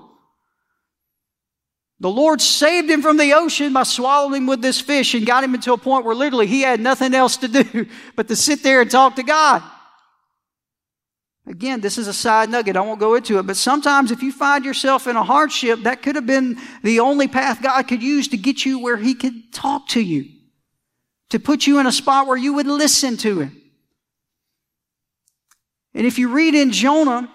The 1.98 2.10
Lord 2.10 2.40
saved 2.40 2.88
him 2.88 3.02
from 3.02 3.16
the 3.16 3.32
ocean 3.32 3.72
by 3.72 3.82
swallowing 3.82 4.42
him 4.42 4.46
with 4.46 4.62
this 4.62 4.80
fish 4.80 5.14
and 5.14 5.26
got 5.26 5.44
him 5.44 5.54
into 5.54 5.72
a 5.72 5.78
point 5.78 6.04
where 6.04 6.14
literally 6.14 6.46
he 6.46 6.60
had 6.60 6.80
nothing 6.80 7.14
else 7.14 7.38
to 7.38 7.48
do 7.48 7.86
but 8.16 8.28
to 8.28 8.36
sit 8.36 8.62
there 8.62 8.82
and 8.82 8.90
talk 8.90 9.16
to 9.16 9.22
God. 9.22 9.62
Again, 11.50 11.80
this 11.80 11.98
is 11.98 12.06
a 12.06 12.12
side 12.12 12.48
nugget. 12.48 12.76
I 12.76 12.80
won't 12.80 13.00
go 13.00 13.16
into 13.16 13.40
it. 13.40 13.42
But 13.42 13.56
sometimes 13.56 14.12
if 14.12 14.22
you 14.22 14.30
find 14.30 14.64
yourself 14.64 15.08
in 15.08 15.16
a 15.16 15.24
hardship, 15.24 15.80
that 15.82 16.00
could 16.00 16.14
have 16.14 16.24
been 16.24 16.56
the 16.84 17.00
only 17.00 17.26
path 17.26 17.60
God 17.60 17.82
could 17.88 18.04
use 18.04 18.28
to 18.28 18.36
get 18.36 18.64
you 18.64 18.78
where 18.78 18.96
He 18.96 19.14
could 19.14 19.52
talk 19.52 19.88
to 19.88 20.00
you, 20.00 20.26
to 21.30 21.40
put 21.40 21.66
you 21.66 21.80
in 21.80 21.88
a 21.88 21.92
spot 21.92 22.28
where 22.28 22.36
you 22.36 22.54
would 22.54 22.68
listen 22.68 23.16
to 23.16 23.40
Him. 23.40 23.60
And 25.92 26.06
if 26.06 26.20
you 26.20 26.28
read 26.28 26.54
in 26.54 26.70
Jonah, 26.70 27.28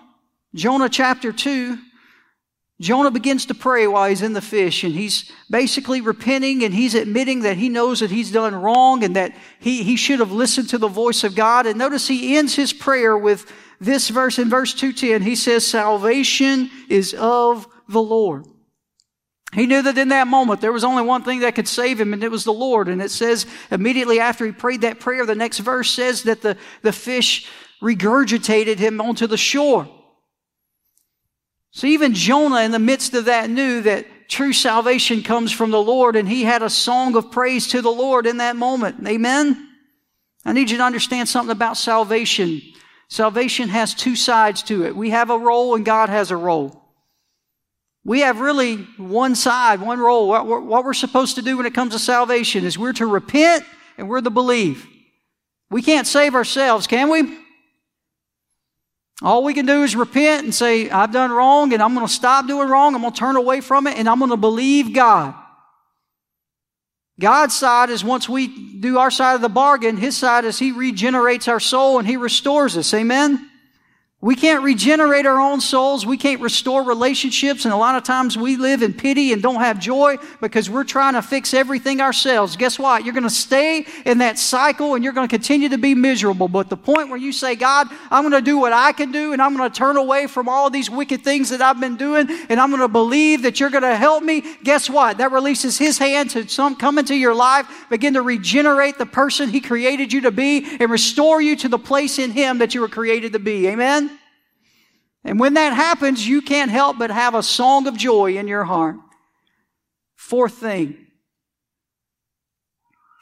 Jonah 0.54 0.88
chapter 0.88 1.34
2, 1.34 1.78
Jonah 2.81 3.11
begins 3.11 3.45
to 3.45 3.53
pray 3.53 3.88
while 3.88 4.09
he's 4.09 4.21
in 4.21 4.33
the 4.33 4.41
fish, 4.41 4.83
and 4.83 4.93
he's 4.93 5.31
basically 5.49 6.01
repenting 6.01 6.63
and 6.63 6.73
he's 6.73 6.93
admitting 6.93 7.41
that 7.41 7.55
he 7.55 7.69
knows 7.69 8.01
that 8.01 8.11
he's 8.11 8.31
done 8.31 8.53
wrong 8.53 9.03
and 9.03 9.15
that 9.15 9.33
he, 9.59 9.83
he 9.83 9.95
should 9.95 10.19
have 10.19 10.33
listened 10.33 10.69
to 10.69 10.77
the 10.77 10.89
voice 10.89 11.23
of 11.23 11.35
God. 11.35 11.65
And 11.67 11.77
notice 11.77 12.07
he 12.07 12.35
ends 12.35 12.55
his 12.55 12.73
prayer 12.73 13.17
with 13.17 13.49
this 13.79 14.09
verse 14.09 14.39
in 14.39 14.49
verse 14.49 14.73
210. 14.73 15.21
He 15.21 15.35
says, 15.35 15.65
Salvation 15.65 16.69
is 16.89 17.13
of 17.13 17.65
the 17.88 18.01
Lord. 18.01 18.45
He 19.53 19.67
knew 19.67 19.81
that 19.81 19.97
in 19.97 20.09
that 20.09 20.27
moment 20.27 20.59
there 20.59 20.73
was 20.73 20.83
only 20.83 21.03
one 21.03 21.23
thing 21.23 21.39
that 21.39 21.55
could 21.55 21.69
save 21.69 22.01
him, 22.01 22.11
and 22.11 22.25
it 22.25 22.31
was 22.31 22.43
the 22.43 22.51
Lord. 22.51 22.89
And 22.89 23.01
it 23.01 23.11
says 23.11 23.45
immediately 23.71 24.19
after 24.19 24.45
he 24.45 24.51
prayed 24.51 24.81
that 24.81 24.99
prayer, 24.99 25.25
the 25.25 25.33
next 25.33 25.59
verse 25.59 25.89
says 25.91 26.23
that 26.23 26.41
the, 26.41 26.57
the 26.81 26.91
fish 26.91 27.49
regurgitated 27.81 28.79
him 28.79 28.99
onto 28.99 29.27
the 29.27 29.38
shore. 29.38 29.88
So 31.75 31.88
even 31.88 32.13
Jonah, 32.13 32.61
in 32.61 32.71
the 32.71 32.79
midst 32.79 33.13
of 33.15 33.25
that, 33.25 33.49
knew 33.49 33.81
that 33.81 34.29
true 34.29 34.53
salvation 34.53 35.23
comes 35.23 35.51
from 35.51 35.71
the 35.71 35.81
Lord, 35.81 36.15
and 36.15 36.27
he 36.27 36.45
had 36.45 36.63
a 36.63 36.69
song 36.69 37.17
of 37.17 37.31
praise 37.31 37.67
to 37.67 37.81
the 37.81 37.91
Lord 37.91 38.25
in 38.25 38.38
that 38.38 38.55
moment. 38.55 39.05
Amen? 39.05 39.71
I 40.45 40.53
need 40.53 40.69
you 40.69 40.77
to 40.77 40.83
understand 40.83 41.27
something 41.27 41.51
about 41.51 41.75
salvation. 41.75 42.61
Salvation 43.09 43.67
has 43.67 43.93
two 43.93 44.15
sides 44.15 44.63
to 44.63 44.85
it. 44.85 44.95
We 44.95 45.09
have 45.09 45.29
a 45.29 45.38
role, 45.38 45.75
and 45.75 45.83
God 45.83 46.07
has 46.07 46.31
a 46.31 46.38
role. 46.38 46.81
We 48.05 48.21
have 48.21 48.39
really 48.39 48.77
one 48.95 49.35
side, 49.35 49.81
one 49.81 49.99
role. 49.99 50.29
What 50.29 50.85
we're, 50.85 50.93
supposed 50.93 51.35
to 51.35 51.41
do 51.41 51.57
when 51.57 51.65
it 51.65 51.73
comes 51.73 51.91
to 51.91 51.99
salvation 51.99 52.63
is 52.63 52.79
we're 52.79 52.93
to 52.93 53.05
repent 53.05 53.65
and 53.97 54.07
we're 54.07 54.21
to 54.21 54.29
believe. 54.29 54.88
We 55.69 55.81
can't 55.81 56.07
save 56.07 56.35
ourselves, 56.35 56.88
can 56.88 57.09
we? 57.09 57.44
All 59.21 59.43
we 59.43 59.54
can 59.54 59.65
do 59.65 59.84
is 59.84 59.95
repent 59.95 60.43
and 60.43 60.54
say, 60.54 60.89
I've 60.89 61.12
done 61.12 61.32
wrong 61.32 61.73
and 61.73 61.82
I'm 61.82 61.93
going 61.93 62.06
to 62.06 62.12
stop 62.12 62.47
doing 62.47 62.67
wrong. 62.67 62.95
I'm 62.95 63.01
going 63.01 63.13
to 63.13 63.19
turn 63.19 63.38
away 63.38 63.62
from 63.62 63.88
it 63.88 63.97
and 63.97 64.10
I'm 64.10 64.19
going 64.19 64.32
to 64.32 64.38
believe 64.38 64.93
God. 64.93 65.34
God's 67.17 67.56
side 67.56 67.89
is 67.89 68.04
once 68.04 68.28
we 68.28 68.47
do 68.47 68.97
our 68.97 69.10
side 69.10 69.36
of 69.36 69.41
the 69.41 69.47
bargain, 69.47 69.95
His 69.95 70.17
side 70.17 70.43
is 70.43 70.60
He 70.60 70.73
regenerates 70.73 71.47
our 71.47 71.62
soul 71.62 71.97
and 71.97 72.08
He 72.08 72.17
restores 72.17 72.75
us. 72.75 72.93
Amen? 72.93 73.49
We 74.25 74.36
can't 74.36 74.63
regenerate 74.63 75.28
our 75.28 75.39
own 75.39 75.62
souls. 75.62 76.04
We 76.04 76.17
can't 76.17 76.41
restore 76.41 76.82
relationships. 76.82 77.65
And 77.65 77.71
a 77.71 77.78
lot 77.78 77.95
of 77.95 78.04
times 78.04 78.36
we 78.36 78.58
live 78.58 78.82
in 78.82 78.91
pity 78.91 79.34
and 79.34 79.39
don't 79.39 79.62
have 79.62 79.80
joy 79.80 80.17
because 80.41 80.67
we're 80.67 80.84
trying 80.84 81.13
to 81.13 81.21
fix 81.21 81.54
everything 81.54 82.01
ourselves. 82.01 82.56
Guess 82.56 82.80
what? 82.80 83.06
You're 83.06 83.13
going 83.13 83.25
to 83.25 83.30
stay 83.30 83.86
in 84.04 84.17
that 84.17 84.39
cycle 84.39 84.95
and 84.95 85.04
you're 85.04 85.13
going 85.13 85.28
to 85.28 85.32
continue 85.32 85.69
to 85.69 85.78
be 85.78 85.93
miserable. 85.93 86.47
But 86.47 86.69
the 86.69 86.75
point 86.75 87.10
where 87.10 87.19
you 87.19 87.32
say, 87.32 87.54
God, 87.56 87.88
I'm 88.10 88.23
going 88.23 88.32
to 88.34 88.41
do 88.41 88.58
what 88.58 88.73
I 88.73 88.93
can 88.93 89.12
do 89.12 89.32
and 89.32 89.39
I'm 89.39 89.56
going 89.56 89.69
to 89.69 89.78
turn 89.78 89.95
away 89.95 90.25
from 90.25 90.49
all 90.49 90.65
of 90.65 90.73
these 90.73 90.89
wicked 90.89 91.23
things 91.23 91.49
that 91.49 91.62
I've 91.62 91.80
been 91.80 91.95
doing 91.95 92.25
and 92.49 92.60
I'm 92.60 92.71
going 92.71 92.82
to 92.82 92.88
believe 92.88 93.43
that 93.43 93.60
you're 93.60 93.69
going 93.69 93.84
to 93.84 93.95
help 93.95 94.23
me. 94.23 94.43
Guess 94.63 94.89
what? 94.89 95.19
That 95.19 95.34
releases 95.34 95.78
His 95.78 95.99
hand 95.99 96.32
to 96.32 96.47
some, 96.47 96.78
come 96.78 96.97
into 96.97 97.15
your 97.15 97.36
life, 97.36 97.67
begin 97.91 98.15
to 98.15 98.23
regenerate 98.23 98.97
the 98.97 99.06
person 99.06 99.49
He 99.49 99.62
created 99.62 100.12
you 100.12 100.21
to 100.21 100.32
be 100.32 100.65
and 100.80 100.89
restore 100.89 101.43
you 101.43 101.56
to 101.58 101.69
the 101.69 101.78
place 101.78 102.17
in 102.17 102.32
Him 102.32 102.58
that 102.58 102.73
you 102.73 102.82
were 102.82 102.88
created 102.88 103.34
to 103.34 103.39
be. 103.39 103.67
Amen? 103.67 104.14
And 105.25 105.39
when 105.39 105.55
that 105.55 105.73
happens, 105.73 106.25
you 106.25 106.41
can't 106.43 106.69
help 106.69 106.99
but 106.99 107.09
have 107.09 107.33
a 107.33 107.41
song 107.41 107.88
of 107.88 107.97
joy 107.97 108.38
in 108.38 108.47
your 108.47 108.63
heart. 108.63 108.95
Fourth 110.15 110.53
thing. 110.53 110.97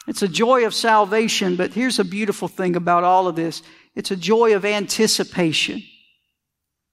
It's 0.05 0.21
a 0.21 0.27
joy 0.27 0.65
of 0.65 0.73
salvation, 0.73 1.55
but 1.55 1.71
here's 1.71 1.99
a 1.99 2.03
beautiful 2.03 2.49
thing 2.49 2.75
about 2.75 3.05
all 3.05 3.27
of 3.29 3.37
this. 3.37 3.63
It's 3.95 4.11
a 4.11 4.17
joy 4.17 4.53
of 4.53 4.65
anticipation. 4.65 5.81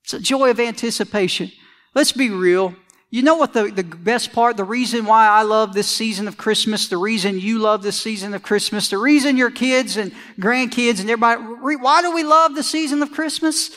It's 0.04 0.14
a 0.14 0.20
joy 0.20 0.50
of 0.50 0.60
anticipation. 0.60 1.50
Let's 1.92 2.12
be 2.12 2.30
real. 2.30 2.76
You 3.10 3.22
know 3.22 3.34
what 3.34 3.52
the, 3.52 3.64
the 3.64 3.82
best 3.82 4.32
part, 4.32 4.56
the 4.56 4.62
reason 4.62 5.04
why 5.06 5.26
I 5.26 5.42
love 5.42 5.74
this 5.74 5.88
season 5.88 6.28
of 6.28 6.36
Christmas, 6.36 6.86
the 6.86 6.96
reason 6.96 7.40
you 7.40 7.58
love 7.58 7.82
this 7.82 8.00
season 8.00 8.32
of 8.34 8.44
Christmas, 8.44 8.88
the 8.88 8.98
reason 8.98 9.36
your 9.36 9.50
kids 9.50 9.96
and 9.96 10.12
grandkids 10.38 11.00
and 11.00 11.10
everybody, 11.10 11.42
why 11.76 12.02
do 12.02 12.14
we 12.14 12.22
love 12.22 12.54
the 12.54 12.62
season 12.62 13.02
of 13.02 13.10
Christmas? 13.10 13.72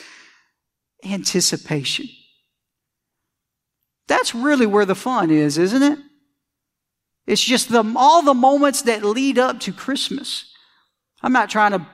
Anticipation. 1.06 2.08
That's 4.06 4.34
really 4.34 4.66
where 4.66 4.84
the 4.84 4.94
fun 4.94 5.30
is, 5.30 5.58
isn't 5.58 5.82
it? 5.82 5.98
It's 7.26 7.42
just 7.42 7.70
the, 7.70 7.90
all 7.96 8.22
the 8.22 8.34
moments 8.34 8.82
that 8.82 9.02
lead 9.02 9.38
up 9.38 9.60
to 9.60 9.72
Christmas. 9.72 10.52
I'm 11.22 11.32
not 11.32 11.48
trying 11.48 11.72
to 11.72 11.86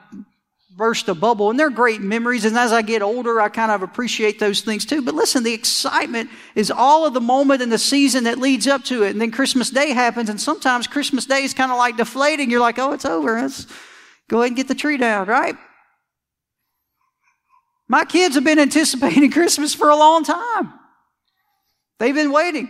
burst 0.75 1.07
a 1.07 1.13
bubble, 1.13 1.49
and 1.49 1.59
they're 1.59 1.69
great 1.69 2.01
memories. 2.01 2.43
And 2.43 2.57
as 2.57 2.73
I 2.73 2.81
get 2.81 3.01
older, 3.01 3.39
I 3.39 3.49
kind 3.49 3.71
of 3.71 3.81
appreciate 3.81 4.39
those 4.39 4.61
things 4.61 4.85
too. 4.85 5.01
But 5.01 5.15
listen, 5.15 5.43
the 5.43 5.53
excitement 5.53 6.29
is 6.55 6.71
all 6.71 7.05
of 7.05 7.13
the 7.13 7.21
moment 7.21 7.61
and 7.61 7.71
the 7.71 7.77
season 7.77 8.25
that 8.25 8.39
leads 8.39 8.67
up 8.67 8.83
to 8.85 9.03
it. 9.03 9.11
And 9.11 9.21
then 9.21 9.31
Christmas 9.31 9.69
Day 9.69 9.91
happens, 9.91 10.29
and 10.29 10.39
sometimes 10.39 10.87
Christmas 10.87 11.25
Day 11.25 11.43
is 11.43 11.53
kind 11.53 11.71
of 11.71 11.77
like 11.77 11.97
deflating. 11.97 12.49
You're 12.49 12.59
like, 12.59 12.79
oh, 12.79 12.91
it's 12.91 13.05
over. 13.05 13.41
Let's 13.41 13.67
go 14.27 14.39
ahead 14.39 14.49
and 14.49 14.57
get 14.57 14.67
the 14.67 14.75
tree 14.75 14.97
down, 14.97 15.27
right? 15.27 15.55
My 17.91 18.05
kids 18.05 18.35
have 18.35 18.45
been 18.45 18.57
anticipating 18.57 19.29
Christmas 19.37 19.75
for 19.75 19.89
a 19.89 19.97
long 19.97 20.23
time. 20.23 20.71
They've 21.99 22.15
been 22.15 22.31
waiting. 22.31 22.69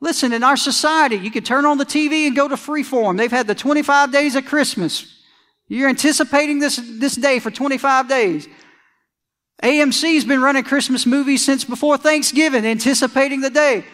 Listen, 0.00 0.32
in 0.32 0.44
our 0.44 0.56
society, 0.56 1.16
you 1.16 1.32
can 1.32 1.42
turn 1.42 1.66
on 1.66 1.78
the 1.78 1.84
TV 1.84 2.28
and 2.28 2.36
go 2.36 2.46
to 2.46 2.54
freeform. 2.54 3.18
They've 3.18 3.28
had 3.28 3.48
the 3.48 3.56
25 3.56 4.12
days 4.12 4.36
of 4.36 4.44
Christmas. 4.46 5.20
You're 5.66 5.88
anticipating 5.88 6.60
this, 6.60 6.76
this 6.76 7.16
day 7.16 7.40
for 7.40 7.50
25 7.50 8.08
days. 8.08 8.46
AMC's 9.64 10.24
been 10.24 10.40
running 10.40 10.62
Christmas 10.62 11.06
movies 11.06 11.44
since 11.44 11.64
before 11.64 11.96
Thanksgiving, 11.96 12.64
anticipating 12.64 13.40
the 13.40 13.50
day. 13.50 13.84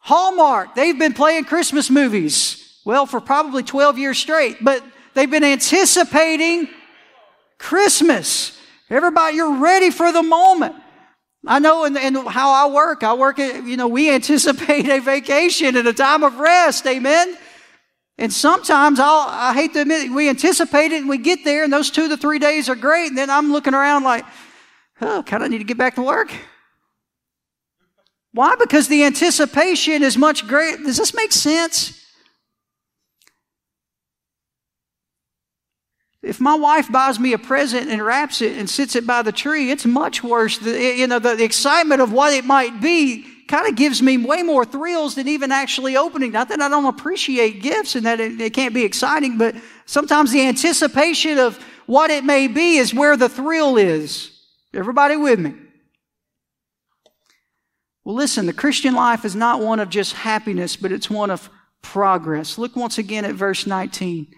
Hallmark, 0.00 0.74
they've 0.74 0.98
been 0.98 1.14
playing 1.14 1.44
Christmas 1.44 1.88
movies, 1.88 2.80
well, 2.84 3.06
for 3.06 3.20
probably 3.20 3.62
12 3.62 3.96
years 3.96 4.18
straight, 4.18 4.56
but 4.60 4.82
they've 5.14 5.30
been 5.30 5.44
anticipating 5.44 6.68
Christmas. 7.58 8.59
Everybody, 8.90 9.36
you're 9.36 9.56
ready 9.58 9.90
for 9.90 10.10
the 10.10 10.22
moment. 10.22 10.74
I 11.46 11.60
know 11.60 11.84
in, 11.84 11.96
in 11.96 12.14
how 12.26 12.50
I 12.50 12.70
work, 12.72 13.04
I 13.04 13.14
work 13.14 13.38
at, 13.38 13.64
you 13.64 13.76
know, 13.76 13.86
we 13.86 14.10
anticipate 14.14 14.88
a 14.88 15.00
vacation 15.00 15.76
and 15.76 15.86
a 15.86 15.92
time 15.92 16.24
of 16.24 16.38
rest. 16.38 16.86
Amen. 16.86 17.38
And 18.18 18.32
sometimes 18.32 19.00
I'll, 19.00 19.28
I 19.30 19.54
hate 19.54 19.72
to 19.74 19.80
admit 19.80 20.06
it, 20.06 20.12
we 20.12 20.28
anticipate 20.28 20.92
it 20.92 21.00
and 21.00 21.08
we 21.08 21.16
get 21.16 21.44
there 21.44 21.64
and 21.64 21.72
those 21.72 21.90
two 21.90 22.08
to 22.08 22.16
three 22.16 22.38
days 22.38 22.68
are 22.68 22.74
great. 22.74 23.08
And 23.08 23.16
then 23.16 23.30
I'm 23.30 23.52
looking 23.52 23.72
around 23.72 24.02
like, 24.02 24.26
oh, 25.00 25.22
kind 25.24 25.42
of 25.42 25.50
need 25.50 25.58
to 25.58 25.64
get 25.64 25.78
back 25.78 25.94
to 25.94 26.02
work. 26.02 26.30
Why? 28.32 28.56
Because 28.56 28.88
the 28.88 29.04
anticipation 29.04 30.02
is 30.02 30.18
much 30.18 30.46
greater. 30.46 30.82
Does 30.82 30.98
this 30.98 31.14
make 31.14 31.32
sense? 31.32 31.99
If 36.22 36.38
my 36.38 36.54
wife 36.54 36.90
buys 36.92 37.18
me 37.18 37.32
a 37.32 37.38
present 37.38 37.88
and 37.88 38.04
wraps 38.04 38.42
it 38.42 38.56
and 38.58 38.68
sits 38.68 38.94
it 38.94 39.06
by 39.06 39.22
the 39.22 39.32
tree, 39.32 39.70
it's 39.70 39.86
much 39.86 40.22
worse. 40.22 40.58
The, 40.58 40.76
eh, 40.76 40.92
you 40.94 41.06
know, 41.06 41.18
the, 41.18 41.34
the 41.34 41.44
excitement 41.44 42.02
of 42.02 42.12
what 42.12 42.34
it 42.34 42.44
might 42.44 42.80
be 42.80 43.26
kind 43.48 43.66
of 43.66 43.74
gives 43.74 44.02
me 44.02 44.18
way 44.18 44.42
more 44.42 44.64
thrills 44.64 45.14
than 45.14 45.26
even 45.28 45.50
actually 45.50 45.96
opening. 45.96 46.30
Not 46.32 46.50
that 46.50 46.60
I 46.60 46.68
don't 46.68 46.84
appreciate 46.84 47.62
gifts 47.62 47.96
and 47.96 48.04
that 48.04 48.20
it, 48.20 48.40
it 48.40 48.52
can't 48.52 48.74
be 48.74 48.84
exciting, 48.84 49.38
but 49.38 49.54
sometimes 49.86 50.30
the 50.30 50.46
anticipation 50.46 51.38
of 51.38 51.58
what 51.86 52.10
it 52.10 52.22
may 52.22 52.46
be 52.48 52.76
is 52.76 52.94
where 52.94 53.16
the 53.16 53.28
thrill 53.28 53.76
is. 53.76 54.30
Everybody 54.74 55.16
with 55.16 55.40
me? 55.40 55.54
Well, 58.04 58.14
listen, 58.14 58.46
the 58.46 58.52
Christian 58.52 58.94
life 58.94 59.24
is 59.24 59.34
not 59.34 59.60
one 59.60 59.80
of 59.80 59.88
just 59.88 60.12
happiness, 60.12 60.76
but 60.76 60.92
it's 60.92 61.10
one 61.10 61.30
of 61.30 61.50
progress. 61.82 62.58
Look 62.58 62.76
once 62.76 62.98
again 62.98 63.24
at 63.24 63.34
verse 63.34 63.66
19. 63.66 64.32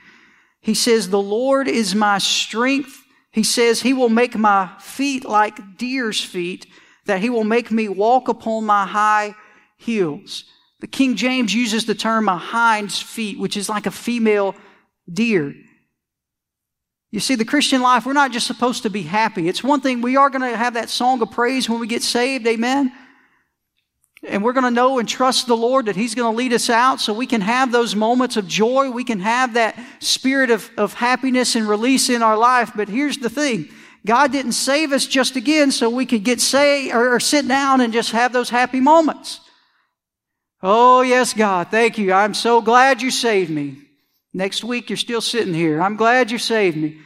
He 0.63 0.75
says, 0.75 1.11
The 1.11 1.21
Lord 1.21 1.69
is 1.69 1.95
my 1.95 2.19
strength. 2.19 3.05
He 3.31 3.43
says, 3.43 3.83
He 3.83 3.93
will 3.93 4.09
make 4.09 4.37
my 4.37 4.71
feet 4.81 5.25
like 5.25 5.77
deer's 5.77 6.23
feet, 6.23 6.67
that 7.05 7.21
He 7.21 7.29
will 7.29 7.45
make 7.45 7.71
me 7.71 7.89
walk 7.89 8.29
upon 8.29 8.65
my 8.65 8.87
high 8.87 9.35
heels. 9.77 10.45
The 10.81 10.87
King 10.87 11.17
James 11.17 11.55
uses 11.55 11.85
the 11.85 11.95
term 11.95 12.29
a 12.29 12.39
hind's 12.39 13.01
feet, 13.01 13.39
which 13.39 13.57
is 13.57 13.69
like 13.69 13.87
a 13.87 13.91
female 13.91 14.55
deer. 15.13 15.55
You 17.11 17.21
see, 17.21 17.35
the 17.35 17.45
Christian 17.45 17.83
life, 17.83 18.07
we're 18.07 18.15
not 18.15 18.33
just 18.33 18.47
supposed 18.47 18.85
to 18.85 18.91
be 18.91 19.03
happy. 19.03 19.49
It's 19.49 19.63
one 19.63 19.81
thing, 19.81 20.01
we 20.01 20.17
are 20.17 20.31
going 20.31 20.51
to 20.51 20.57
have 20.57 20.75
that 20.75 20.89
song 20.89 21.21
of 21.21 21.31
praise 21.31 21.69
when 21.69 21.79
we 21.79 21.87
get 21.87 22.03
saved, 22.03 22.47
amen? 22.47 22.91
And 24.25 24.45
we're 24.45 24.53
going 24.53 24.65
to 24.65 24.71
know 24.71 25.01
and 25.01 25.09
trust 25.09 25.49
the 25.49 25.57
Lord 25.57 25.87
that 25.87 25.97
He's 25.97 26.15
going 26.15 26.33
to 26.33 26.37
lead 26.37 26.53
us 26.53 26.71
out 26.71 27.01
so 27.01 27.13
we 27.13 27.27
can 27.27 27.41
have 27.41 27.73
those 27.73 27.97
moments 27.97 28.37
of 28.37 28.47
joy. 28.47 28.91
We 28.91 29.03
can 29.03 29.21
have 29.21 29.55
that 29.55 29.79
spirit 29.99 30.51
of, 30.51 30.71
of 30.77 30.95
happiness 30.95 31.57
and 31.57 31.69
release 31.69 32.09
in 32.09 32.23
our 32.23 32.37
life. 32.37 32.71
But 32.77 32.89
here's 32.89 33.19
the 33.19 33.31
thing. 33.31 33.69
God 34.07 34.33
didn't 34.33 34.53
save 34.53 34.93
us 34.93 35.07
just 35.07 35.37
again 35.37 35.71
so 35.71 35.91
we 35.91 36.07
could 36.07 36.25
get 36.25 36.41
say 36.41 36.91
or, 36.93 37.15
or 37.15 37.21
sit 37.21 37.47
down 37.47 37.81
and 37.81 37.93
just 37.93 38.13
have 38.13 38.33
those 38.33 38.51
happy 38.51 38.81
moments. 38.81 39.41
Oh, 40.63 41.03
yes, 41.03 41.35
God. 41.35 41.69
Thank 41.69 41.99
you. 41.99 42.13
I'm 42.13 42.35
so 42.35 42.61
glad 42.61 43.03
you 43.03 43.11
saved 43.11 43.51
me. 43.51 43.79
Next 44.33 44.63
week, 44.63 44.89
you're 44.89 44.97
still 44.97 45.21
sitting 45.21 45.55
here. 45.55 45.83
I'm 45.83 45.97
glad 45.97 46.31
you 46.31 46.39
saved 46.39 46.77
me. 46.77 46.99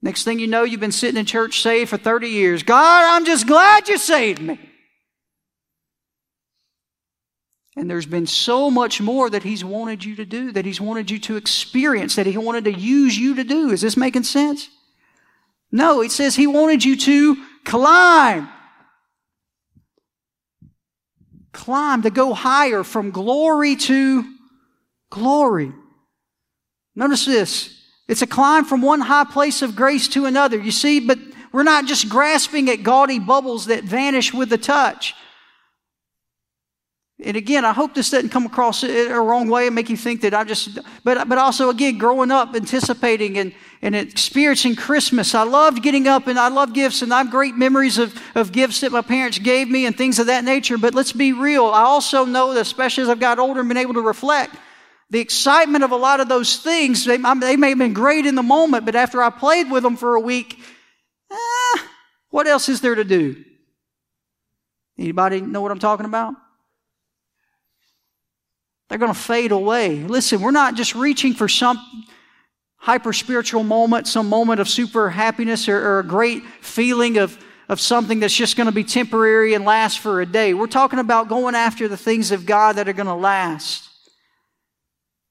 Next 0.00 0.22
thing 0.22 0.38
you 0.38 0.46
know, 0.46 0.62
you've 0.62 0.80
been 0.80 0.92
sitting 0.92 1.18
in 1.18 1.26
church 1.26 1.60
saved 1.60 1.90
for 1.90 1.96
30 1.96 2.28
years. 2.28 2.62
God, 2.62 3.16
I'm 3.16 3.24
just 3.26 3.48
glad 3.48 3.88
you 3.88 3.98
saved 3.98 4.40
me. 4.40 4.58
And 7.78 7.88
there's 7.88 8.06
been 8.06 8.26
so 8.26 8.72
much 8.72 9.00
more 9.00 9.30
that 9.30 9.44
He's 9.44 9.64
wanted 9.64 10.04
you 10.04 10.16
to 10.16 10.24
do, 10.24 10.50
that 10.50 10.64
He's 10.64 10.80
wanted 10.80 11.12
you 11.12 11.20
to 11.20 11.36
experience, 11.36 12.16
that 12.16 12.26
He 12.26 12.36
wanted 12.36 12.64
to 12.64 12.72
use 12.72 13.16
you 13.16 13.36
to 13.36 13.44
do. 13.44 13.70
Is 13.70 13.82
this 13.82 13.96
making 13.96 14.24
sense? 14.24 14.68
No, 15.70 16.02
it 16.02 16.10
says 16.10 16.34
He 16.34 16.48
wanted 16.48 16.84
you 16.84 16.96
to 16.96 17.36
climb. 17.64 18.48
Climb, 21.52 22.02
to 22.02 22.10
go 22.10 22.34
higher 22.34 22.82
from 22.82 23.12
glory 23.12 23.76
to 23.76 24.24
glory. 25.08 25.72
Notice 26.96 27.26
this. 27.26 27.80
It's 28.08 28.22
a 28.22 28.26
climb 28.26 28.64
from 28.64 28.82
one 28.82 29.02
high 29.02 29.22
place 29.22 29.62
of 29.62 29.76
grace 29.76 30.08
to 30.08 30.24
another. 30.24 30.58
You 30.58 30.72
see, 30.72 30.98
but 30.98 31.20
we're 31.52 31.62
not 31.62 31.86
just 31.86 32.08
grasping 32.08 32.68
at 32.70 32.82
gaudy 32.82 33.20
bubbles 33.20 33.66
that 33.66 33.84
vanish 33.84 34.34
with 34.34 34.50
the 34.50 34.58
touch. 34.58 35.14
And 37.20 37.36
again, 37.36 37.64
I 37.64 37.72
hope 37.72 37.94
this 37.94 38.10
doesn't 38.10 38.28
come 38.28 38.46
across 38.46 38.84
a 38.84 39.12
wrong 39.20 39.48
way 39.48 39.66
and 39.66 39.74
make 39.74 39.90
you 39.90 39.96
think 39.96 40.20
that 40.20 40.34
I'm 40.34 40.46
just, 40.46 40.78
but, 41.02 41.28
but 41.28 41.36
also 41.36 41.68
again, 41.68 41.98
growing 41.98 42.30
up, 42.30 42.54
anticipating 42.54 43.38
and, 43.38 43.52
and 43.82 43.96
experiencing 43.96 44.76
Christmas. 44.76 45.34
I 45.34 45.42
loved 45.42 45.82
getting 45.82 46.06
up 46.06 46.28
and 46.28 46.38
I 46.38 46.46
love 46.46 46.72
gifts 46.72 47.02
and 47.02 47.12
I 47.12 47.18
have 47.18 47.30
great 47.30 47.56
memories 47.56 47.98
of, 47.98 48.16
of 48.36 48.52
gifts 48.52 48.82
that 48.82 48.92
my 48.92 49.02
parents 49.02 49.40
gave 49.40 49.68
me 49.68 49.84
and 49.84 49.98
things 49.98 50.20
of 50.20 50.26
that 50.26 50.44
nature. 50.44 50.78
But 50.78 50.94
let's 50.94 51.10
be 51.10 51.32
real. 51.32 51.66
I 51.66 51.82
also 51.82 52.24
know 52.24 52.54
that 52.54 52.60
especially 52.60 53.02
as 53.02 53.08
I've 53.08 53.18
got 53.18 53.40
older 53.40 53.60
and 53.60 53.68
been 53.68 53.78
able 53.78 53.94
to 53.94 54.00
reflect, 54.00 54.54
the 55.10 55.18
excitement 55.18 55.82
of 55.82 55.90
a 55.90 55.96
lot 55.96 56.20
of 56.20 56.28
those 56.28 56.58
things, 56.58 57.04
they, 57.04 57.16
they 57.16 57.56
may 57.56 57.70
have 57.70 57.78
been 57.78 57.94
great 57.94 58.26
in 58.26 58.36
the 58.36 58.44
moment, 58.44 58.84
but 58.84 58.94
after 58.94 59.20
I 59.20 59.30
played 59.30 59.72
with 59.72 59.82
them 59.82 59.96
for 59.96 60.14
a 60.14 60.20
week, 60.20 60.56
eh, 61.32 61.80
what 62.30 62.46
else 62.46 62.68
is 62.68 62.80
there 62.80 62.94
to 62.94 63.04
do? 63.04 63.44
Anybody 64.96 65.40
know 65.40 65.62
what 65.62 65.72
I'm 65.72 65.80
talking 65.80 66.06
about? 66.06 66.34
They're 68.88 68.98
going 68.98 69.12
to 69.12 69.18
fade 69.18 69.52
away. 69.52 69.96
Listen, 69.96 70.40
we're 70.40 70.50
not 70.50 70.74
just 70.74 70.94
reaching 70.94 71.34
for 71.34 71.48
some 71.48 71.78
hyper 72.76 73.12
spiritual 73.12 73.62
moment, 73.62 74.06
some 74.06 74.28
moment 74.28 74.60
of 74.60 74.68
super 74.68 75.10
happiness 75.10 75.68
or, 75.68 75.76
or 75.76 75.98
a 75.98 76.04
great 76.04 76.42
feeling 76.62 77.18
of, 77.18 77.38
of 77.68 77.80
something 77.80 78.20
that's 78.20 78.34
just 78.34 78.56
going 78.56 78.66
to 78.66 78.72
be 78.72 78.84
temporary 78.84 79.52
and 79.54 79.64
last 79.64 79.98
for 79.98 80.20
a 80.20 80.26
day. 80.26 80.54
We're 80.54 80.68
talking 80.68 80.98
about 80.98 81.28
going 81.28 81.54
after 81.54 81.86
the 81.86 81.96
things 81.96 82.30
of 82.30 82.46
God 82.46 82.76
that 82.76 82.88
are 82.88 82.94
going 82.94 83.06
to 83.06 83.14
last. 83.14 83.88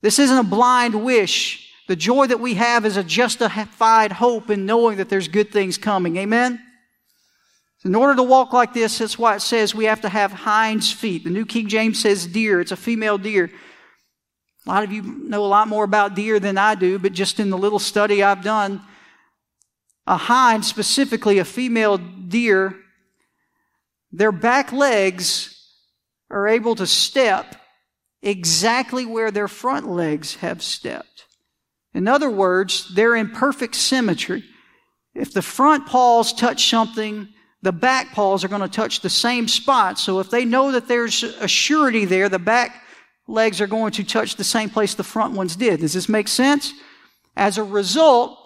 This 0.01 0.19
isn't 0.19 0.37
a 0.37 0.43
blind 0.43 1.03
wish. 1.03 1.71
The 1.87 1.95
joy 1.95 2.27
that 2.27 2.39
we 2.39 2.55
have 2.55 2.85
is 2.85 2.97
a 2.97 3.03
justified 3.03 4.11
hope 4.11 4.49
in 4.49 4.65
knowing 4.65 4.97
that 4.97 5.09
there's 5.09 5.27
good 5.27 5.51
things 5.51 5.77
coming. 5.77 6.17
Amen? 6.17 6.61
In 7.85 7.95
order 7.95 8.15
to 8.15 8.23
walk 8.23 8.53
like 8.53 8.73
this, 8.73 8.97
that's 8.97 9.19
why 9.19 9.35
it 9.35 9.41
says 9.41 9.75
we 9.75 9.85
have 9.85 10.01
to 10.01 10.09
have 10.09 10.31
hinds 10.31 10.91
feet. 10.91 11.23
The 11.23 11.29
New 11.29 11.45
King 11.45 11.67
James 11.67 12.01
says 12.01 12.25
deer. 12.25 12.59
It's 12.59 12.71
a 12.71 12.77
female 12.77 13.17
deer. 13.17 13.51
A 14.65 14.69
lot 14.69 14.83
of 14.83 14.91
you 14.91 15.01
know 15.01 15.45
a 15.45 15.47
lot 15.47 15.67
more 15.67 15.83
about 15.83 16.15
deer 16.15 16.39
than 16.39 16.57
I 16.57 16.75
do, 16.75 16.99
but 16.99 17.13
just 17.13 17.39
in 17.39 17.49
the 17.49 17.57
little 17.57 17.79
study 17.79 18.21
I've 18.21 18.43
done, 18.43 18.81
a 20.05 20.17
hind, 20.17 20.65
specifically 20.65 21.37
a 21.37 21.45
female 21.45 21.97
deer, 21.97 22.75
their 24.11 24.31
back 24.31 24.73
legs 24.73 25.53
are 26.29 26.47
able 26.47 26.75
to 26.75 26.87
step 26.87 27.55
exactly 28.21 29.05
where 29.05 29.31
their 29.31 29.47
front 29.47 29.87
legs 29.87 30.35
have 30.35 30.61
stepped. 30.61 31.25
In 31.93 32.07
other 32.07 32.29
words, 32.29 32.93
they're 32.93 33.15
in 33.15 33.31
perfect 33.31 33.75
symmetry. 33.75 34.43
If 35.15 35.33
the 35.33 35.41
front 35.41 35.87
paws 35.87 36.33
touch 36.33 36.69
something, 36.69 37.29
the 37.61 37.71
back 37.71 38.13
paws 38.13 38.43
are 38.43 38.47
going 38.47 38.61
to 38.61 38.67
touch 38.67 39.01
the 39.01 39.09
same 39.09 39.47
spot. 39.47 39.97
So 39.99 40.19
if 40.19 40.29
they 40.29 40.45
know 40.45 40.71
that 40.71 40.87
there's 40.87 41.23
a 41.23 41.47
surety 41.47 42.05
there, 42.05 42.29
the 42.29 42.39
back 42.39 42.83
legs 43.27 43.59
are 43.61 43.67
going 43.67 43.91
to 43.93 44.03
touch 44.03 44.35
the 44.35 44.43
same 44.43 44.69
place 44.69 44.93
the 44.93 45.03
front 45.03 45.33
ones 45.33 45.55
did. 45.55 45.81
Does 45.81 45.93
this 45.93 46.07
make 46.07 46.27
sense? 46.27 46.73
As 47.35 47.57
a 47.57 47.63
result, 47.63 48.37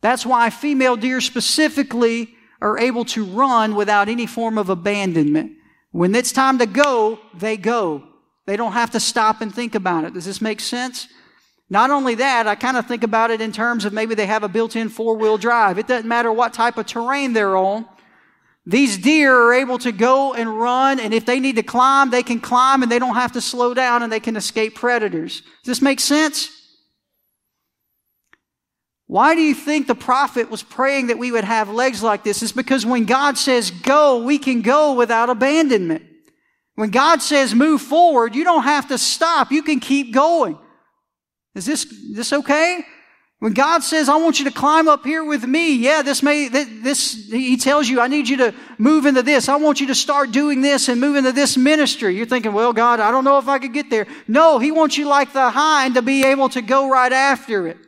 that's 0.00 0.26
why 0.26 0.50
female 0.50 0.96
deer 0.96 1.20
specifically 1.20 2.34
are 2.60 2.78
able 2.78 3.04
to 3.06 3.24
run 3.24 3.74
without 3.74 4.08
any 4.08 4.26
form 4.26 4.58
of 4.58 4.68
abandonment. 4.68 5.52
When 5.92 6.14
it's 6.14 6.32
time 6.32 6.58
to 6.58 6.66
go, 6.66 7.18
they 7.34 7.56
go. 7.56 8.04
They 8.46 8.56
don't 8.56 8.72
have 8.72 8.90
to 8.92 9.00
stop 9.00 9.40
and 9.40 9.54
think 9.54 9.74
about 9.74 10.04
it. 10.04 10.14
Does 10.14 10.24
this 10.24 10.40
make 10.40 10.60
sense? 10.60 11.08
Not 11.68 11.90
only 11.90 12.16
that, 12.16 12.46
I 12.46 12.56
kind 12.56 12.76
of 12.76 12.86
think 12.86 13.04
about 13.04 13.30
it 13.30 13.40
in 13.40 13.52
terms 13.52 13.84
of 13.84 13.92
maybe 13.92 14.14
they 14.14 14.26
have 14.26 14.42
a 14.42 14.48
built 14.48 14.74
in 14.74 14.88
four 14.88 15.16
wheel 15.16 15.38
drive. 15.38 15.78
It 15.78 15.86
doesn't 15.86 16.08
matter 16.08 16.32
what 16.32 16.52
type 16.52 16.76
of 16.76 16.86
terrain 16.86 17.32
they're 17.32 17.56
on. 17.56 17.86
These 18.66 18.98
deer 18.98 19.34
are 19.34 19.54
able 19.54 19.78
to 19.78 19.90
go 19.90 20.34
and 20.34 20.58
run, 20.58 21.00
and 21.00 21.14
if 21.14 21.24
they 21.24 21.40
need 21.40 21.56
to 21.56 21.62
climb, 21.62 22.10
they 22.10 22.22
can 22.22 22.40
climb 22.40 22.82
and 22.82 22.92
they 22.92 22.98
don't 22.98 23.14
have 23.14 23.32
to 23.32 23.40
slow 23.40 23.74
down 23.74 24.02
and 24.02 24.12
they 24.12 24.20
can 24.20 24.36
escape 24.36 24.74
predators. 24.74 25.40
Does 25.40 25.78
this 25.78 25.82
make 25.82 25.98
sense? 25.98 26.50
Why 29.06 29.34
do 29.34 29.40
you 29.40 29.54
think 29.54 29.86
the 29.86 29.96
prophet 29.96 30.50
was 30.50 30.62
praying 30.62 31.08
that 31.08 31.18
we 31.18 31.32
would 31.32 31.42
have 31.42 31.68
legs 31.68 32.00
like 32.00 32.22
this? 32.22 32.44
It's 32.44 32.52
because 32.52 32.86
when 32.86 33.06
God 33.06 33.36
says 33.36 33.70
go, 33.70 34.22
we 34.22 34.38
can 34.38 34.62
go 34.62 34.94
without 34.94 35.30
abandonment. 35.30 36.04
When 36.76 36.90
God 36.90 37.20
says 37.20 37.54
move 37.54 37.82
forward, 37.82 38.36
you 38.36 38.44
don't 38.44 38.62
have 38.62 38.88
to 38.88 38.98
stop. 38.98 39.50
You 39.50 39.62
can 39.62 39.80
keep 39.80 40.14
going. 40.14 40.58
Is 41.56 41.66
this, 41.66 41.92
this 42.14 42.32
okay? 42.32 42.84
When 43.40 43.54
God 43.54 43.82
says, 43.82 44.10
I 44.10 44.16
want 44.16 44.38
you 44.38 44.44
to 44.44 44.50
climb 44.50 44.86
up 44.86 45.02
here 45.02 45.24
with 45.24 45.46
me, 45.46 45.74
yeah, 45.74 46.02
this 46.02 46.22
may, 46.22 46.48
this, 46.48 47.26
He 47.30 47.56
tells 47.56 47.88
you, 47.88 47.98
I 47.98 48.06
need 48.06 48.28
you 48.28 48.36
to 48.36 48.54
move 48.76 49.06
into 49.06 49.22
this. 49.22 49.48
I 49.48 49.56
want 49.56 49.80
you 49.80 49.86
to 49.86 49.94
start 49.94 50.30
doing 50.30 50.60
this 50.60 50.90
and 50.90 51.00
move 51.00 51.16
into 51.16 51.32
this 51.32 51.56
ministry. 51.56 52.14
You're 52.14 52.26
thinking, 52.26 52.52
well, 52.52 52.74
God, 52.74 53.00
I 53.00 53.10
don't 53.10 53.24
know 53.24 53.38
if 53.38 53.48
I 53.48 53.58
could 53.58 53.72
get 53.72 53.88
there. 53.88 54.06
No, 54.28 54.58
He 54.58 54.70
wants 54.70 54.98
you 54.98 55.08
like 55.08 55.32
the 55.32 55.48
hind 55.48 55.94
to 55.94 56.02
be 56.02 56.22
able 56.26 56.50
to 56.50 56.60
go 56.60 56.90
right 56.90 57.12
after 57.12 57.66
it. 57.66 57.78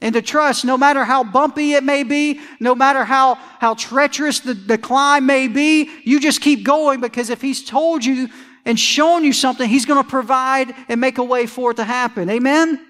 And 0.00 0.14
to 0.14 0.22
trust, 0.22 0.64
no 0.64 0.78
matter 0.78 1.04
how 1.04 1.22
bumpy 1.22 1.74
it 1.74 1.84
may 1.84 2.02
be, 2.02 2.40
no 2.58 2.74
matter 2.74 3.04
how, 3.04 3.34
how 3.34 3.74
treacherous 3.74 4.40
the, 4.40 4.54
the 4.54 4.78
climb 4.78 5.26
may 5.26 5.48
be, 5.48 5.90
you 6.02 6.18
just 6.18 6.40
keep 6.40 6.64
going 6.64 7.02
because 7.02 7.28
if 7.28 7.42
He's 7.42 7.62
told 7.62 8.06
you 8.06 8.30
and 8.64 8.80
shown 8.80 9.22
you 9.22 9.34
something, 9.34 9.68
He's 9.68 9.84
going 9.84 10.02
to 10.02 10.08
provide 10.08 10.74
and 10.88 10.98
make 10.98 11.18
a 11.18 11.24
way 11.24 11.44
for 11.44 11.72
it 11.72 11.74
to 11.74 11.84
happen. 11.84 12.30
Amen? 12.30 12.80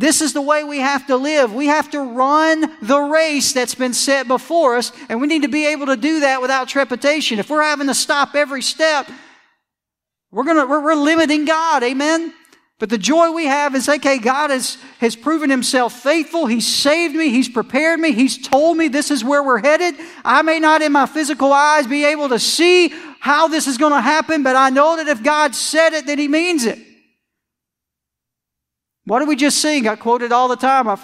This 0.00 0.22
is 0.22 0.32
the 0.32 0.40
way 0.40 0.64
we 0.64 0.78
have 0.78 1.08
to 1.08 1.16
live. 1.16 1.52
We 1.52 1.66
have 1.66 1.90
to 1.90 2.00
run 2.00 2.74
the 2.80 2.98
race 2.98 3.52
that's 3.52 3.74
been 3.74 3.92
set 3.92 4.26
before 4.26 4.76
us, 4.76 4.92
and 5.10 5.20
we 5.20 5.26
need 5.26 5.42
to 5.42 5.48
be 5.48 5.66
able 5.66 5.84
to 5.86 5.96
do 5.98 6.20
that 6.20 6.40
without 6.40 6.68
trepidation. 6.68 7.38
If 7.38 7.50
we're 7.50 7.62
having 7.62 7.86
to 7.88 7.94
stop 7.94 8.34
every 8.34 8.62
step, 8.62 9.10
we're 10.30 10.44
gonna, 10.44 10.64
we're, 10.64 10.82
we're 10.82 10.94
limiting 10.94 11.44
God. 11.44 11.82
Amen? 11.82 12.32
But 12.78 12.88
the 12.88 12.96
joy 12.96 13.32
we 13.32 13.44
have 13.44 13.74
is, 13.74 13.90
okay, 13.90 14.16
God 14.16 14.48
has, 14.48 14.78
has 15.00 15.14
proven 15.14 15.50
himself 15.50 15.92
faithful. 15.92 16.46
He's 16.46 16.66
saved 16.66 17.14
me. 17.14 17.28
He's 17.28 17.50
prepared 17.50 18.00
me. 18.00 18.12
He's 18.12 18.38
told 18.38 18.78
me 18.78 18.88
this 18.88 19.10
is 19.10 19.22
where 19.22 19.42
we're 19.42 19.58
headed. 19.58 19.96
I 20.24 20.40
may 20.40 20.60
not 20.60 20.80
in 20.80 20.92
my 20.92 21.04
physical 21.04 21.52
eyes 21.52 21.86
be 21.86 22.06
able 22.06 22.30
to 22.30 22.38
see 22.38 22.94
how 23.18 23.48
this 23.48 23.66
is 23.66 23.76
going 23.76 23.92
to 23.92 24.00
happen, 24.00 24.42
but 24.44 24.56
I 24.56 24.70
know 24.70 24.96
that 24.96 25.08
if 25.08 25.22
God 25.22 25.54
said 25.54 25.92
it, 25.92 26.06
that 26.06 26.18
he 26.18 26.26
means 26.26 26.64
it. 26.64 26.78
What 29.04 29.20
did 29.20 29.28
we 29.28 29.36
just 29.36 29.58
sing? 29.58 29.88
I 29.88 29.96
quoted 29.96 30.32
all 30.32 30.48
the 30.48 30.56
time. 30.56 30.88
I'm 30.88 30.98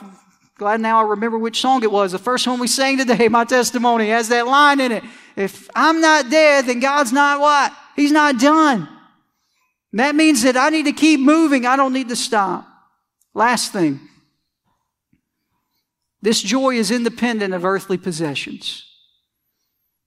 glad 0.58 0.80
now 0.80 0.98
I 0.98 1.08
remember 1.08 1.38
which 1.38 1.60
song 1.60 1.82
it 1.82 1.90
was. 1.90 2.12
The 2.12 2.18
first 2.18 2.46
one 2.46 2.60
we 2.60 2.66
sang 2.66 2.98
today, 2.98 3.28
my 3.30 3.44
testimony, 3.44 4.08
has 4.08 4.28
that 4.28 4.46
line 4.46 4.80
in 4.80 4.92
it. 4.92 5.04
If 5.36 5.68
I'm 5.74 6.00
not 6.00 6.30
dead, 6.30 6.66
then 6.66 6.80
God's 6.80 7.12
not 7.12 7.40
what? 7.40 7.72
He's 7.94 8.12
not 8.12 8.38
done. 8.38 8.88
that 9.92 10.14
means 10.14 10.42
that 10.42 10.56
I 10.56 10.70
need 10.70 10.84
to 10.84 10.92
keep 10.92 11.20
moving. 11.20 11.66
I 11.66 11.76
don't 11.76 11.92
need 11.92 12.08
to 12.10 12.16
stop. 12.16 12.66
Last 13.34 13.72
thing. 13.72 14.00
This 16.22 16.42
joy 16.42 16.74
is 16.74 16.90
independent 16.90 17.54
of 17.54 17.64
earthly 17.64 17.98
possessions. 17.98 18.82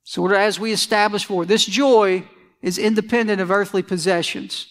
So, 0.04 0.28
as 0.34 0.60
we 0.60 0.72
established 0.72 1.28
before, 1.28 1.46
this 1.46 1.66
joy 1.66 2.24
is 2.62 2.78
independent 2.78 3.40
of 3.40 3.52
earthly 3.52 3.84
possessions. 3.84 4.68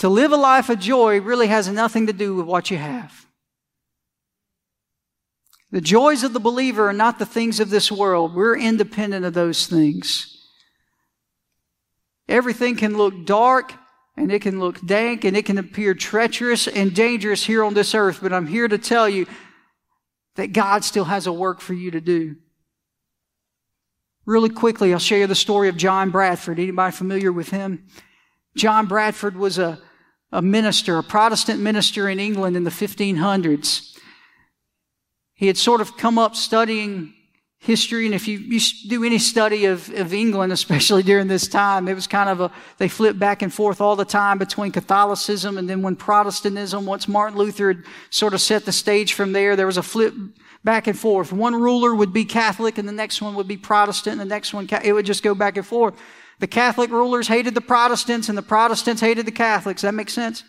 To 0.00 0.08
live 0.08 0.32
a 0.32 0.36
life 0.36 0.70
of 0.70 0.78
joy 0.78 1.20
really 1.20 1.48
has 1.48 1.68
nothing 1.68 2.06
to 2.06 2.14
do 2.14 2.34
with 2.34 2.46
what 2.46 2.70
you 2.70 2.78
have. 2.78 3.26
The 5.70 5.82
joys 5.82 6.24
of 6.24 6.32
the 6.32 6.40
believer 6.40 6.88
are 6.88 6.94
not 6.94 7.18
the 7.18 7.26
things 7.26 7.60
of 7.60 7.68
this 7.68 7.92
world. 7.92 8.34
We're 8.34 8.56
independent 8.56 9.26
of 9.26 9.34
those 9.34 9.66
things. 9.66 10.38
Everything 12.30 12.76
can 12.76 12.96
look 12.96 13.26
dark 13.26 13.74
and 14.16 14.32
it 14.32 14.40
can 14.40 14.58
look 14.58 14.80
dank 14.86 15.24
and 15.24 15.36
it 15.36 15.44
can 15.44 15.58
appear 15.58 15.92
treacherous 15.92 16.66
and 16.66 16.94
dangerous 16.94 17.44
here 17.44 17.62
on 17.62 17.74
this 17.74 17.94
earth, 17.94 18.20
but 18.22 18.32
I'm 18.32 18.46
here 18.46 18.68
to 18.68 18.78
tell 18.78 19.06
you 19.06 19.26
that 20.36 20.54
God 20.54 20.82
still 20.82 21.04
has 21.04 21.26
a 21.26 21.32
work 21.32 21.60
for 21.60 21.74
you 21.74 21.90
to 21.90 22.00
do. 22.00 22.36
Really 24.24 24.48
quickly, 24.48 24.94
I'll 24.94 24.98
share 24.98 25.26
the 25.26 25.34
story 25.34 25.68
of 25.68 25.76
John 25.76 26.08
Bradford. 26.08 26.58
Anybody 26.58 26.96
familiar 26.96 27.32
with 27.32 27.50
him? 27.50 27.86
John 28.56 28.86
Bradford 28.86 29.36
was 29.36 29.58
a 29.58 29.78
a 30.32 30.42
minister, 30.42 30.98
a 30.98 31.02
Protestant 31.02 31.60
minister 31.60 32.08
in 32.08 32.20
England 32.20 32.56
in 32.56 32.64
the 32.64 32.70
1500s. 32.70 33.96
He 35.34 35.46
had 35.46 35.56
sort 35.56 35.80
of 35.80 35.96
come 35.96 36.18
up 36.18 36.36
studying 36.36 37.14
history, 37.58 38.06
and 38.06 38.14
if 38.14 38.26
you, 38.26 38.38
you 38.38 38.60
do 38.88 39.04
any 39.04 39.18
study 39.18 39.66
of, 39.66 39.88
of 39.90 40.14
England, 40.14 40.52
especially 40.60 41.02
during 41.02 41.28
this 41.28 41.48
time, 41.48 41.88
it 41.88 41.94
was 41.94 42.06
kind 42.06 42.28
of 42.28 42.40
a, 42.40 42.52
they 42.78 42.88
flipped 42.88 43.18
back 43.18 43.42
and 43.42 43.52
forth 43.52 43.80
all 43.80 43.96
the 43.96 44.04
time 44.04 44.38
between 44.38 44.72
Catholicism 44.72 45.58
and 45.58 45.68
then 45.68 45.82
when 45.82 45.96
Protestantism, 45.96 46.86
once 46.86 47.08
Martin 47.08 47.38
Luther 47.38 47.68
had 47.68 47.84
sort 48.10 48.34
of 48.34 48.40
set 48.40 48.64
the 48.64 48.72
stage 48.72 49.12
from 49.14 49.32
there, 49.32 49.56
there 49.56 49.66
was 49.66 49.76
a 49.76 49.82
flip 49.82 50.14
back 50.64 50.86
and 50.86 50.98
forth. 50.98 51.32
One 51.32 51.54
ruler 51.54 51.94
would 51.94 52.12
be 52.12 52.24
Catholic 52.24 52.78
and 52.78 52.88
the 52.88 52.92
next 52.92 53.22
one 53.22 53.34
would 53.34 53.48
be 53.48 53.56
Protestant 53.56 54.20
and 54.20 54.30
the 54.30 54.34
next 54.34 54.52
one, 54.52 54.68
it 54.82 54.92
would 54.92 55.06
just 55.06 55.22
go 55.22 55.34
back 55.34 55.56
and 55.56 55.66
forth. 55.66 55.94
The 56.40 56.46
Catholic 56.46 56.90
rulers 56.90 57.28
hated 57.28 57.54
the 57.54 57.60
Protestants 57.60 58.28
and 58.28 58.36
the 58.36 58.42
Protestants 58.42 59.02
hated 59.02 59.26
the 59.26 59.32
Catholics. 59.32 59.82
That 59.82 59.94
makes 59.94 60.14
sense? 60.14 60.42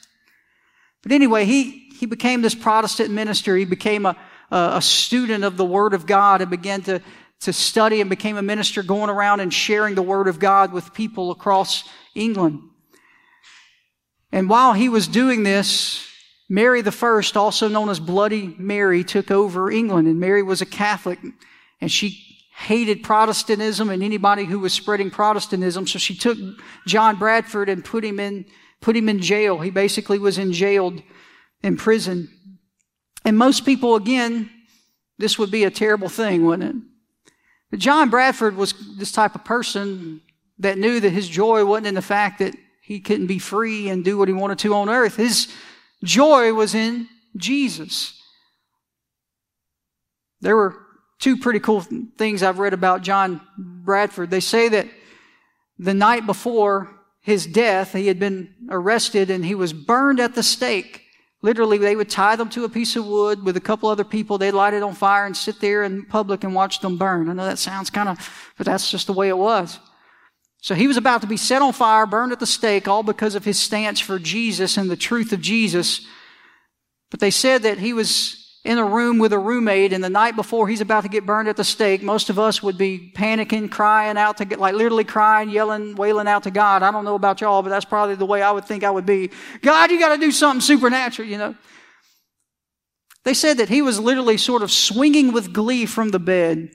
But 1.03 1.11
anyway, 1.11 1.45
he, 1.45 1.89
he 1.99 2.05
became 2.05 2.41
this 2.41 2.55
Protestant 2.55 3.11
minister. 3.11 3.57
He 3.57 3.65
became 3.65 4.05
a, 4.05 4.15
a 4.49 4.81
student 4.81 5.43
of 5.43 5.57
the 5.57 5.65
Word 5.65 5.93
of 5.93 6.05
God 6.05 6.41
and 6.41 6.49
began 6.49 6.81
to, 6.83 7.01
to 7.41 7.51
study 7.51 7.99
and 7.99 8.09
became 8.09 8.37
a 8.37 8.41
minister 8.41 8.83
going 8.83 9.09
around 9.09 9.41
and 9.41 9.53
sharing 9.53 9.95
the 9.95 10.01
Word 10.01 10.29
of 10.29 10.39
God 10.39 10.71
with 10.71 10.93
people 10.93 11.29
across 11.29 11.83
England. 12.15 12.61
And 14.31 14.49
while 14.49 14.71
he 14.71 14.87
was 14.87 15.07
doing 15.07 15.43
this, 15.43 16.07
Mary 16.47 16.83
First, 16.83 17.35
also 17.35 17.67
known 17.67 17.89
as 17.89 17.99
Bloody 17.99 18.55
Mary, 18.57 19.03
took 19.03 19.29
over 19.29 19.69
England. 19.69 20.07
And 20.07 20.21
Mary 20.21 20.41
was 20.41 20.61
a 20.61 20.65
Catholic 20.65 21.19
and 21.81 21.91
she 21.91 22.30
hated 22.61 23.03
Protestantism 23.03 23.89
and 23.89 24.03
anybody 24.03 24.45
who 24.45 24.59
was 24.59 24.73
spreading 24.73 25.09
Protestantism. 25.09 25.87
So 25.87 25.97
she 25.99 26.15
took 26.15 26.37
John 26.85 27.17
Bradford 27.17 27.69
and 27.69 27.83
put 27.83 28.05
him 28.05 28.19
in, 28.19 28.45
put 28.81 28.95
him 28.95 29.09
in 29.09 29.19
jail. 29.19 29.59
He 29.59 29.71
basically 29.71 30.19
was 30.19 30.37
in 30.37 30.53
jailed 30.53 31.01
in 31.63 31.75
prison. 31.75 32.29
And 33.25 33.37
most 33.37 33.65
people, 33.65 33.95
again, 33.95 34.49
this 35.17 35.39
would 35.39 35.51
be 35.51 35.63
a 35.63 35.71
terrible 35.71 36.09
thing, 36.09 36.45
wouldn't 36.45 36.75
it? 36.75 36.81
But 37.71 37.79
John 37.79 38.09
Bradford 38.09 38.55
was 38.55 38.73
this 38.97 39.11
type 39.11 39.35
of 39.35 39.43
person 39.43 40.21
that 40.59 40.77
knew 40.77 40.99
that 40.99 41.09
his 41.09 41.27
joy 41.27 41.65
wasn't 41.65 41.87
in 41.87 41.95
the 41.95 42.01
fact 42.01 42.39
that 42.39 42.55
he 42.81 42.99
couldn't 42.99 43.27
be 43.27 43.39
free 43.39 43.89
and 43.89 44.05
do 44.05 44.17
what 44.17 44.27
he 44.27 44.33
wanted 44.33 44.59
to 44.59 44.73
on 44.75 44.89
earth. 44.89 45.15
His 45.15 45.51
joy 46.03 46.53
was 46.53 46.75
in 46.75 47.07
Jesus. 47.37 48.19
There 50.41 50.55
were 50.55 50.75
two 51.21 51.37
pretty 51.37 51.59
cool 51.59 51.85
things 52.17 52.43
I've 52.43 52.59
read 52.59 52.73
about 52.73 53.03
John 53.03 53.39
Bradford. 53.57 54.29
They 54.29 54.41
say 54.41 54.67
that 54.69 54.87
the 55.79 55.93
night 55.93 56.25
before 56.25 56.89
his 57.21 57.45
death, 57.45 57.93
he 57.93 58.07
had 58.07 58.19
been 58.19 58.53
arrested 58.69 59.29
and 59.29 59.45
he 59.45 59.55
was 59.55 59.71
burned 59.71 60.19
at 60.19 60.35
the 60.35 60.43
stake. 60.43 61.03
Literally, 61.43 61.77
they 61.77 61.95
would 61.95 62.09
tie 62.09 62.35
them 62.35 62.49
to 62.49 62.65
a 62.65 62.69
piece 62.69 62.95
of 62.95 63.05
wood 63.05 63.43
with 63.43 63.55
a 63.55 63.61
couple 63.61 63.89
other 63.89 64.03
people. 64.03 64.37
They'd 64.37 64.51
light 64.51 64.73
it 64.73 64.83
on 64.83 64.93
fire 64.93 65.25
and 65.25 65.37
sit 65.37 65.59
there 65.59 65.83
in 65.83 66.05
public 66.05 66.43
and 66.43 66.53
watch 66.53 66.81
them 66.81 66.97
burn. 66.97 67.29
I 67.29 67.33
know 67.33 67.45
that 67.45 67.59
sounds 67.59 67.89
kind 67.89 68.09
of, 68.09 68.53
but 68.57 68.65
that's 68.65 68.91
just 68.91 69.07
the 69.07 69.13
way 69.13 69.29
it 69.29 69.37
was. 69.37 69.79
So 70.61 70.75
he 70.75 70.87
was 70.87 70.97
about 70.97 71.21
to 71.21 71.27
be 71.27 71.37
set 71.37 71.63
on 71.63 71.73
fire, 71.73 72.05
burned 72.05 72.31
at 72.31 72.39
the 72.39 72.45
stake, 72.45 72.87
all 72.87 73.01
because 73.01 73.33
of 73.33 73.45
his 73.45 73.57
stance 73.57 73.99
for 73.99 74.19
Jesus 74.19 74.77
and 74.77 74.89
the 74.89 74.95
truth 74.95 75.33
of 75.33 75.41
Jesus. 75.41 76.05
But 77.09 77.19
they 77.19 77.31
said 77.31 77.63
that 77.63 77.79
he 77.79 77.93
was 77.93 78.40
in 78.63 78.77
a 78.77 78.85
room 78.85 79.17
with 79.17 79.33
a 79.33 79.39
roommate 79.39 79.91
and 79.91 80.03
the 80.03 80.09
night 80.09 80.35
before 80.35 80.67
he's 80.67 80.81
about 80.81 81.01
to 81.01 81.09
get 81.09 81.25
burned 81.25 81.49
at 81.49 81.57
the 81.57 81.63
stake, 81.63 82.03
most 82.03 82.29
of 82.29 82.37
us 82.37 82.61
would 82.61 82.77
be 82.77 83.11
panicking, 83.15 83.71
crying 83.71 84.17
out 84.17 84.37
to 84.37 84.45
get, 84.45 84.59
like 84.59 84.75
literally 84.75 85.03
crying, 85.03 85.49
yelling, 85.49 85.95
wailing 85.95 86.27
out 86.27 86.43
to 86.43 86.51
God. 86.51 86.83
I 86.83 86.91
don't 86.91 87.03
know 87.03 87.15
about 87.15 87.41
y'all, 87.41 87.63
but 87.63 87.69
that's 87.69 87.85
probably 87.85 88.15
the 88.15 88.25
way 88.25 88.41
I 88.41 88.51
would 88.51 88.65
think 88.65 88.83
I 88.83 88.91
would 88.91 89.05
be. 89.05 89.31
God, 89.61 89.89
you 89.89 89.99
gotta 89.99 90.19
do 90.19 90.31
something 90.31 90.61
supernatural, 90.61 91.27
you 91.27 91.37
know. 91.37 91.55
They 93.23 93.33
said 93.33 93.57
that 93.57 93.69
he 93.69 93.81
was 93.81 93.99
literally 93.99 94.37
sort 94.37 94.63
of 94.63 94.71
swinging 94.71 95.31
with 95.31 95.53
glee 95.53 95.85
from 95.85 96.09
the 96.09 96.19
bed. 96.19 96.71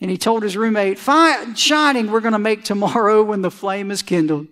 And 0.00 0.10
he 0.10 0.18
told 0.18 0.42
his 0.42 0.56
roommate, 0.56 0.98
Fine, 0.98 1.54
shining, 1.54 2.10
we're 2.10 2.20
going 2.20 2.32
to 2.32 2.38
make 2.38 2.64
tomorrow 2.64 3.22
when 3.22 3.42
the 3.42 3.50
flame 3.50 3.90
is 3.90 4.02
kindled. 4.02 4.48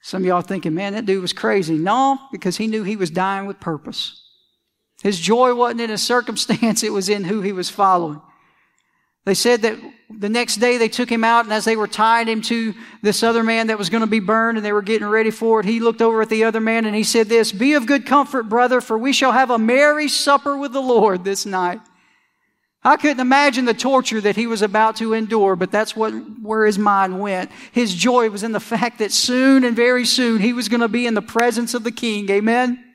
Some 0.00 0.22
of 0.22 0.26
y'all 0.26 0.42
thinking, 0.42 0.74
man, 0.74 0.94
that 0.94 1.06
dude 1.06 1.22
was 1.22 1.32
crazy. 1.32 1.76
No, 1.76 2.18
because 2.30 2.56
he 2.56 2.66
knew 2.66 2.82
he 2.82 2.96
was 2.96 3.10
dying 3.10 3.46
with 3.46 3.60
purpose. 3.60 4.23
His 5.04 5.20
joy 5.20 5.54
wasn't 5.54 5.82
in 5.82 5.90
his 5.90 6.02
circumstance, 6.02 6.82
it 6.82 6.92
was 6.92 7.10
in 7.10 7.24
who 7.24 7.42
he 7.42 7.52
was 7.52 7.68
following. 7.68 8.22
They 9.26 9.34
said 9.34 9.60
that 9.62 9.78
the 10.10 10.30
next 10.30 10.56
day 10.56 10.78
they 10.78 10.88
took 10.88 11.10
him 11.10 11.24
out, 11.24 11.44
and 11.44 11.52
as 11.52 11.66
they 11.66 11.76
were 11.76 11.86
tying 11.86 12.26
him 12.26 12.40
to 12.42 12.74
this 13.02 13.22
other 13.22 13.42
man 13.42 13.66
that 13.66 13.78
was 13.78 13.90
going 13.90 14.00
to 14.00 14.06
be 14.06 14.20
burned 14.20 14.56
and 14.56 14.64
they 14.64 14.72
were 14.72 14.82
getting 14.82 15.06
ready 15.06 15.30
for 15.30 15.60
it, 15.60 15.66
he 15.66 15.78
looked 15.78 16.00
over 16.00 16.22
at 16.22 16.30
the 16.30 16.44
other 16.44 16.60
man 16.60 16.86
and 16.86 16.96
he 16.96 17.04
said, 17.04 17.28
This, 17.28 17.52
be 17.52 17.74
of 17.74 17.86
good 17.86 18.06
comfort, 18.06 18.44
brother, 18.44 18.80
for 18.80 18.96
we 18.96 19.12
shall 19.12 19.32
have 19.32 19.50
a 19.50 19.58
merry 19.58 20.08
supper 20.08 20.56
with 20.56 20.72
the 20.72 20.82
Lord 20.82 21.22
this 21.22 21.44
night. 21.44 21.80
I 22.82 22.96
couldn't 22.96 23.20
imagine 23.20 23.66
the 23.66 23.74
torture 23.74 24.22
that 24.22 24.36
he 24.36 24.46
was 24.46 24.62
about 24.62 24.96
to 24.96 25.12
endure, 25.12 25.54
but 25.54 25.70
that's 25.70 25.94
what, 25.94 26.12
where 26.42 26.64
his 26.64 26.78
mind 26.78 27.20
went. 27.20 27.50
His 27.72 27.94
joy 27.94 28.30
was 28.30 28.42
in 28.42 28.52
the 28.52 28.60
fact 28.60 28.98
that 28.98 29.12
soon 29.12 29.64
and 29.64 29.76
very 29.76 30.06
soon 30.06 30.40
he 30.40 30.54
was 30.54 30.68
going 30.68 30.82
to 30.82 30.88
be 30.88 31.06
in 31.06 31.14
the 31.14 31.22
presence 31.22 31.74
of 31.74 31.84
the 31.84 31.92
king. 31.92 32.28
Amen? 32.30 32.93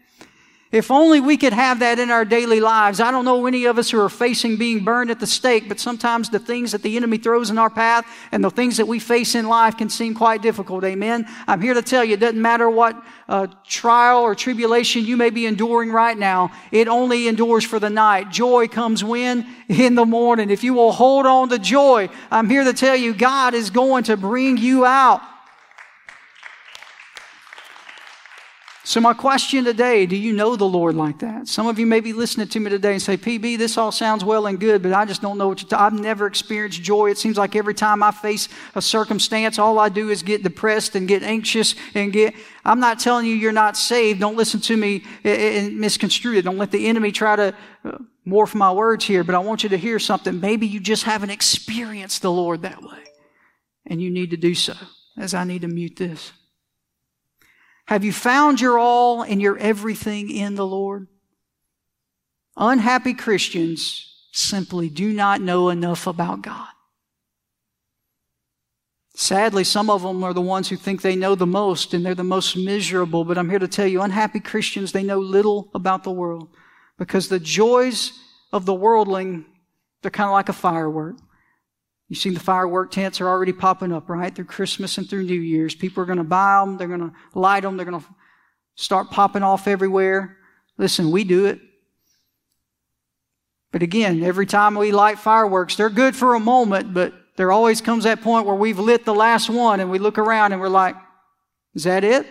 If 0.71 0.91
only 0.91 1.19
we 1.19 1.35
could 1.35 1.53
have 1.53 1.79
that 1.79 1.97
in 1.97 2.11
our 2.11 2.23
daily 2.23 2.59
lives. 2.59 2.99
I 2.99 3.09
don't 3.09 3.25
know 3.25 3.47
any 3.47 3.65
of 3.65 3.79
us 3.79 3.89
who 3.89 3.99
are 3.99 4.09
facing 4.09 4.57
being 4.57 4.83
burned 4.83 5.09
at 5.09 5.19
the 5.19 5.25
stake, 5.25 5.67
but 5.67 5.79
sometimes 5.79 6.29
the 6.29 6.37
things 6.37 6.73
that 6.73 6.83
the 6.83 6.95
enemy 6.95 7.17
throws 7.17 7.49
in 7.49 7.57
our 7.57 7.71
path 7.71 8.05
and 8.31 8.43
the 8.43 8.51
things 8.51 8.77
that 8.77 8.87
we 8.87 8.99
face 8.99 9.33
in 9.33 9.47
life 9.47 9.77
can 9.77 9.89
seem 9.89 10.13
quite 10.13 10.43
difficult. 10.43 10.83
Amen. 10.83 11.27
I'm 11.47 11.59
here 11.59 11.73
to 11.73 11.81
tell 11.81 12.05
you, 12.05 12.13
it 12.13 12.19
doesn't 12.19 12.39
matter 12.39 12.69
what 12.69 13.03
uh, 13.27 13.47
trial 13.65 14.21
or 14.21 14.35
tribulation 14.35 15.03
you 15.03 15.17
may 15.17 15.31
be 15.31 15.47
enduring 15.47 15.91
right 15.91 16.17
now. 16.17 16.51
It 16.71 16.87
only 16.87 17.27
endures 17.27 17.65
for 17.65 17.79
the 17.79 17.89
night. 17.89 18.29
Joy 18.29 18.67
comes 18.67 19.03
when? 19.03 19.47
In 19.69 19.95
the 19.95 20.05
morning. 20.05 20.51
If 20.51 20.63
you 20.63 20.75
will 20.75 20.91
hold 20.91 21.25
on 21.25 21.49
to 21.49 21.57
joy, 21.57 22.09
I'm 22.29 22.47
here 22.47 22.63
to 22.63 22.73
tell 22.73 22.95
you, 22.95 23.15
God 23.15 23.55
is 23.55 23.71
going 23.71 24.03
to 24.03 24.17
bring 24.17 24.57
you 24.57 24.85
out. 24.85 25.21
So, 28.89 28.99
my 28.99 29.13
question 29.13 29.65
today 29.65 30.07
do 30.07 30.15
you 30.15 30.33
know 30.33 30.55
the 30.55 30.65
Lord 30.65 30.95
like 30.95 31.19
that? 31.19 31.47
Some 31.47 31.67
of 31.67 31.77
you 31.77 31.85
may 31.85 31.99
be 31.99 32.11
listening 32.11 32.47
to 32.47 32.59
me 32.59 32.71
today 32.71 32.93
and 32.93 32.99
say, 32.99 33.17
PB, 33.17 33.59
this 33.59 33.77
all 33.77 33.91
sounds 33.91 34.23
well 34.23 34.47
and 34.47 34.59
good, 34.59 34.81
but 34.81 34.93
I 34.93 35.05
just 35.05 35.21
don't 35.21 35.37
know 35.37 35.47
what 35.47 35.61
you're 35.61 35.79
I've 35.79 35.93
never 35.93 36.25
experienced 36.25 36.81
joy. 36.81 37.11
It 37.11 37.19
seems 37.19 37.37
like 37.37 37.55
every 37.55 37.75
time 37.75 38.01
I 38.01 38.09
face 38.09 38.49
a 38.73 38.81
circumstance, 38.81 39.59
all 39.59 39.77
I 39.77 39.89
do 39.89 40.09
is 40.09 40.23
get 40.23 40.41
depressed 40.41 40.95
and 40.95 41.07
get 41.07 41.21
anxious 41.21 41.75
and 41.93 42.11
get. 42.11 42.33
I'm 42.65 42.79
not 42.79 42.99
telling 42.99 43.27
you 43.27 43.35
you're 43.35 43.51
not 43.51 43.77
saved. 43.77 44.21
Don't 44.21 44.35
listen 44.35 44.59
to 44.61 44.75
me 44.75 45.03
and 45.23 45.79
misconstrue 45.79 46.39
it. 46.39 46.41
Don't 46.41 46.57
let 46.57 46.71
the 46.71 46.87
enemy 46.87 47.11
try 47.11 47.35
to 47.35 47.53
uh, 47.85 47.99
morph 48.25 48.55
my 48.55 48.71
words 48.71 49.05
here, 49.05 49.23
but 49.23 49.35
I 49.35 49.37
want 49.37 49.61
you 49.61 49.69
to 49.69 49.77
hear 49.77 49.99
something. 49.99 50.39
Maybe 50.39 50.65
you 50.65 50.79
just 50.79 51.03
haven't 51.03 51.29
experienced 51.29 52.23
the 52.23 52.31
Lord 52.31 52.63
that 52.63 52.81
way, 52.81 53.03
and 53.85 54.01
you 54.01 54.09
need 54.09 54.31
to 54.31 54.37
do 54.37 54.55
so, 54.55 54.73
as 55.15 55.35
I 55.35 55.43
need 55.43 55.61
to 55.61 55.67
mute 55.67 55.95
this. 55.95 56.31
Have 57.89 58.05
you 58.05 58.13
found 58.13 58.61
your 58.61 58.77
all 58.77 59.23
and 59.23 59.41
your 59.41 59.57
everything 59.57 60.29
in 60.29 60.53
the 60.53 60.65
Lord? 60.65 61.07
Unhappy 62.55 63.15
Christians 63.15 64.27
simply 64.31 64.89
do 64.89 65.11
not 65.11 65.41
know 65.41 65.69
enough 65.69 66.05
about 66.05 66.43
God. 66.43 66.67
Sadly, 69.15 69.63
some 69.63 69.89
of 69.89 70.03
them 70.03 70.23
are 70.23 70.35
the 70.35 70.39
ones 70.39 70.69
who 70.69 70.75
think 70.75 71.01
they 71.01 71.15
know 71.15 71.33
the 71.33 71.47
most 71.47 71.95
and 71.95 72.05
they're 72.05 72.13
the 72.13 72.23
most 72.23 72.55
miserable. 72.55 73.25
But 73.25 73.39
I'm 73.39 73.49
here 73.49 73.57
to 73.57 73.67
tell 73.67 73.87
you, 73.87 74.03
unhappy 74.03 74.39
Christians, 74.39 74.91
they 74.91 75.01
know 75.01 75.17
little 75.17 75.71
about 75.73 76.03
the 76.03 76.11
world 76.11 76.49
because 76.99 77.27
the 77.27 77.39
joys 77.39 78.11
of 78.53 78.67
the 78.67 78.73
worldling, 78.75 79.45
they're 80.03 80.11
kind 80.11 80.27
of 80.27 80.33
like 80.33 80.49
a 80.49 80.53
firework. 80.53 81.15
You 82.09 82.15
see 82.15 82.31
the 82.31 82.39
firework 82.39 82.89
tents 82.91 83.21
are 83.21 83.27
already 83.27 83.53
popping 83.53 83.93
up, 83.93 84.09
right? 84.09 84.35
Through 84.35 84.45
Christmas 84.45 84.97
and 84.97 85.07
through 85.07 85.23
New 85.23 85.39
Year's. 85.39 85.75
People 85.75 86.03
are 86.03 86.07
going 86.07 86.17
to 86.17 86.23
buy 86.23 86.59
them. 86.59 86.77
They're 86.77 86.87
going 86.87 86.99
to 86.99 87.13
light 87.35 87.61
them. 87.61 87.77
They're 87.77 87.85
going 87.85 88.01
to 88.01 88.05
start 88.75 89.11
popping 89.11 89.43
off 89.43 89.67
everywhere. 89.67 90.37
Listen, 90.77 91.11
we 91.11 91.23
do 91.23 91.45
it. 91.45 91.59
But 93.71 93.83
again, 93.83 94.23
every 94.23 94.47
time 94.47 94.73
we 94.73 94.91
light 94.91 95.19
fireworks, 95.19 95.75
they're 95.75 95.91
good 95.91 96.15
for 96.15 96.33
a 96.33 96.39
moment, 96.39 96.93
but 96.95 97.13
there 97.35 97.51
always 97.51 97.79
comes 97.81 98.05
that 98.05 98.21
point 98.21 98.47
where 98.47 98.55
we've 98.55 98.79
lit 98.79 99.05
the 99.05 99.13
last 99.13 99.47
one 99.47 99.79
and 99.79 99.91
we 99.91 99.99
look 99.99 100.17
around 100.17 100.51
and 100.51 100.59
we're 100.59 100.67
like, 100.67 100.95
is 101.75 101.83
that 101.83 102.03
it? 102.03 102.25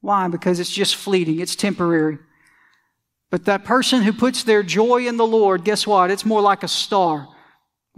Why? 0.00 0.28
Because 0.28 0.58
it's 0.58 0.70
just 0.70 0.96
fleeting. 0.96 1.40
It's 1.40 1.54
temporary. 1.54 2.18
But 3.30 3.44
that 3.44 3.64
person 3.64 4.02
who 4.02 4.14
puts 4.14 4.42
their 4.44 4.62
joy 4.62 5.06
in 5.06 5.18
the 5.18 5.26
Lord, 5.26 5.64
guess 5.64 5.86
what? 5.86 6.10
It's 6.10 6.24
more 6.24 6.40
like 6.40 6.62
a 6.62 6.68
star. 6.68 7.28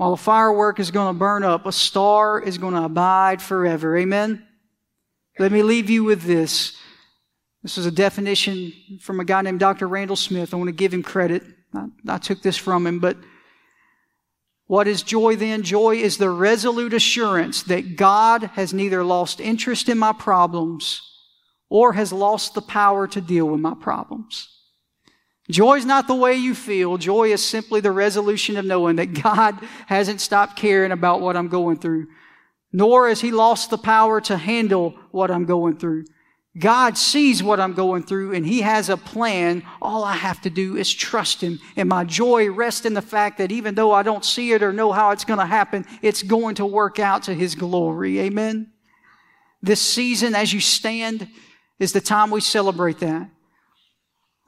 While 0.01 0.15
a 0.15 0.17
firework 0.17 0.81
is 0.81 0.91
going 0.91 1.15
to 1.15 1.19
burn 1.19 1.45
up, 1.45 1.67
a 1.67 1.73
star 1.73 2.41
is 2.41 2.57
going 2.57 2.73
to 2.73 2.85
abide 2.85 3.43
forever. 3.43 3.99
Amen? 3.99 4.47
Let 5.39 5.53
me 5.53 5.63
leave 5.63 5.91
you 5.91 6.05
with 6.05 6.23
this. 6.23 6.75
This 7.63 7.77
is 7.77 7.85
a 7.85 7.91
definition 7.91 8.73
from 9.03 9.21
a 9.21 9.27
guy 9.27 9.43
named 9.43 9.61
Dr. 9.61 9.87
Randall 9.87 10.17
Smith. 10.17 10.55
I 10.55 10.57
want 10.57 10.69
to 10.69 10.73
give 10.73 10.95
him 10.95 11.03
credit. 11.03 11.43
I, 11.75 11.89
I 12.09 12.17
took 12.17 12.41
this 12.41 12.57
from 12.57 12.87
him, 12.87 12.99
but 12.99 13.19
what 14.69 14.89
is 14.89 15.03
joy 15.03 15.37
then? 15.37 15.63
Joy 15.65 15.97
is 15.97 16.17
the 16.17 16.31
resolute 16.31 16.95
assurance 16.95 17.63
that 17.65 17.97
God 17.97 18.45
has 18.55 18.73
neither 18.73 19.05
lost 19.05 19.39
interest 19.39 19.91
in 19.91 19.99
my 19.99 20.15
problems 20.15 21.03
or 21.69 21.93
has 21.93 22.11
lost 22.11 22.55
the 22.55 22.63
power 22.63 23.07
to 23.09 23.21
deal 23.21 23.45
with 23.45 23.61
my 23.61 23.75
problems. 23.75 24.49
Joy 25.51 25.77
is 25.77 25.87
not 25.87 26.07
the 26.07 26.15
way 26.15 26.35
you 26.35 26.55
feel. 26.55 26.97
Joy 26.97 27.33
is 27.33 27.45
simply 27.45 27.81
the 27.81 27.93
resolution 27.93 28.57
of 28.57 28.65
knowing 28.65 28.97
that 28.97 29.21
God 29.23 29.59
hasn't 29.87 30.21
stopped 30.21 30.57
caring 30.57 30.93
about 30.93 31.21
what 31.21 31.37
I'm 31.37 31.49
going 31.49 31.79
through, 31.79 32.07
nor 32.73 33.09
has 33.09 33.21
He 33.21 33.31
lost 33.31 33.71
the 33.71 33.79
power 33.79 34.21
to 34.23 34.37
handle 34.37 34.95
what 35.11 35.31
I'm 35.31 35.45
going 35.45 35.77
through. 35.77 36.05
God 36.59 36.99
sees 36.99 37.43
what 37.43 37.61
I'm 37.61 37.75
going 37.75 38.03
through 38.03 38.35
and 38.35 38.45
He 38.45 38.63
has 38.63 38.89
a 38.89 38.97
plan. 38.97 39.63
All 39.81 40.03
I 40.03 40.15
have 40.15 40.41
to 40.43 40.51
do 40.51 40.77
is 40.77 40.93
trust 40.93 41.41
Him. 41.41 41.61
And 41.77 41.89
my 41.89 42.05
joy 42.05 42.51
rests 42.51 42.85
in 42.85 42.95
the 42.95 43.03
fact 43.03 43.39
that 43.39 43.53
even 43.53 43.77
though 43.77 43.93
I 43.93 44.03
don't 44.03 44.25
see 44.25 44.53
it 44.53 44.63
or 44.63 44.73
know 44.73 44.91
how 44.91 45.11
it's 45.11 45.25
going 45.25 45.39
to 45.39 45.47
happen, 45.47 45.87
it's 46.03 46.23
going 46.23 46.57
to 46.57 46.67
work 46.67 46.99
out 46.99 47.25
to 47.25 47.35
His 47.35 47.55
glory. 47.55 48.19
Amen. 48.21 48.73
This 49.63 49.81
season, 49.81 50.35
as 50.35 50.53
you 50.53 50.61
stand, 50.61 51.29
is 51.79 51.93
the 51.93 52.01
time 52.01 52.31
we 52.31 52.41
celebrate 52.41 52.99
that. 53.01 53.29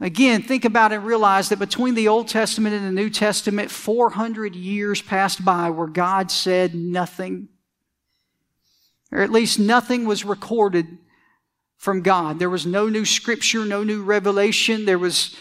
Again, 0.03 0.43
think 0.43 0.65
about 0.65 0.91
it 0.91 0.97
and 0.97 1.05
realize 1.05 1.49
that 1.51 1.61
between 1.61 1.95
the 1.95 2.09
Old 2.09 2.27
Testament 2.27 2.75
and 2.75 2.85
the 2.85 2.91
New 2.91 3.09
Testament, 3.09 3.71
400 3.71 4.57
years 4.57 5.01
passed 5.01 5.45
by 5.45 5.71
where 5.71 5.87
God 5.87 6.29
said 6.33 6.75
nothing. 6.75 7.49
Or 9.13 9.21
at 9.21 9.31
least 9.31 9.61
nothing 9.61 10.05
was 10.05 10.25
recorded 10.25 10.99
from 11.77 12.03
God. 12.03 12.41
There 12.41 12.51
was 12.51 12.67
no 12.67 12.89
new 12.89 13.05
scripture, 13.05 13.65
no 13.65 13.85
new 13.85 14.03
revelation. 14.03 14.87
There 14.87 14.99
was 14.99 15.37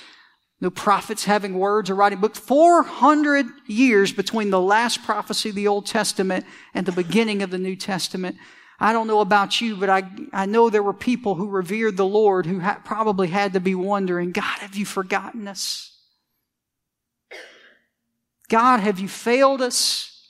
no 0.60 0.70
prophets 0.70 1.26
having 1.26 1.58
words 1.58 1.90
or 1.90 1.96
writing 1.96 2.20
books. 2.20 2.38
400 2.38 3.48
years 3.66 4.14
between 4.14 4.52
the 4.52 4.62
last 4.62 5.02
prophecy 5.02 5.50
of 5.50 5.56
the 5.56 5.68
Old 5.68 5.88
Testament 5.88 6.46
and 6.76 6.86
the 6.86 6.92
beginning 6.92 7.42
of 7.42 7.50
the 7.50 7.58
New 7.58 7.76
Testament. 7.76 8.38
I 8.84 8.94
don't 8.94 9.06
know 9.06 9.22
about 9.22 9.62
you, 9.62 9.76
but 9.76 9.92
I, 9.92 10.10
I 10.34 10.48
know 10.48 10.72
there 10.72 10.82
were 10.82 10.92
people 10.92 11.36
who 11.36 11.48
revered 11.48 11.98
the 11.98 12.06
Lord 12.06 12.48
who 12.48 12.60
ha- 12.60 12.82
probably 12.84 13.28
had 13.28 13.54
to 13.54 13.60
be 13.60 13.76
wondering, 13.76 14.32
God, 14.32 14.58
have 14.58 14.76
you 14.76 14.88
forgotten 14.88 15.48
us? 15.48 15.96
God, 18.50 18.80
have 18.80 19.00
you 19.00 19.08
failed 19.08 19.62
us? 19.62 20.28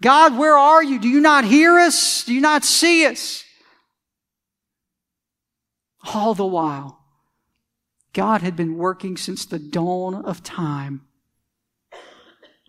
God, 0.00 0.38
where 0.38 0.56
are 0.56 0.80
you? 0.80 1.00
Do 1.00 1.08
you 1.08 1.20
not 1.20 1.44
hear 1.44 1.76
us? 1.76 2.22
Do 2.22 2.32
you 2.32 2.40
not 2.40 2.64
see 2.64 3.04
us? 3.04 3.42
All 6.14 6.34
the 6.34 6.46
while, 6.46 7.00
God 8.12 8.42
had 8.42 8.54
been 8.54 8.76
working 8.76 9.16
since 9.16 9.44
the 9.44 9.58
dawn 9.58 10.14
of 10.14 10.44
time 10.44 11.02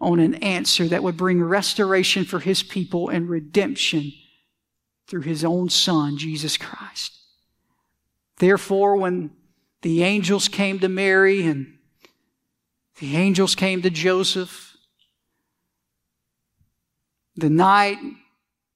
on 0.01 0.19
an 0.19 0.33
answer 0.35 0.87
that 0.87 1.03
would 1.03 1.17
bring 1.17 1.43
restoration 1.43 2.25
for 2.25 2.39
his 2.39 2.63
people 2.63 3.09
and 3.09 3.29
redemption 3.29 4.11
through 5.11 5.21
his 5.21 5.43
own 5.43 5.67
son, 5.67 6.17
Jesus 6.17 6.55
Christ. 6.55 7.11
Therefore, 8.37 8.95
when 8.95 9.31
the 9.81 10.03
angels 10.03 10.47
came 10.47 10.79
to 10.79 10.87
Mary 10.87 11.45
and 11.45 11.77
the 13.01 13.17
angels 13.17 13.53
came 13.53 13.81
to 13.81 13.89
Joseph, 13.89 14.77
the 17.35 17.49
night 17.49 17.97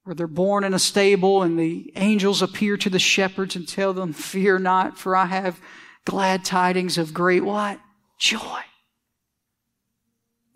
where 0.04 0.14
they're 0.14 0.28
born 0.28 0.66
in 0.66 0.74
a 0.74 0.80
stable 0.80 1.42
and 1.42 1.58
the 1.58 1.94
angels 1.96 2.42
appear 2.42 2.76
to 2.76 2.90
the 2.90 3.00
shepherds 3.00 3.56
and 3.56 3.66
tell 3.66 3.94
them, 3.94 4.12
fear 4.12 4.60
not, 4.60 5.00
for 5.00 5.16
I 5.16 5.28
have 5.28 5.62
glad 6.04 6.44
tidings 6.44 6.98
of 6.98 7.14
great 7.14 7.46
what? 7.46 7.80
Joy. 8.20 8.60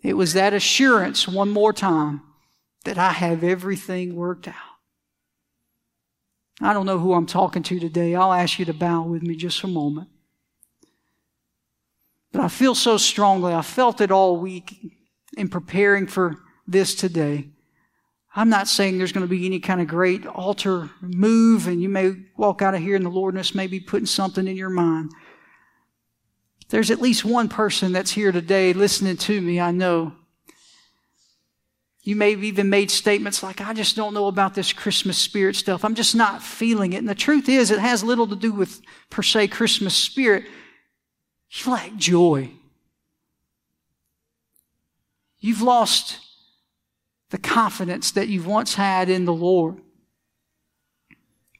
It 0.02 0.18
was 0.18 0.34
that 0.34 0.52
assurance 0.52 1.26
one 1.26 1.48
more 1.48 1.72
time 1.72 2.20
that 2.84 2.98
I 2.98 3.12
have 3.12 3.42
everything 3.42 4.14
worked 4.14 4.46
out. 4.46 4.69
I 6.60 6.72
don't 6.72 6.86
know 6.86 6.98
who 6.98 7.14
I'm 7.14 7.26
talking 7.26 7.62
to 7.64 7.80
today. 7.80 8.14
I'll 8.14 8.32
ask 8.32 8.58
you 8.58 8.64
to 8.66 8.74
bow 8.74 9.02
with 9.02 9.22
me 9.22 9.34
just 9.34 9.62
a 9.64 9.66
moment. 9.66 10.08
But 12.32 12.42
I 12.42 12.48
feel 12.48 12.74
so 12.74 12.96
strongly. 12.96 13.54
I 13.54 13.62
felt 13.62 14.00
it 14.00 14.10
all 14.10 14.36
week 14.36 14.92
in 15.36 15.48
preparing 15.48 16.06
for 16.06 16.36
this 16.66 16.94
today. 16.94 17.48
I'm 18.34 18.48
not 18.48 18.68
saying 18.68 18.98
there's 18.98 19.12
going 19.12 19.26
to 19.26 19.30
be 19.30 19.46
any 19.46 19.58
kind 19.58 19.80
of 19.80 19.88
great 19.88 20.24
altar 20.26 20.90
move 21.00 21.66
and 21.66 21.82
you 21.82 21.88
may 21.88 22.14
walk 22.36 22.62
out 22.62 22.74
of 22.74 22.80
here 22.80 22.94
and 22.94 23.04
the 23.04 23.10
Lord 23.10 23.34
may 23.54 23.66
be 23.66 23.80
putting 23.80 24.06
something 24.06 24.46
in 24.46 24.56
your 24.56 24.70
mind. 24.70 25.10
There's 26.68 26.92
at 26.92 27.00
least 27.00 27.24
one 27.24 27.48
person 27.48 27.92
that's 27.92 28.12
here 28.12 28.30
today 28.30 28.72
listening 28.72 29.16
to 29.16 29.40
me, 29.40 29.58
I 29.58 29.72
know. 29.72 30.12
You 32.10 32.16
may 32.16 32.32
have 32.32 32.42
even 32.42 32.68
made 32.68 32.90
statements 32.90 33.40
like, 33.40 33.60
I 33.60 33.72
just 33.72 33.94
don't 33.94 34.14
know 34.14 34.26
about 34.26 34.56
this 34.56 34.72
Christmas 34.72 35.16
spirit 35.16 35.54
stuff. 35.54 35.84
I'm 35.84 35.94
just 35.94 36.16
not 36.16 36.42
feeling 36.42 36.92
it. 36.92 36.96
And 36.96 37.08
the 37.08 37.14
truth 37.14 37.48
is, 37.48 37.70
it 37.70 37.78
has 37.78 38.02
little 38.02 38.26
to 38.26 38.34
do 38.34 38.50
with, 38.50 38.82
per 39.10 39.22
se, 39.22 39.46
Christmas 39.46 39.94
spirit. 39.94 40.42
You 41.50 41.70
lack 41.70 41.94
joy. 41.94 42.50
You've 45.38 45.62
lost 45.62 46.18
the 47.28 47.38
confidence 47.38 48.10
that 48.10 48.26
you've 48.26 48.44
once 48.44 48.74
had 48.74 49.08
in 49.08 49.24
the 49.24 49.32
Lord. 49.32 49.76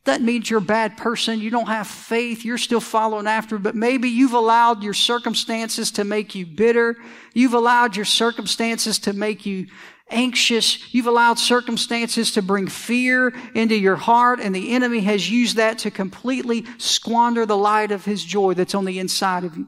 That 0.03 0.20
means 0.20 0.51
you're 0.51 0.59
a 0.59 0.62
bad 0.62 0.96
person. 0.96 1.38
You 1.38 1.51
don't 1.51 1.68
have 1.68 1.86
faith. 1.86 2.44
You're 2.44 2.59
still 2.59 2.80
following 2.80 3.28
after, 3.28 3.57
but 3.57 3.76
maybe 3.76 4.09
you've 4.09 4.32
allowed 4.32 4.82
your 4.82 4.94
circumstances 4.94 5.92
to 5.92 6.03
make 6.03 6.34
you 6.34 6.44
bitter. 6.44 6.96
You've 7.34 7.55
allowed 7.55 7.94
your 7.94 8.05
circumstances 8.05 8.98
to 9.01 9.12
make 9.12 9.46
you 9.46 9.68
anxious. 10.11 10.92
You've 10.94 11.06
allowed 11.06 11.38
circumstances 11.38 12.32
to 12.32 12.42
bring 12.42 12.66
fear 12.66 13.32
into 13.54 13.76
your 13.76 13.96
heart, 13.96 14.40
and 14.40 14.54
the 14.54 14.72
enemy 14.72 15.00
has 15.00 15.30
used 15.30 15.56
that 15.56 15.78
to 15.78 15.90
completely 15.90 16.64
squander 16.78 17.46
the 17.46 17.56
light 17.56 17.92
of 17.92 18.04
his 18.04 18.24
joy 18.24 18.54
that's 18.54 18.74
on 18.74 18.84
the 18.84 18.98
inside 18.98 19.44
of 19.44 19.56
you. 19.56 19.66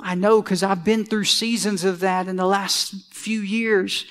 I 0.00 0.14
know 0.14 0.40
because 0.42 0.62
I've 0.62 0.84
been 0.84 1.04
through 1.04 1.24
seasons 1.24 1.84
of 1.84 2.00
that 2.00 2.28
in 2.28 2.36
the 2.36 2.46
last 2.46 3.12
few 3.12 3.40
years. 3.40 4.04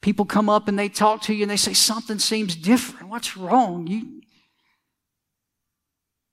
People 0.00 0.24
come 0.24 0.48
up 0.48 0.66
and 0.66 0.78
they 0.78 0.88
talk 0.88 1.22
to 1.22 1.34
you 1.34 1.42
and 1.42 1.50
they 1.50 1.56
say, 1.56 1.74
Something 1.74 2.18
seems 2.18 2.56
different. 2.56 3.08
What's 3.08 3.36
wrong? 3.36 3.86
You... 3.86 4.22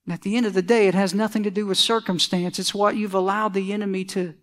And 0.05 0.13
at 0.13 0.21
the 0.21 0.37
end 0.37 0.45
of 0.45 0.53
the 0.53 0.61
day, 0.61 0.87
it 0.87 0.95
has 0.95 1.13
nothing 1.13 1.43
to 1.43 1.51
do 1.51 1.65
with 1.65 1.77
circumstance. 1.77 2.59
It's 2.59 2.73
what 2.73 2.95
you've 2.95 3.13
allowed 3.13 3.53
the 3.53 3.73
enemy 3.73 4.05
to 4.05 4.35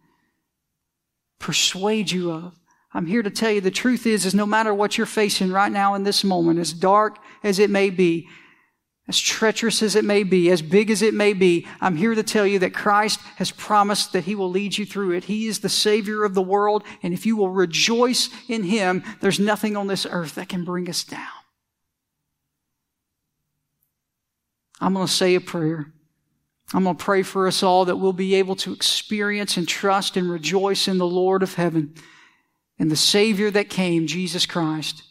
persuade 1.44 2.10
you 2.10 2.32
of. 2.32 2.58
I'm 2.94 3.04
here 3.04 3.22
to 3.22 3.28
tell 3.28 3.50
you 3.50 3.60
the 3.60 3.70
truth 3.70 4.06
is, 4.06 4.24
is 4.24 4.34
no 4.34 4.46
matter 4.46 4.72
what 4.72 4.96
you're 4.96 5.06
facing 5.06 5.52
right 5.52 5.70
now 5.70 5.94
in 5.94 6.02
this 6.02 6.24
moment, 6.24 6.58
as 6.58 6.72
dark 6.72 7.18
as 7.42 7.58
it 7.58 7.68
may 7.68 7.90
be, 7.90 8.26
as 9.08 9.20
treacherous 9.20 9.82
as 9.82 9.94
it 9.94 10.06
may 10.06 10.22
be, 10.22 10.50
as 10.50 10.62
big 10.62 10.90
as 10.90 11.02
it 11.02 11.12
may 11.12 11.34
be, 11.34 11.66
I'm 11.82 11.96
here 11.96 12.14
to 12.14 12.22
tell 12.22 12.46
you 12.46 12.60
that 12.60 12.72
Christ 12.72 13.20
has 13.36 13.50
promised 13.50 14.14
that 14.14 14.24
He 14.24 14.34
will 14.34 14.48
lead 14.48 14.78
you 14.78 14.86
through 14.86 15.10
it. 15.10 15.24
He 15.24 15.46
is 15.46 15.60
the 15.60 15.68
Savior 15.68 16.24
of 16.24 16.32
the 16.32 16.40
world, 16.40 16.82
and 17.02 17.12
if 17.12 17.26
you 17.26 17.36
will 17.36 17.50
rejoice 17.50 18.30
in 18.48 18.62
Him, 18.62 19.04
there's 19.20 19.38
nothing 19.38 19.76
on 19.76 19.86
this 19.86 20.06
earth 20.08 20.36
that 20.36 20.48
can 20.48 20.64
bring 20.64 20.88
us 20.88 21.04
down. 21.04 21.28
I'm 24.80 24.94
going 24.94 25.06
to 25.06 25.12
say 25.12 25.34
a 25.34 25.42
prayer. 25.42 25.93
I'm 26.72 26.84
going 26.84 26.96
to 26.96 27.04
pray 27.04 27.22
for 27.22 27.46
us 27.46 27.62
all 27.62 27.84
that 27.84 27.96
we'll 27.96 28.12
be 28.12 28.34
able 28.36 28.56
to 28.56 28.72
experience 28.72 29.56
and 29.56 29.68
trust 29.68 30.16
and 30.16 30.30
rejoice 30.30 30.88
in 30.88 30.98
the 30.98 31.06
Lord 31.06 31.42
of 31.42 31.54
heaven 31.54 31.94
and 32.78 32.90
the 32.90 32.96
Savior 32.96 33.50
that 33.50 33.68
came, 33.68 34.06
Jesus 34.06 34.46
Christ. 34.46 35.02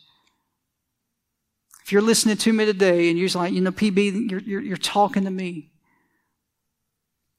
If 1.85 1.91
you're 1.91 2.01
listening 2.01 2.37
to 2.37 2.53
me 2.53 2.65
today 2.65 3.09
and 3.09 3.19
you're 3.19 3.29
like, 3.29 3.53
you 3.53 3.61
know, 3.61 3.71
PB, 3.71 4.31
you're, 4.31 4.39
you're, 4.39 4.61
you're 4.61 4.77
talking 4.77 5.25
to 5.25 5.29
me. 5.29 5.71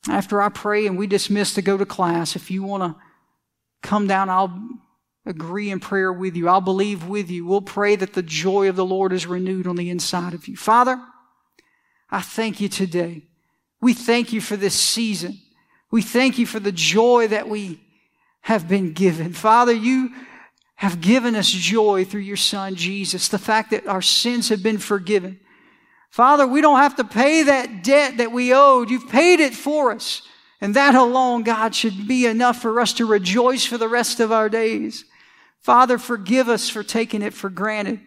After 0.09 0.41
I 0.41 0.51
pray 0.51 0.87
and 0.87 0.99
we 0.99 1.07
dismiss 1.07 1.55
to 1.55 1.63
go 1.63 1.79
to 1.79 1.87
class, 1.87 2.37
if 2.37 2.51
you 2.51 2.63
want 2.63 2.83
to 2.83 3.03
come 3.83 4.07
down, 4.07 4.29
I'll 4.29 4.69
agree 5.25 5.71
in 5.71 5.81
prayer 5.81 6.13
with 6.13 6.37
you. 6.37 6.49
I'll 6.49 6.61
believe 6.61 7.07
with 7.07 7.31
you. 7.31 7.47
We'll 7.47 7.63
pray 7.63 7.97
that 7.97 8.13
the 8.13 8.23
joy 8.23 8.69
of 8.69 8.77
the 8.77 8.85
Lord 8.85 9.15
is 9.15 9.27
renewed 9.27 9.67
on 9.67 9.77
the 9.77 9.89
inside 9.89 10.35
of 10.35 10.47
you. 10.47 10.57
Father, 10.57 11.03
I 12.11 12.21
thank 12.21 12.61
you 12.61 12.69
today. 12.69 13.23
We 13.85 13.93
thank 13.93 14.33
you 14.33 14.41
for 14.41 14.57
this 14.57 14.75
season. 14.75 15.41
We 15.91 16.01
thank 16.01 16.39
you 16.39 16.47
for 16.47 16.59
the 16.59 16.73
joy 16.73 17.29
that 17.29 17.51
we 17.51 17.83
have 18.41 18.67
been 18.67 18.95
given. 18.95 19.35
Father, 19.35 19.75
you 19.75 20.11
have 20.77 21.03
given 21.03 21.37
us 21.37 21.51
joy 21.51 22.07
through 22.07 22.23
your 22.23 22.39
son 22.39 22.77
Jesus, 22.77 23.29
the 23.29 23.39
fact 23.39 23.73
that 23.73 23.87
our 23.87 24.01
sins 24.01 24.49
have 24.49 24.63
been 24.63 24.79
forgiven. 24.79 25.39
Father, 26.09 26.47
we 26.47 26.63
don't 26.63 26.79
have 26.79 26.97
to 26.97 27.05
pay 27.05 27.43
that 27.43 27.85
debt 27.85 28.17
that 28.17 28.33
we 28.33 28.55
owed. 28.55 28.89
You've 28.89 29.11
paid 29.11 29.41
it 29.41 29.55
for 29.55 29.93
us. 29.93 30.23
And 30.63 30.75
that 30.77 30.95
alone, 30.95 31.43
God, 31.43 31.75
should 31.75 32.09
be 32.09 32.25
enough 32.25 32.63
for 32.63 32.81
us 32.81 32.95
to 32.95 33.05
rejoice 33.05 33.67
for 33.67 33.77
the 33.77 33.87
rest 33.87 34.19
of 34.19 34.33
our 34.33 34.49
days. 34.49 35.05
Father, 35.61 35.99
forgive 35.99 36.49
us 36.49 36.71
for 36.71 36.83
taking 36.83 37.21
it 37.21 37.35
for 37.35 37.51
granted. 37.51 38.01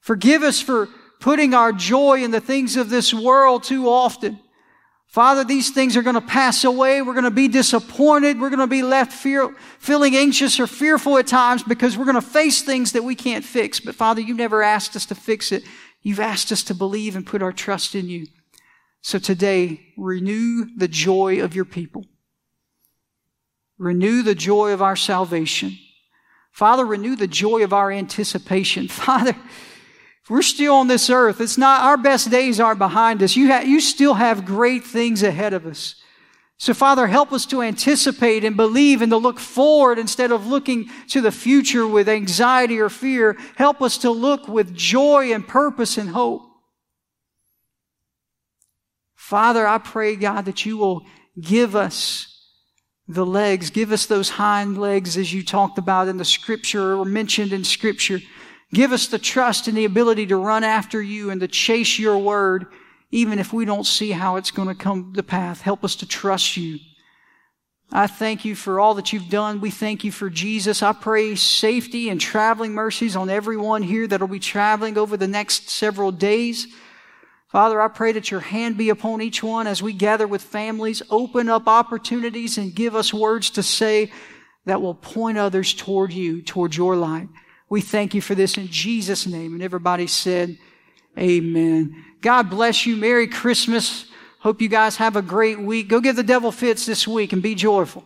Forgive 0.00 0.42
us 0.42 0.62
for 0.62 0.88
putting 1.20 1.52
our 1.52 1.74
joy 1.74 2.24
in 2.24 2.30
the 2.30 2.40
things 2.40 2.76
of 2.76 2.88
this 2.88 3.12
world 3.12 3.62
too 3.62 3.90
often. 3.90 4.40
Father, 5.12 5.44
these 5.44 5.68
things 5.68 5.94
are 5.94 6.02
going 6.02 6.14
to 6.14 6.22
pass 6.22 6.64
away. 6.64 7.02
We're 7.02 7.12
going 7.12 7.24
to 7.24 7.30
be 7.30 7.46
disappointed. 7.46 8.40
We're 8.40 8.48
going 8.48 8.60
to 8.60 8.66
be 8.66 8.82
left 8.82 9.12
fear, 9.12 9.54
feeling 9.78 10.16
anxious 10.16 10.58
or 10.58 10.66
fearful 10.66 11.18
at 11.18 11.26
times 11.26 11.62
because 11.62 11.98
we're 11.98 12.06
going 12.06 12.14
to 12.14 12.22
face 12.22 12.62
things 12.62 12.92
that 12.92 13.04
we 13.04 13.14
can't 13.14 13.44
fix. 13.44 13.78
But 13.78 13.94
Father, 13.94 14.22
you 14.22 14.32
never 14.32 14.62
asked 14.62 14.96
us 14.96 15.04
to 15.06 15.14
fix 15.14 15.52
it. 15.52 15.64
You've 16.00 16.18
asked 16.18 16.50
us 16.50 16.62
to 16.64 16.74
believe 16.74 17.14
and 17.14 17.26
put 17.26 17.42
our 17.42 17.52
trust 17.52 17.94
in 17.94 18.08
you. 18.08 18.26
So 19.02 19.18
today, 19.18 19.82
renew 19.98 20.64
the 20.78 20.88
joy 20.88 21.42
of 21.42 21.54
your 21.54 21.66
people. 21.66 22.06
Renew 23.76 24.22
the 24.22 24.34
joy 24.34 24.72
of 24.72 24.80
our 24.80 24.96
salvation. 24.96 25.76
Father, 26.52 26.86
renew 26.86 27.16
the 27.16 27.26
joy 27.26 27.62
of 27.62 27.74
our 27.74 27.92
anticipation. 27.92 28.88
Father, 28.88 29.36
we're 30.28 30.42
still 30.42 30.74
on 30.74 30.86
this 30.86 31.10
earth. 31.10 31.40
It's 31.40 31.58
not, 31.58 31.82
our 31.82 31.96
best 31.96 32.30
days 32.30 32.60
aren't 32.60 32.78
behind 32.78 33.22
us. 33.22 33.34
You, 33.34 33.50
ha- 33.52 33.64
you 33.64 33.80
still 33.80 34.14
have 34.14 34.44
great 34.44 34.84
things 34.84 35.22
ahead 35.22 35.52
of 35.52 35.66
us. 35.66 35.96
So, 36.58 36.74
Father, 36.74 37.08
help 37.08 37.32
us 37.32 37.44
to 37.46 37.60
anticipate 37.60 38.44
and 38.44 38.56
believe 38.56 39.02
and 39.02 39.10
to 39.10 39.16
look 39.16 39.40
forward 39.40 39.98
instead 39.98 40.30
of 40.30 40.46
looking 40.46 40.88
to 41.08 41.20
the 41.20 41.32
future 41.32 41.88
with 41.88 42.08
anxiety 42.08 42.78
or 42.78 42.88
fear. 42.88 43.36
Help 43.56 43.82
us 43.82 43.98
to 43.98 44.12
look 44.12 44.46
with 44.46 44.72
joy 44.72 45.32
and 45.32 45.46
purpose 45.46 45.98
and 45.98 46.10
hope. 46.10 46.42
Father, 49.16 49.66
I 49.66 49.78
pray, 49.78 50.14
God, 50.14 50.44
that 50.44 50.64
you 50.64 50.76
will 50.76 51.04
give 51.40 51.74
us 51.74 52.28
the 53.08 53.26
legs, 53.26 53.70
give 53.70 53.90
us 53.90 54.06
those 54.06 54.30
hind 54.30 54.78
legs 54.78 55.16
as 55.16 55.32
you 55.32 55.42
talked 55.42 55.78
about 55.78 56.06
in 56.06 56.16
the 56.16 56.24
scripture 56.24 56.96
or 56.96 57.04
mentioned 57.04 57.52
in 57.52 57.64
scripture. 57.64 58.20
Give 58.72 58.92
us 58.92 59.06
the 59.06 59.18
trust 59.18 59.68
and 59.68 59.76
the 59.76 59.84
ability 59.84 60.26
to 60.28 60.36
run 60.36 60.64
after 60.64 61.00
you 61.00 61.30
and 61.30 61.40
to 61.40 61.48
chase 61.48 61.98
your 61.98 62.18
word 62.18 62.66
even 63.10 63.38
if 63.38 63.52
we 63.52 63.66
don't 63.66 63.84
see 63.84 64.10
how 64.10 64.36
it's 64.36 64.50
going 64.50 64.68
to 64.68 64.74
come 64.74 65.12
to 65.14 65.22
path. 65.22 65.60
Help 65.60 65.84
us 65.84 65.94
to 65.96 66.06
trust 66.06 66.56
you. 66.56 66.78
I 67.92 68.06
thank 68.06 68.46
you 68.46 68.54
for 68.54 68.80
all 68.80 68.94
that 68.94 69.12
you've 69.12 69.28
done. 69.28 69.60
We 69.60 69.70
thank 69.70 70.02
you 70.02 70.10
for 70.10 70.30
Jesus. 70.30 70.82
I 70.82 70.94
pray 70.94 71.34
safety 71.34 72.08
and 72.08 72.18
traveling 72.18 72.72
mercies 72.72 73.14
on 73.14 73.28
everyone 73.28 73.82
here 73.82 74.06
that'll 74.06 74.26
be 74.26 74.38
traveling 74.38 74.96
over 74.96 75.18
the 75.18 75.28
next 75.28 75.68
several 75.68 76.10
days. 76.10 76.66
Father, 77.48 77.82
I 77.82 77.88
pray 77.88 78.12
that 78.12 78.30
your 78.30 78.40
hand 78.40 78.78
be 78.78 78.88
upon 78.88 79.20
each 79.20 79.42
one 79.42 79.66
as 79.66 79.82
we 79.82 79.92
gather 79.92 80.26
with 80.26 80.40
families. 80.40 81.02
Open 81.10 81.50
up 81.50 81.68
opportunities 81.68 82.56
and 82.56 82.74
give 82.74 82.96
us 82.96 83.12
words 83.12 83.50
to 83.50 83.62
say 83.62 84.10
that 84.64 84.80
will 84.80 84.94
point 84.94 85.36
others 85.36 85.74
toward 85.74 86.14
you, 86.14 86.40
toward 86.40 86.74
your 86.74 86.96
light. 86.96 87.28
We 87.72 87.80
thank 87.80 88.12
you 88.12 88.20
for 88.20 88.34
this 88.34 88.58
in 88.58 88.68
Jesus' 88.68 89.26
name. 89.26 89.54
And 89.54 89.62
everybody 89.62 90.06
said, 90.06 90.58
Amen. 91.18 92.04
God 92.20 92.50
bless 92.50 92.84
you. 92.84 92.98
Merry 92.98 93.26
Christmas. 93.26 94.04
Hope 94.40 94.60
you 94.60 94.68
guys 94.68 94.96
have 94.96 95.16
a 95.16 95.22
great 95.22 95.58
week. 95.58 95.88
Go 95.88 95.98
give 95.98 96.16
the 96.16 96.22
devil 96.22 96.52
fits 96.52 96.84
this 96.84 97.08
week 97.08 97.32
and 97.32 97.42
be 97.42 97.54
joyful. 97.54 98.04